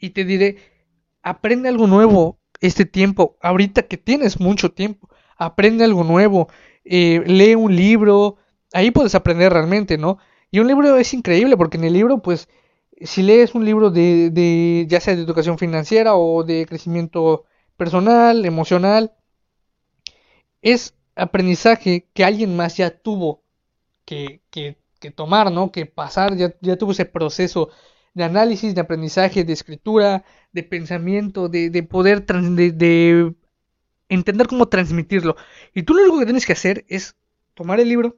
Y 0.00 0.10
te 0.10 0.24
diré, 0.24 0.56
aprende 1.22 1.68
algo 1.68 1.86
nuevo 1.86 2.38
este 2.60 2.86
tiempo, 2.86 3.36
ahorita 3.40 3.82
que 3.82 3.98
tienes 3.98 4.40
mucho 4.40 4.72
tiempo, 4.72 5.08
aprende 5.36 5.84
algo 5.84 6.04
nuevo, 6.04 6.48
eh, 6.84 7.22
lee 7.26 7.54
un 7.54 7.76
libro, 7.76 8.38
ahí 8.74 8.90
puedes 8.90 9.14
aprender 9.14 9.52
realmente, 9.52 9.96
¿no? 9.98 10.18
Y 10.50 10.60
un 10.60 10.68
libro 10.68 10.96
es 10.96 11.14
increíble 11.14 11.56
porque 11.56 11.78
en 11.78 11.84
el 11.84 11.94
libro, 11.94 12.20
pues, 12.22 12.48
si 13.00 13.22
lees 13.22 13.54
un 13.54 13.64
libro 13.64 13.90
de, 13.90 14.30
de 14.30 14.86
ya 14.88 15.00
sea 15.00 15.16
de 15.16 15.22
educación 15.22 15.58
financiera 15.58 16.16
o 16.16 16.44
de 16.44 16.66
crecimiento 16.66 17.44
personal, 17.76 18.44
emocional, 18.44 19.12
es 20.62 20.94
aprendizaje 21.16 22.08
que 22.14 22.24
alguien 22.24 22.56
más 22.56 22.76
ya 22.76 22.90
tuvo 22.90 23.42
que, 24.04 24.42
que, 24.50 24.78
que 25.00 25.10
tomar, 25.10 25.52
¿no? 25.52 25.72
Que 25.72 25.86
pasar, 25.86 26.36
ya, 26.36 26.54
ya, 26.60 26.76
tuvo 26.76 26.92
ese 26.92 27.04
proceso 27.04 27.70
de 28.14 28.24
análisis, 28.24 28.74
de 28.74 28.80
aprendizaje, 28.80 29.44
de 29.44 29.52
escritura, 29.52 30.24
de 30.52 30.62
pensamiento, 30.62 31.48
de, 31.48 31.70
de 31.70 31.82
poder, 31.82 32.24
de, 32.26 32.72
de 32.72 33.34
entender 34.08 34.46
cómo 34.48 34.68
transmitirlo. 34.68 35.36
Y 35.74 35.82
tú 35.84 35.94
lo 35.94 36.02
único 36.02 36.18
que 36.20 36.26
tienes 36.26 36.46
que 36.46 36.52
hacer 36.54 36.84
es 36.88 37.16
tomar 37.54 37.80
el 37.80 37.88
libro, 37.88 38.16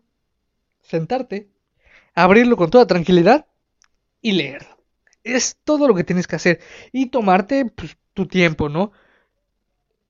sentarte, 0.89 1.49
abrirlo 2.15 2.57
con 2.57 2.71
toda 2.71 2.87
tranquilidad 2.87 3.47
y 4.23 4.33
leerlo. 4.33 4.79
Es 5.25 5.59
todo 5.65 5.89
lo 5.89 5.95
que 5.95 6.05
tienes 6.05 6.27
que 6.27 6.37
hacer. 6.37 6.61
Y 6.93 7.07
tomarte 7.07 7.67
pues, 7.67 7.99
tu 8.15 8.27
tiempo, 8.27 8.69
¿no? 8.69 8.93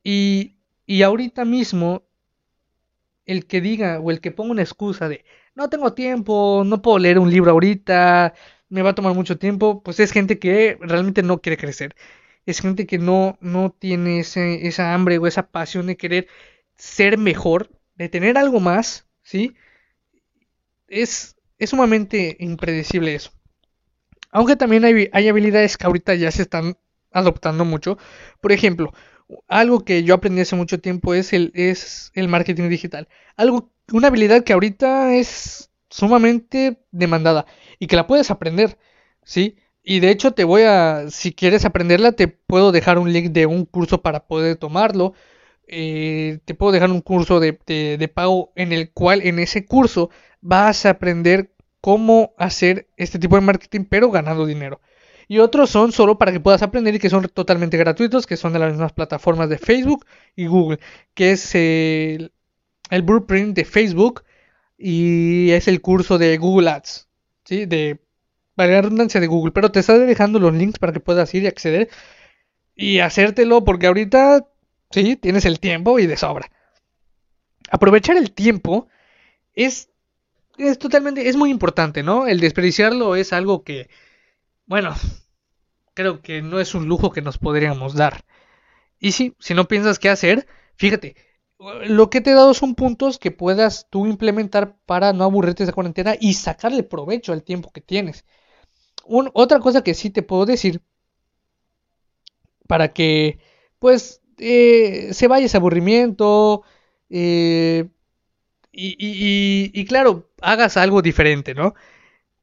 Y, 0.03 0.57
y 0.87 1.03
ahorita 1.03 1.45
mismo, 1.45 2.05
el 3.27 3.47
que 3.47 3.61
diga 3.61 4.01
o 4.01 4.11
el 4.11 4.21
que 4.21 4.31
ponga 4.31 4.53
una 4.53 4.63
excusa 4.63 5.09
de 5.09 5.25
no 5.55 5.69
tengo 5.71 5.95
tiempo, 5.95 6.63
no 6.67 6.83
puedo 6.83 6.99
leer 6.99 7.19
un 7.19 7.31
libro 7.31 7.51
ahorita, 7.51 8.35
me 8.69 8.83
va 8.83 8.91
a 8.91 8.95
tomar 8.95 9.15
mucho 9.15 9.39
tiempo, 9.39 9.83
pues 9.83 10.01
es 10.01 10.13
gente 10.13 10.39
que 10.39 10.77
realmente 10.81 11.23
no 11.23 11.41
quiere 11.41 11.57
crecer. 11.57 11.97
Es 12.47 12.61
gente 12.61 12.87
que 12.87 12.99
no, 12.99 13.39
no 13.41 13.71
tiene 13.71 14.21
ese, 14.21 14.67
esa 14.69 14.95
hambre 14.95 15.19
o 15.19 15.27
esa 15.27 15.49
pasión 15.51 15.87
de 15.87 15.97
querer 15.97 16.29
ser 16.77 17.19
mejor, 17.19 17.71
de 17.97 18.09
tener 18.09 18.39
algo 18.39 18.61
más, 18.61 19.09
¿sí? 19.23 19.57
Es, 20.89 21.37
es 21.59 21.71
sumamente 21.71 22.37
impredecible 22.41 23.15
eso. 23.15 23.31
Aunque 24.31 24.57
también 24.57 24.85
hay, 24.85 25.09
hay 25.13 25.29
habilidades 25.29 25.77
que 25.77 25.87
ahorita 25.87 26.15
ya 26.15 26.31
se 26.31 26.43
están 26.43 26.77
adoptando 27.13 27.65
mucho. 27.65 27.99
Por 28.41 28.53
ejemplo, 28.53 28.93
algo 29.49 29.85
que 29.85 30.03
yo 30.05 30.15
aprendí 30.15 30.43
hace 30.43 30.57
mucho 30.57 30.81
tiempo 30.81 31.15
es 31.15 31.33
el, 31.33 31.53
es 31.55 32.11
el 32.15 32.29
marketing 32.29 32.69
digital. 32.69 33.09
Algo, 33.37 33.73
una 33.93 34.09
habilidad 34.09 34.45
que 34.45 34.53
ahorita 34.53 35.15
es 35.15 35.71
sumamente 35.89 36.83
demandada 36.91 37.47
y 37.79 37.87
que 37.87 37.97
la 37.97 38.07
puedes 38.07 38.31
aprender, 38.31 38.79
¿sí? 39.25 39.57
Y 39.83 40.01
de 40.01 40.11
hecho 40.11 40.33
te 40.33 40.45
voy 40.45 40.63
a, 40.63 41.07
si 41.11 41.33
quieres 41.33 41.65
aprenderla, 41.65 42.13
te 42.13 42.29
puedo 42.29 42.73
dejar 42.73 42.99
un 42.99 43.13
link 43.13 43.31
de 43.33 43.47
un 43.47 43.65
curso 43.65 44.03
para 44.03 44.27
poder 44.27 44.57
tomarlo. 44.57 45.15
Eh, 45.69 46.41
te 46.45 46.55
puedo 46.55 46.73
dejar 46.73 46.91
un 46.91 47.01
curso 47.01 47.41
de, 47.41 47.59
de, 47.67 47.97
de 47.99 48.09
pago 48.09 48.53
en 48.57 48.73
el 48.73 48.93
cual 48.93 49.23
en 49.23 49.39
ese 49.39 49.65
curso 49.67 50.11
vas 50.47 50.87
a 50.87 50.91
aprender 50.91 51.51
cómo 51.81 52.35
hacer 52.39 52.89
este 52.97 53.19
tipo 53.19 53.37
de 53.37 53.43
marketing 53.43 53.85
pero 53.89 54.11
ganando 54.11 54.47
dinero 54.47 54.81
y 55.29 55.39
otros 55.39 55.71
son 55.71 55.93
solo 55.93 56.19
para 56.19 56.33
que 56.33 56.41
puedas 56.41 56.63
aprender 56.63 56.95
y 56.95 56.99
que 56.99 57.11
son 57.11 57.29
totalmente 57.29 57.77
gratuitos, 57.77 58.27
que 58.27 58.37
son 58.37 58.53
de 58.53 58.61
las 58.61 58.71
mismas 58.71 58.93
plataformas 58.93 59.49
de 59.49 59.59
Facebook 59.59 60.07
y 60.37 60.47
Google, 60.47 60.79
que 61.15 61.33
es 61.33 61.55
el, 61.55 62.33
el 62.91 63.03
blueprint 63.03 63.57
de 63.57 63.65
Facebook 63.65 64.23
y 64.79 65.51
es 65.51 65.67
el 65.69 65.81
curso 65.81 66.19
de 66.19 66.37
Google 66.39 66.71
Ads, 66.71 67.09
¿sí? 67.45 67.67
De 67.67 68.01
la 68.57 68.67
redundancia 68.67 69.21
de 69.21 69.27
Google, 69.27 69.53
pero 69.53 69.73
te 69.73 69.81
está 69.81 69.99
dejando 69.99 70.39
los 70.39 70.55
links 70.55 70.79
para 70.79 70.93
que 70.93 71.01
puedas 71.01 71.35
ir 71.35 71.43
y 71.43 71.47
acceder 71.49 71.91
y 72.77 73.01
hacértelo 73.01 73.65
porque 73.65 73.89
ahorita 73.89 74.47
sí, 74.91 75.17
tienes 75.17 75.45
el 75.45 75.59
tiempo 75.59 75.99
y 75.99 76.07
de 76.07 76.17
sobra. 76.17 76.51
Aprovechar 77.71 78.17
el 78.17 78.31
tiempo 78.31 78.87
es 79.55 79.91
es 80.59 80.79
totalmente 80.79 81.29
es 81.29 81.37
muy 81.37 81.51
importante, 81.51 82.03
¿no? 82.03 82.27
El 82.27 82.41
desperdiciarlo 82.41 83.17
es 83.17 83.33
algo 83.33 83.63
que 83.65 83.89
bueno, 84.67 84.95
creo 85.95 86.23
que 86.23 86.43
no 86.43 86.61
es 86.61 86.75
un 86.75 86.87
lujo 86.89 87.13
que 87.13 87.23
nos 87.23 87.39
podríamos 87.39 87.95
dar. 87.95 88.25
Y 88.99 89.13
sí, 89.13 89.35
si 89.41 89.55
no 89.55 89.69
piensas 89.69 89.99
qué 89.99 90.09
hacer, 90.09 90.47
fíjate, 90.77 91.17
lo 91.87 92.11
que 92.11 92.21
te 92.21 92.31
he 92.31 92.35
dado 92.35 92.55
son 92.55 92.75
puntos 92.75 93.19
que 93.19 93.31
puedas 93.31 93.89
tú 93.91 94.07
implementar 94.07 94.77
para 94.87 95.13
no 95.13 95.25
aburrirte 95.25 95.65
esa 95.65 95.73
cuarentena 95.73 96.17
y 96.21 96.35
sacarle 96.35 96.83
provecho 96.83 97.33
al 97.33 97.43
tiempo 97.45 97.73
que 97.73 97.81
tienes. 97.81 98.25
otra 99.35 99.61
cosa 99.61 99.83
que 99.83 99.95
sí 99.95 100.11
te 100.11 100.23
puedo 100.23 100.47
decir 100.47 100.83
para 102.67 102.93
que 102.93 103.39
pues 103.79 104.23
eh, 104.39 105.11
se 105.13 105.29
vaya 105.29 105.47
ese 105.47 105.57
aburrimiento 105.57 106.63
eh, 107.11 107.89
y, 108.77 109.85
claro, 109.87 110.31
hagas 110.43 110.77
algo 110.77 111.03
diferente, 111.03 111.55
¿no? 111.55 111.75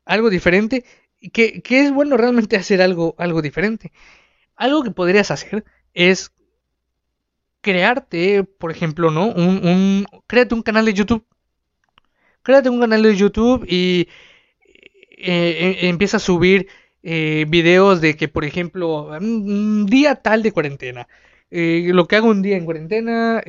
Algo 0.05 0.29
diferente 0.29 0.83
que, 1.31 1.61
es 1.69 1.93
bueno 1.93 2.17
realmente 2.17 2.55
hacer 2.57 2.81
algo, 2.81 3.15
algo 3.17 3.41
diferente. 3.41 3.91
Algo 4.55 4.83
que 4.83 4.91
podrías 4.91 5.31
hacer 5.31 5.63
es 5.93 6.31
crearte, 7.61 8.43
por 8.43 8.71
ejemplo, 8.71 9.11
¿no? 9.11 9.27
Un, 9.27 10.05
créate 10.27 10.55
un 10.55 10.63
canal 10.63 10.85
de 10.85 10.93
YouTube. 10.93 11.25
Créate 12.43 12.69
un 12.69 12.79
canal 12.79 13.01
de 13.03 13.15
YouTube 13.15 13.65
y 13.67 14.09
eh, 15.17 15.77
eh, 15.81 15.87
empieza 15.87 16.17
a 16.17 16.19
subir 16.19 16.67
eh, 17.03 17.45
videos 17.47 18.01
de 18.01 18.15
que, 18.17 18.27
por 18.27 18.43
ejemplo, 18.43 19.07
un 19.17 19.85
día 19.85 20.15
tal 20.15 20.43
de 20.43 20.51
cuarentena. 20.51 21.07
lo 21.49 22.07
que 22.07 22.15
hago 22.17 22.27
un 22.29 22.41
día 22.41 22.57
en 22.57 22.65
cuarentena. 22.65 23.41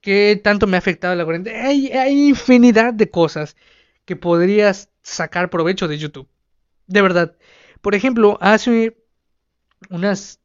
¿Qué 0.00 0.40
tanto 0.42 0.66
me 0.66 0.76
ha 0.76 0.78
afectado 0.78 1.14
la 1.14 1.24
cuarentena? 1.24 1.66
Hay, 1.66 1.88
hay 1.88 2.28
infinidad 2.28 2.94
de 2.94 3.10
cosas 3.10 3.56
que 4.04 4.16
podrías 4.16 4.90
sacar 5.02 5.50
provecho 5.50 5.88
de 5.88 5.98
YouTube. 5.98 6.28
De 6.86 7.02
verdad. 7.02 7.36
Por 7.80 7.94
ejemplo, 7.94 8.38
hace 8.40 8.96
unas 9.88 10.40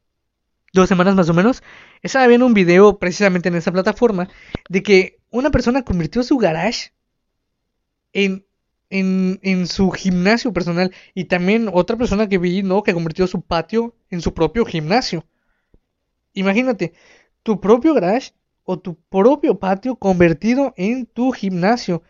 dos 0.72 0.88
semanas 0.88 1.14
más 1.14 1.28
o 1.28 1.34
menos, 1.34 1.62
estaba 2.02 2.26
viendo 2.26 2.46
un 2.46 2.54
video 2.54 2.98
precisamente 2.98 3.48
en 3.48 3.56
esa 3.56 3.72
plataforma 3.72 4.28
de 4.68 4.82
que 4.82 5.18
una 5.30 5.50
persona 5.50 5.82
convirtió 5.82 6.22
su 6.22 6.36
garage 6.36 6.92
en, 8.12 8.46
en, 8.90 9.40
en 9.42 9.66
su 9.66 9.90
gimnasio 9.90 10.52
personal 10.52 10.94
y 11.14 11.24
también 11.24 11.70
otra 11.72 11.96
persona 11.96 12.28
que 12.28 12.38
vi, 12.38 12.62
¿no? 12.62 12.82
Que 12.82 12.94
convirtió 12.94 13.26
su 13.26 13.42
patio 13.42 13.94
en 14.10 14.20
su 14.20 14.34
propio 14.34 14.64
gimnasio. 14.64 15.24
Imagínate, 16.34 16.92
tu 17.42 17.60
propio 17.60 17.94
garage 17.94 18.32
o 18.66 18.78
tu 18.78 18.96
propio 19.08 19.58
patio 19.58 19.96
convertido 19.96 20.74
en 20.76 21.06
tu 21.06 21.32
gimnasio. 21.32 22.02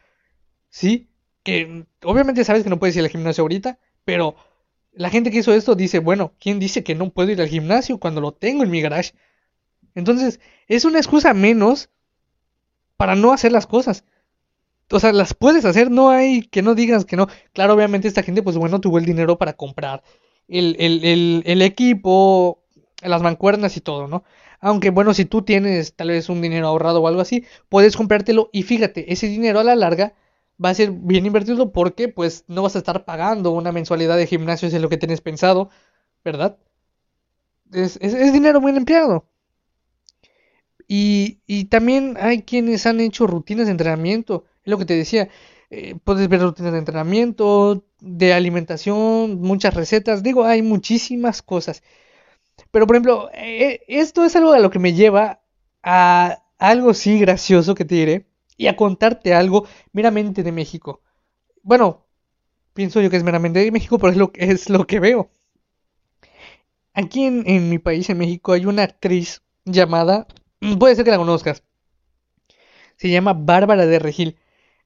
¿Sí? 0.70 1.08
que 1.46 1.86
obviamente 2.02 2.44
sabes 2.44 2.64
que 2.64 2.70
no 2.70 2.80
puedes 2.80 2.96
ir 2.96 3.04
al 3.04 3.08
gimnasio 3.08 3.42
ahorita, 3.42 3.78
pero 4.04 4.34
la 4.90 5.10
gente 5.10 5.30
que 5.30 5.38
hizo 5.38 5.54
esto 5.54 5.76
dice, 5.76 6.00
bueno, 6.00 6.34
¿quién 6.40 6.58
dice 6.58 6.82
que 6.82 6.96
no 6.96 7.10
puedo 7.10 7.30
ir 7.30 7.40
al 7.40 7.46
gimnasio 7.46 8.00
cuando 8.00 8.20
lo 8.20 8.32
tengo 8.32 8.64
en 8.64 8.70
mi 8.72 8.80
garage? 8.80 9.12
Entonces, 9.94 10.40
es 10.66 10.84
una 10.84 10.98
excusa 10.98 11.34
menos 11.34 11.88
para 12.96 13.14
no 13.14 13.32
hacer 13.32 13.52
las 13.52 13.68
cosas. 13.68 14.02
O 14.90 14.98
sea, 14.98 15.12
las 15.12 15.34
puedes 15.34 15.64
hacer, 15.64 15.88
no 15.88 16.10
hay 16.10 16.42
que 16.42 16.62
no 16.62 16.74
digas 16.74 17.04
que 17.04 17.16
no. 17.16 17.28
Claro, 17.52 17.74
obviamente 17.74 18.08
esta 18.08 18.24
gente, 18.24 18.42
pues 18.42 18.56
bueno, 18.56 18.80
tuvo 18.80 18.98
el 18.98 19.04
dinero 19.04 19.38
para 19.38 19.52
comprar 19.52 20.02
el, 20.48 20.74
el, 20.80 21.04
el, 21.04 21.42
el 21.46 21.62
equipo, 21.62 22.64
las 23.02 23.22
mancuernas 23.22 23.76
y 23.76 23.80
todo, 23.80 24.08
¿no? 24.08 24.24
Aunque 24.66 24.90
bueno, 24.90 25.14
si 25.14 25.26
tú 25.26 25.42
tienes 25.42 25.94
tal 25.94 26.08
vez 26.08 26.28
un 26.28 26.42
dinero 26.42 26.66
ahorrado 26.66 27.00
o 27.00 27.06
algo 27.06 27.20
así, 27.20 27.44
puedes 27.68 27.96
comprártelo 27.96 28.50
y 28.52 28.64
fíjate, 28.64 29.12
ese 29.12 29.28
dinero 29.28 29.60
a 29.60 29.64
la 29.64 29.76
larga 29.76 30.14
va 30.62 30.70
a 30.70 30.74
ser 30.74 30.90
bien 30.90 31.24
invertido 31.24 31.70
porque 31.70 32.08
pues 32.08 32.42
no 32.48 32.62
vas 32.62 32.74
a 32.74 32.78
estar 32.78 33.04
pagando 33.04 33.52
una 33.52 33.70
mensualidad 33.70 34.16
de 34.16 34.26
gimnasio 34.26 34.68
si 34.68 34.74
es 34.74 34.82
lo 34.82 34.88
que 34.88 34.96
tienes 34.96 35.20
pensado, 35.20 35.70
¿verdad? 36.24 36.58
Es, 37.72 38.00
dinero 38.00 38.60
muy 38.60 38.76
empleado. 38.76 39.28
Y, 40.88 41.38
y, 41.46 41.66
también 41.66 42.16
hay 42.20 42.42
quienes 42.42 42.86
han 42.86 42.98
hecho 42.98 43.28
rutinas 43.28 43.66
de 43.66 43.72
entrenamiento, 43.72 44.46
es 44.64 44.70
lo 44.72 44.78
que 44.78 44.84
te 44.84 44.94
decía, 44.94 45.28
eh, 45.70 45.94
puedes 46.02 46.28
ver 46.28 46.40
rutinas 46.40 46.72
de 46.72 46.78
entrenamiento, 46.80 47.84
de 48.00 48.32
alimentación, 48.32 49.40
muchas 49.40 49.74
recetas, 49.74 50.24
digo, 50.24 50.44
hay 50.44 50.62
muchísimas 50.62 51.40
cosas. 51.40 51.84
Pero 52.70 52.86
por 52.86 52.96
ejemplo, 52.96 53.30
eh, 53.34 53.80
esto 53.88 54.24
es 54.24 54.36
algo 54.36 54.52
a 54.52 54.58
lo 54.58 54.70
que 54.70 54.78
me 54.78 54.92
lleva 54.94 55.40
a 55.82 56.42
algo 56.58 56.94
sí 56.94 57.18
gracioso 57.20 57.74
que 57.74 57.84
te 57.84 57.94
diré 57.96 58.26
y 58.56 58.66
a 58.68 58.76
contarte 58.76 59.34
algo 59.34 59.66
meramente 59.92 60.42
de 60.42 60.52
México. 60.52 61.02
Bueno, 61.62 62.06
pienso 62.74 63.00
yo 63.02 63.10
que 63.10 63.16
es 63.18 63.24
meramente 63.24 63.60
de 63.60 63.72
México, 63.72 63.98
pero 63.98 64.12
es 64.12 64.18
lo, 64.18 64.32
es 64.36 64.70
lo 64.70 64.86
que 64.86 65.00
veo. 65.00 65.30
Aquí 66.94 67.22
en, 67.24 67.44
en 67.48 67.68
mi 67.70 67.78
país, 67.78 68.10
en 68.10 68.18
México, 68.18 68.50
hay 68.52 68.66
una 68.66 68.82
actriz 68.82 69.40
llamada, 69.64 70.26
puede 70.80 70.96
ser 70.96 71.04
que 71.04 71.12
la 71.12 71.18
conozcas, 71.18 71.62
Se 72.96 73.08
llama 73.10 73.32
Bárbara 73.32 73.86
de 73.86 73.98
Regil. 73.98 74.36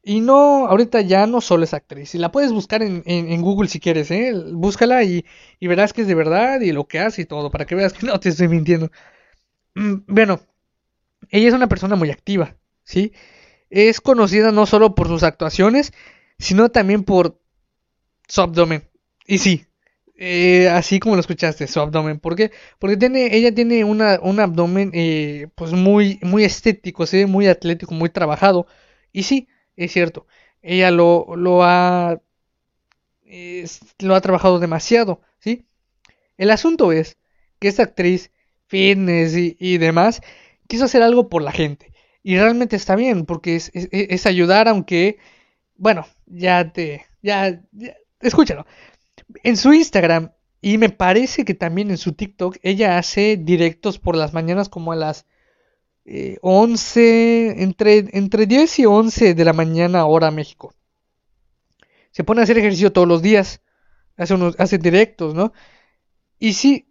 Y 0.03 0.20
no, 0.20 0.66
ahorita 0.66 1.03
ya 1.03 1.26
no 1.26 1.40
solo 1.40 1.64
es 1.64 1.74
actriz. 1.74 2.14
Y 2.14 2.18
la 2.18 2.32
puedes 2.32 2.53
buscar 2.53 2.82
en, 2.82 3.03
en, 3.05 3.42
Google 3.42 3.68
si 3.68 3.80
quieres, 3.80 4.11
¿eh? 4.11 4.32
Búscala 4.53 5.05
y, 5.05 5.26
y, 5.59 5.66
verás 5.66 5.92
que 5.92 6.03
es 6.03 6.07
de 6.07 6.14
verdad 6.14 6.61
y 6.62 6.72
lo 6.72 6.86
que 6.88 7.01
hace 7.01 7.22
y 7.22 7.26
todo, 7.26 7.51
para 7.51 7.66
que 7.66 7.74
veas 7.74 7.92
que 7.92 8.07
no 8.07 8.18
te 8.20 8.30
estoy 8.30 8.48
mintiendo. 8.48 8.90
Mm, 9.74 9.96
bueno, 10.07 10.40
ella 11.30 11.48
es 11.48 11.55
una 11.55 11.68
persona 11.68 11.96
muy 11.96 12.11
activa, 12.11 12.57
¿sí? 12.84 13.12
Es 13.70 14.01
conocida 14.01 14.53
no 14.53 14.66
solo 14.66 14.94
por 14.94 15.09
sus 15.09 15.22
actuaciones, 15.22 15.92
sino 16.38 16.70
también 16.70 17.05
por 17.05 17.40
su 18.28 18.40
abdomen. 18.42 18.84
Y 19.26 19.38
sí, 19.38 19.66
eh, 20.16 20.68
así 20.68 21.01
como 21.01 21.16
lo 21.16 21.20
escuchaste, 21.20 21.66
su 21.66 21.80
abdomen. 21.80 22.20
¿Por 22.20 22.36
qué? 22.36 22.53
Porque 22.78 22.96
tiene, 22.96 23.34
ella 23.36 23.55
tiene 23.55 23.84
una, 23.84 24.20
un 24.22 24.40
abdomen 24.40 24.90
eh, 24.94 25.48
pues 25.55 25.72
muy, 25.72 26.18
muy 26.22 26.44
estético, 26.44 27.07
¿sí? 27.07 27.26
muy 27.26 27.46
atlético, 27.48 27.94
muy 27.94 28.11
trabajado. 28.11 28.66
Y 29.12 29.24
sí, 29.24 29.48
es 29.85 29.93
cierto, 29.93 30.26
ella 30.62 30.91
lo, 30.91 31.26
lo 31.37 31.64
ha 31.64 32.20
trabajado 34.20 34.59
demasiado, 34.59 35.20
¿sí? 35.39 35.66
El 36.41 36.51
asunto 36.51 36.91
es 36.91 37.18
que 37.59 37.68
esta 37.68 37.83
actriz, 37.83 38.31
fitness 38.66 39.35
y, 39.37 39.76
demás, 39.76 40.22
quiso 40.68 40.87
hacer 40.87 41.03
algo 41.03 41.28
por 41.28 41.43
la 41.43 41.53
gente. 41.53 41.93
Y 42.22 42.39
realmente 42.39 42.76
está 42.76 42.97
bien, 42.97 43.26
porque 43.26 43.57
es, 43.57 44.26
ayudar, 44.26 44.66
aunque, 44.66 45.18
bueno, 45.76 46.07
ya 46.24 46.72
te, 46.72 47.05
ya, 47.20 47.61
escúchalo. 48.20 48.64
En 49.43 49.59
su 49.59 49.74
Instagram, 49.74 50.33
y 50.62 50.78
me 50.78 50.89
parece 50.89 51.45
que 51.45 51.53
también 51.53 51.91
en 51.91 51.99
su 51.99 52.14
TikTok, 52.14 52.57
ella 52.62 52.97
hace 52.97 53.37
directos 53.37 53.99
por 53.99 54.16
las 54.16 54.33
mañanas 54.33 54.70
como 54.70 54.93
a 54.93 54.97
las 54.97 55.26
11, 56.42 57.00
eh, 57.00 57.62
entre, 57.62 58.06
entre 58.12 58.46
10 58.46 58.78
y 58.80 58.86
11 58.86 59.34
de 59.34 59.44
la 59.44 59.52
mañana 59.52 60.06
hora 60.06 60.30
México. 60.30 60.74
Se 62.11 62.24
pone 62.24 62.40
a 62.40 62.44
hacer 62.44 62.58
ejercicio 62.58 62.92
todos 62.92 63.06
los 63.06 63.22
días, 63.22 63.61
hace, 64.16 64.34
unos, 64.34 64.56
hace 64.58 64.78
directos, 64.78 65.34
¿no? 65.34 65.52
Y 66.38 66.54
si, 66.54 66.88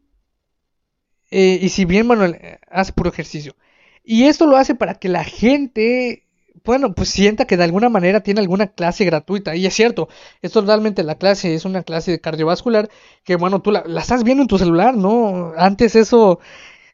eh, 1.31 1.59
y 1.61 1.69
si 1.69 1.85
bien 1.85 2.07
Manuel 2.07 2.39
hace 2.69 2.93
puro 2.93 3.09
ejercicio. 3.09 3.55
Y 4.03 4.25
esto 4.25 4.47
lo 4.47 4.57
hace 4.57 4.75
para 4.75 4.95
que 4.95 5.09
la 5.09 5.23
gente, 5.23 6.27
bueno, 6.63 6.95
pues 6.95 7.09
sienta 7.09 7.45
que 7.45 7.57
de 7.57 7.63
alguna 7.65 7.89
manera 7.89 8.21
tiene 8.21 8.39
alguna 8.39 8.67
clase 8.67 9.05
gratuita. 9.05 9.55
Y 9.55 9.65
es 9.65 9.73
cierto, 9.73 10.09
es 10.41 10.51
totalmente 10.51 11.03
la 11.03 11.15
clase, 11.15 11.53
es 11.53 11.65
una 11.65 11.83
clase 11.83 12.11
de 12.11 12.21
cardiovascular 12.21 12.89
que, 13.23 13.35
bueno, 13.35 13.61
tú 13.61 13.71
la 13.71 13.83
estás 13.99 14.23
viendo 14.23 14.43
en 14.43 14.47
tu 14.47 14.57
celular, 14.57 14.95
¿no? 14.95 15.53
Antes 15.57 15.95
eso 15.95 16.39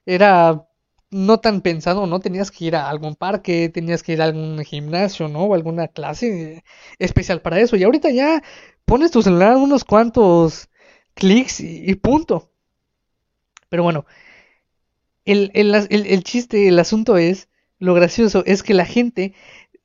era 0.06 0.68
no 1.16 1.40
tan 1.40 1.62
pensado, 1.62 2.08
¿no? 2.08 2.20
Tenías 2.20 2.52
que 2.52 2.66
ir 2.66 2.76
a 2.76 2.90
algún 2.90 3.16
parque, 3.16 3.70
tenías 3.70 4.04
que 4.04 4.12
ir 4.14 4.22
a 4.22 4.26
algún 4.26 4.62
gimnasio, 4.66 5.30
¿no? 5.30 5.46
O 5.46 5.54
alguna 5.56 5.88
clase 5.88 6.66
especial 7.00 7.42
para 7.42 7.62
eso. 7.62 7.78
Y 7.78 7.84
ahorita 7.84 8.10
ya 8.12 8.44
pones 8.84 9.12
tu 9.12 9.22
celular 9.22 9.56
unos 9.56 9.86
cuantos 9.86 10.68
clics 11.14 11.62
y, 11.62 11.96
punto. 11.96 12.52
Pero 13.70 13.84
bueno, 13.84 14.06
el, 15.24 15.52
el, 15.54 16.24
chiste, 16.26 16.68
el 16.68 16.78
asunto 16.80 17.16
es, 17.18 17.48
lo 17.80 17.94
gracioso 17.94 18.44
es 18.46 18.62
que 18.62 18.74
la 18.74 18.86
gente 18.86 19.34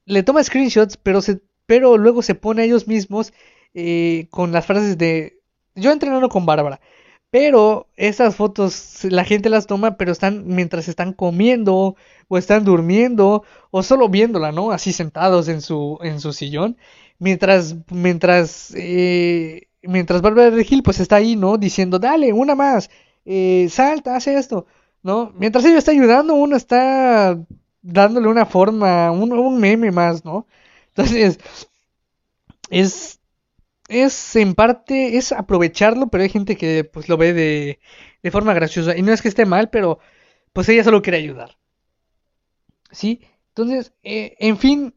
le 0.07 0.25
toma 0.25 0.43
screenshots, 0.43 0.97
pero, 0.97 1.23
se, 1.23 1.41
pero 1.67 1.97
luego 1.97 2.23
se 2.23 2.35
pone 2.35 2.63
a 2.63 2.65
ellos 2.65 2.89
mismos 2.89 3.33
eh, 3.75 4.27
con 4.31 4.51
las 4.51 4.67
frases 4.67 4.99
de, 4.99 5.39
yo 5.77 5.93
entrenando 5.93 6.29
con 6.29 6.45
Bárbara. 6.45 6.81
Pero 7.31 7.87
esas 7.97 8.35
fotos 8.37 9.05
la 9.05 9.25
gente 9.25 9.51
las 9.51 9.67
toma, 9.67 9.97
pero 9.97 10.11
están 10.13 10.47
mientras 10.49 10.89
están 10.89 11.13
comiendo 11.13 11.95
o 12.29 12.39
están 12.39 12.65
durmiendo 12.65 13.45
o 13.71 13.83
solo 13.85 14.09
viéndola, 14.09 14.51
¿no? 14.53 14.73
Así 14.73 14.93
sentados 14.93 15.47
en 15.49 15.61
su 15.63 15.99
en 16.03 16.21
su 16.21 16.33
sillón, 16.33 16.77
mientras 17.19 17.77
mientras 17.91 18.73
eh, 18.77 19.69
mientras 19.83 20.23
Bárbara 20.23 20.51
Regil 20.51 20.83
pues 20.83 20.99
está 21.01 21.17
ahí, 21.17 21.37
¿no? 21.37 21.57
Diciendo, 21.59 21.99
dale, 22.01 22.33
una 22.33 22.55
más, 22.57 22.91
eh, 23.25 23.69
salta, 23.71 24.17
hace 24.17 24.35
esto, 24.37 24.67
¿no? 25.03 25.33
Mientras 25.37 25.65
ella 25.65 25.79
está 25.79 25.93
ayudando, 25.93 26.35
uno 26.35 26.57
está 26.57 27.39
dándole 27.83 28.29
una 28.29 28.45
forma, 28.47 29.11
un, 29.13 29.33
un 29.33 29.61
meme 29.61 29.91
más, 29.93 30.25
¿no? 30.25 30.47
Entonces, 30.89 31.39
es 32.71 33.20
es 33.91 34.37
en 34.37 34.55
parte, 34.55 35.17
es 35.19 35.33
aprovecharlo, 35.33 36.09
pero 36.09 36.23
hay 36.23 36.31
gente 36.31 36.57
que 36.57 36.85
pues 36.85 37.09
lo 37.09 37.17
ve 37.17 37.33
de, 37.35 37.81
de 38.23 38.31
forma 38.31 38.55
graciosa. 38.55 38.97
Y 38.97 39.03
no 39.03 39.13
es 39.13 39.21
que 39.21 39.29
esté 39.29 39.45
mal, 39.47 39.71
pero 39.71 39.99
pues 40.53 40.69
ella 40.69 40.85
solo 40.85 41.03
quiere 41.03 41.19
ayudar. 41.19 41.59
¿Sí? 42.93 43.21
Entonces, 43.49 43.93
eh, 44.03 44.37
en 44.39 44.59
fin, 44.59 44.95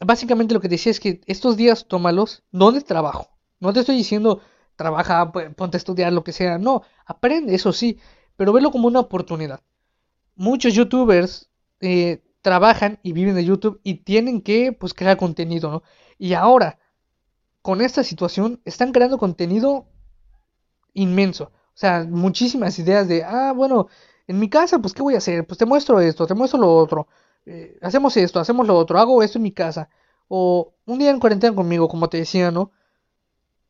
básicamente 0.00 0.54
lo 0.54 0.60
que 0.60 0.68
decía 0.68 0.90
es 0.90 1.00
que 1.00 1.20
estos 1.26 1.56
días 1.56 1.86
tómalos 1.88 2.42
no 2.50 2.72
de 2.72 2.80
trabajo. 2.80 3.28
No 3.60 3.72
te 3.72 3.80
estoy 3.80 3.96
diciendo 3.96 4.40
trabaja, 4.76 5.30
ponte 5.32 5.76
a 5.76 5.78
estudiar, 5.78 6.12
lo 6.12 6.24
que 6.24 6.32
sea. 6.32 6.58
No, 6.58 6.82
aprende, 7.06 7.54
eso 7.54 7.72
sí, 7.72 7.98
pero 8.36 8.52
velo 8.52 8.70
como 8.70 8.88
una 8.88 9.00
oportunidad. 9.00 9.60
Muchos 10.34 10.74
youtubers 10.74 11.50
eh, 11.80 12.22
trabajan 12.40 12.98
y 13.02 13.12
viven 13.12 13.34
de 13.34 13.44
YouTube 13.44 13.80
y 13.84 13.96
tienen 14.04 14.40
que 14.42 14.72
pues 14.72 14.94
crear 14.94 15.16
contenido, 15.16 15.70
¿no? 15.70 15.82
Y 16.18 16.34
ahora, 16.34 16.78
con 17.62 17.80
esta 17.80 18.04
situación 18.04 18.60
están 18.64 18.92
creando 18.92 19.18
contenido 19.18 19.86
inmenso. 20.94 21.44
O 21.44 21.78
sea, 21.78 22.04
muchísimas 22.04 22.78
ideas 22.78 23.08
de, 23.08 23.24
ah, 23.24 23.52
bueno, 23.52 23.88
en 24.26 24.38
mi 24.38 24.48
casa, 24.50 24.78
pues, 24.78 24.92
¿qué 24.94 25.02
voy 25.02 25.14
a 25.14 25.18
hacer? 25.18 25.46
Pues 25.46 25.58
te 25.58 25.66
muestro 25.66 26.00
esto, 26.00 26.26
te 26.26 26.34
muestro 26.34 26.60
lo 26.60 26.74
otro. 26.74 27.08
Eh, 27.46 27.78
hacemos 27.82 28.16
esto, 28.16 28.40
hacemos 28.40 28.66
lo 28.66 28.76
otro, 28.76 28.98
hago 28.98 29.22
esto 29.22 29.38
en 29.38 29.42
mi 29.44 29.52
casa. 29.52 29.88
O 30.28 30.74
un 30.86 30.98
día 30.98 31.10
en 31.10 31.20
cuarentena 31.20 31.54
conmigo, 31.54 31.88
como 31.88 32.08
te 32.08 32.18
decía, 32.18 32.50
¿no? 32.50 32.72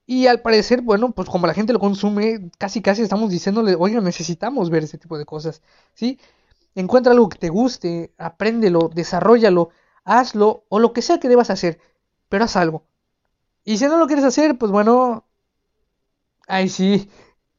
Y 0.07 0.27
al 0.27 0.41
parecer, 0.43 0.83
bueno, 0.83 1.13
pues 1.13 1.29
como 1.29 1.47
la 1.47 1.55
gente 1.55 1.73
lo 1.73 1.79
consume, 1.79 2.51
casi 2.59 2.83
casi 2.83 3.03
estamos 3.03 3.31
diciéndole, 3.31 3.75
oiga, 3.77 4.01
necesitamos 4.01 4.69
ver 4.71 4.85
ese 4.85 4.99
tipo 4.99 5.17
de 5.17 5.25
cosas, 5.25 5.63
¿sí? 5.95 6.19
Encuentra 6.75 7.13
algo 7.13 7.29
que 7.29 7.39
te 7.39 7.49
guste, 7.51 8.13
apréndelo, 8.19 8.91
desarrollalo, 8.95 9.71
hazlo, 10.05 10.65
o 10.69 10.79
lo 10.81 10.93
que 10.93 11.03
sea 11.03 11.21
que 11.21 11.29
debas 11.29 11.51
hacer, 11.51 11.81
pero 12.29 12.45
haz 12.45 12.57
algo. 12.57 12.85
Y 13.65 13.77
si 13.79 13.87
no 13.87 13.99
lo 13.99 14.07
quieres 14.07 14.25
hacer, 14.25 14.57
pues 14.59 14.71
bueno, 14.71 15.25
ahí 16.49 16.69
sí, 16.69 17.11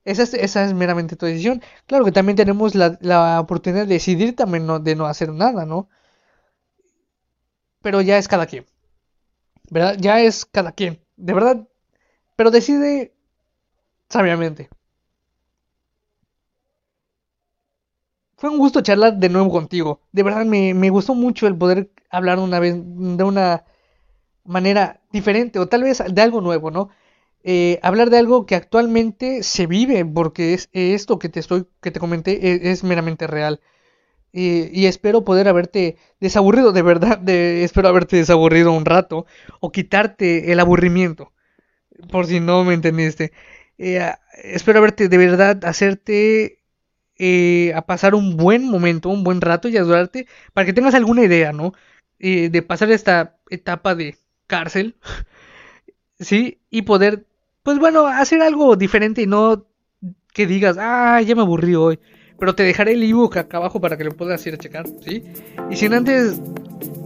esa 0.06 0.24
es, 0.24 0.34
esa 0.34 0.66
es 0.66 0.74
meramente 0.74 1.16
tu 1.16 1.26
decisión. 1.26 1.62
Claro 1.88 2.06
que 2.06 2.12
también 2.12 2.36
tenemos 2.38 2.76
la, 2.76 2.98
la 3.02 3.40
oportunidad 3.40 3.84
de 3.88 3.96
decidir 3.96 4.36
también 4.36 4.66
no, 4.68 4.80
de 4.80 4.96
no 4.96 5.06
hacer 5.08 5.32
nada, 5.34 5.66
¿no? 5.66 5.90
Pero 7.84 8.02
ya 8.02 8.18
es 8.18 8.28
cada 8.28 8.48
quien. 8.48 8.66
¿Verdad? 9.70 9.98
Ya 10.00 10.20
es 10.22 10.46
cada 10.46 10.72
quien. 10.72 11.00
De 11.18 11.34
verdad. 11.34 11.68
Pero 12.38 12.52
decide 12.52 13.14
sabiamente. 14.10 14.70
Fue 18.38 18.50
un 18.50 18.58
gusto 18.60 18.82
charlar 18.82 19.18
de 19.18 19.30
nuevo 19.30 19.50
contigo. 19.50 20.02
De 20.12 20.22
verdad 20.24 20.46
me, 20.46 20.74
me 20.74 20.90
gustó 20.92 21.16
mucho 21.16 21.48
el 21.48 21.58
poder 21.58 21.90
hablar 22.10 22.40
una 22.40 22.60
vez 22.60 22.76
de 22.78 23.24
una 23.24 23.64
manera 24.46 25.02
diferente 25.12 25.60
o 25.60 25.68
tal 25.68 25.84
vez 25.84 26.04
de 26.08 26.22
algo 26.22 26.42
nuevo, 26.42 26.72
¿no? 26.72 26.90
Eh, 27.44 27.80
hablar 27.84 28.10
de 28.10 28.18
algo 28.20 28.46
que 28.46 28.56
actualmente 28.56 29.44
se 29.44 29.68
vive, 29.68 30.06
porque 30.06 30.54
es 30.54 30.70
esto 30.72 31.20
que 31.20 31.30
te 31.30 31.40
estoy, 31.42 31.66
que 31.82 31.92
te 31.92 32.00
comenté, 32.00 32.48
e, 32.48 32.72
es, 32.72 32.84
meramente 32.84 33.28
real. 33.28 33.60
y 34.34 34.86
espero 34.88 35.24
poder 35.24 35.48
haberte 35.48 35.98
desaburrido, 36.20 36.72
de 36.74 36.82
verdad, 36.82 37.28
espero 37.30 37.88
haberte 37.90 38.18
desaburrido 38.18 38.72
un 38.74 38.86
rato, 38.86 39.26
o 39.60 39.72
quitarte 39.72 40.52
el 40.52 40.60
aburrimiento, 40.60 41.34
por 42.12 42.28
si 42.28 42.40
no 42.40 42.64
me 42.64 42.74
entendiste. 42.76 43.34
Eh, 43.78 44.02
espero 44.44 44.80
haberte 44.80 45.10
de 45.10 45.18
verdad, 45.18 45.64
hacerte 45.66 46.62
eh, 47.18 47.74
a 47.76 47.84
pasar 47.86 48.16
un 48.16 48.38
buen 48.38 48.70
momento, 48.70 49.10
un 49.10 49.24
buen 49.24 49.42
rato 49.42 49.68
y 49.70 49.78
ayudarte 49.78 50.28
para 50.54 50.66
que 50.66 50.74
tengas 50.74 50.96
alguna 50.96 51.24
idea, 51.24 51.54
¿no? 51.54 51.74
de 52.20 52.62
pasar 52.62 52.90
esta 52.92 53.38
etapa 53.50 53.96
de 53.96 54.18
cárcel, 54.48 54.96
¿sí? 56.20 56.60
Y 56.70 56.84
poder, 56.84 57.26
pues 57.64 57.80
bueno, 57.80 58.08
hacer 58.08 58.42
algo 58.42 58.76
diferente 58.76 59.22
y 59.22 59.28
no 59.28 59.66
que 60.34 60.48
digas, 60.48 60.78
ah, 60.80 61.22
ya 61.22 61.36
me 61.36 61.42
aburrí 61.42 61.76
hoy. 61.76 62.00
Pero 62.40 62.56
te 62.56 62.64
dejaré 62.64 62.94
el 62.94 63.04
ebook 63.04 63.38
acá 63.38 63.58
abajo 63.58 63.80
para 63.80 63.98
que 63.98 64.04
lo 64.04 64.12
puedas 64.12 64.46
ir 64.48 64.56
a 64.56 64.58
checar, 64.58 64.86
¿sí? 65.06 65.24
Y 65.70 65.76
sin 65.76 65.94
antes, 65.94 66.42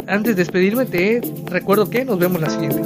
antes 0.07 0.35
de 0.35 0.41
despedirme, 0.41 0.85
te 0.85 1.21
recuerdo 1.45 1.89
que 1.89 2.05
nos 2.05 2.17
vemos 2.17 2.41
la 2.41 2.49
siguiente. 2.49 2.81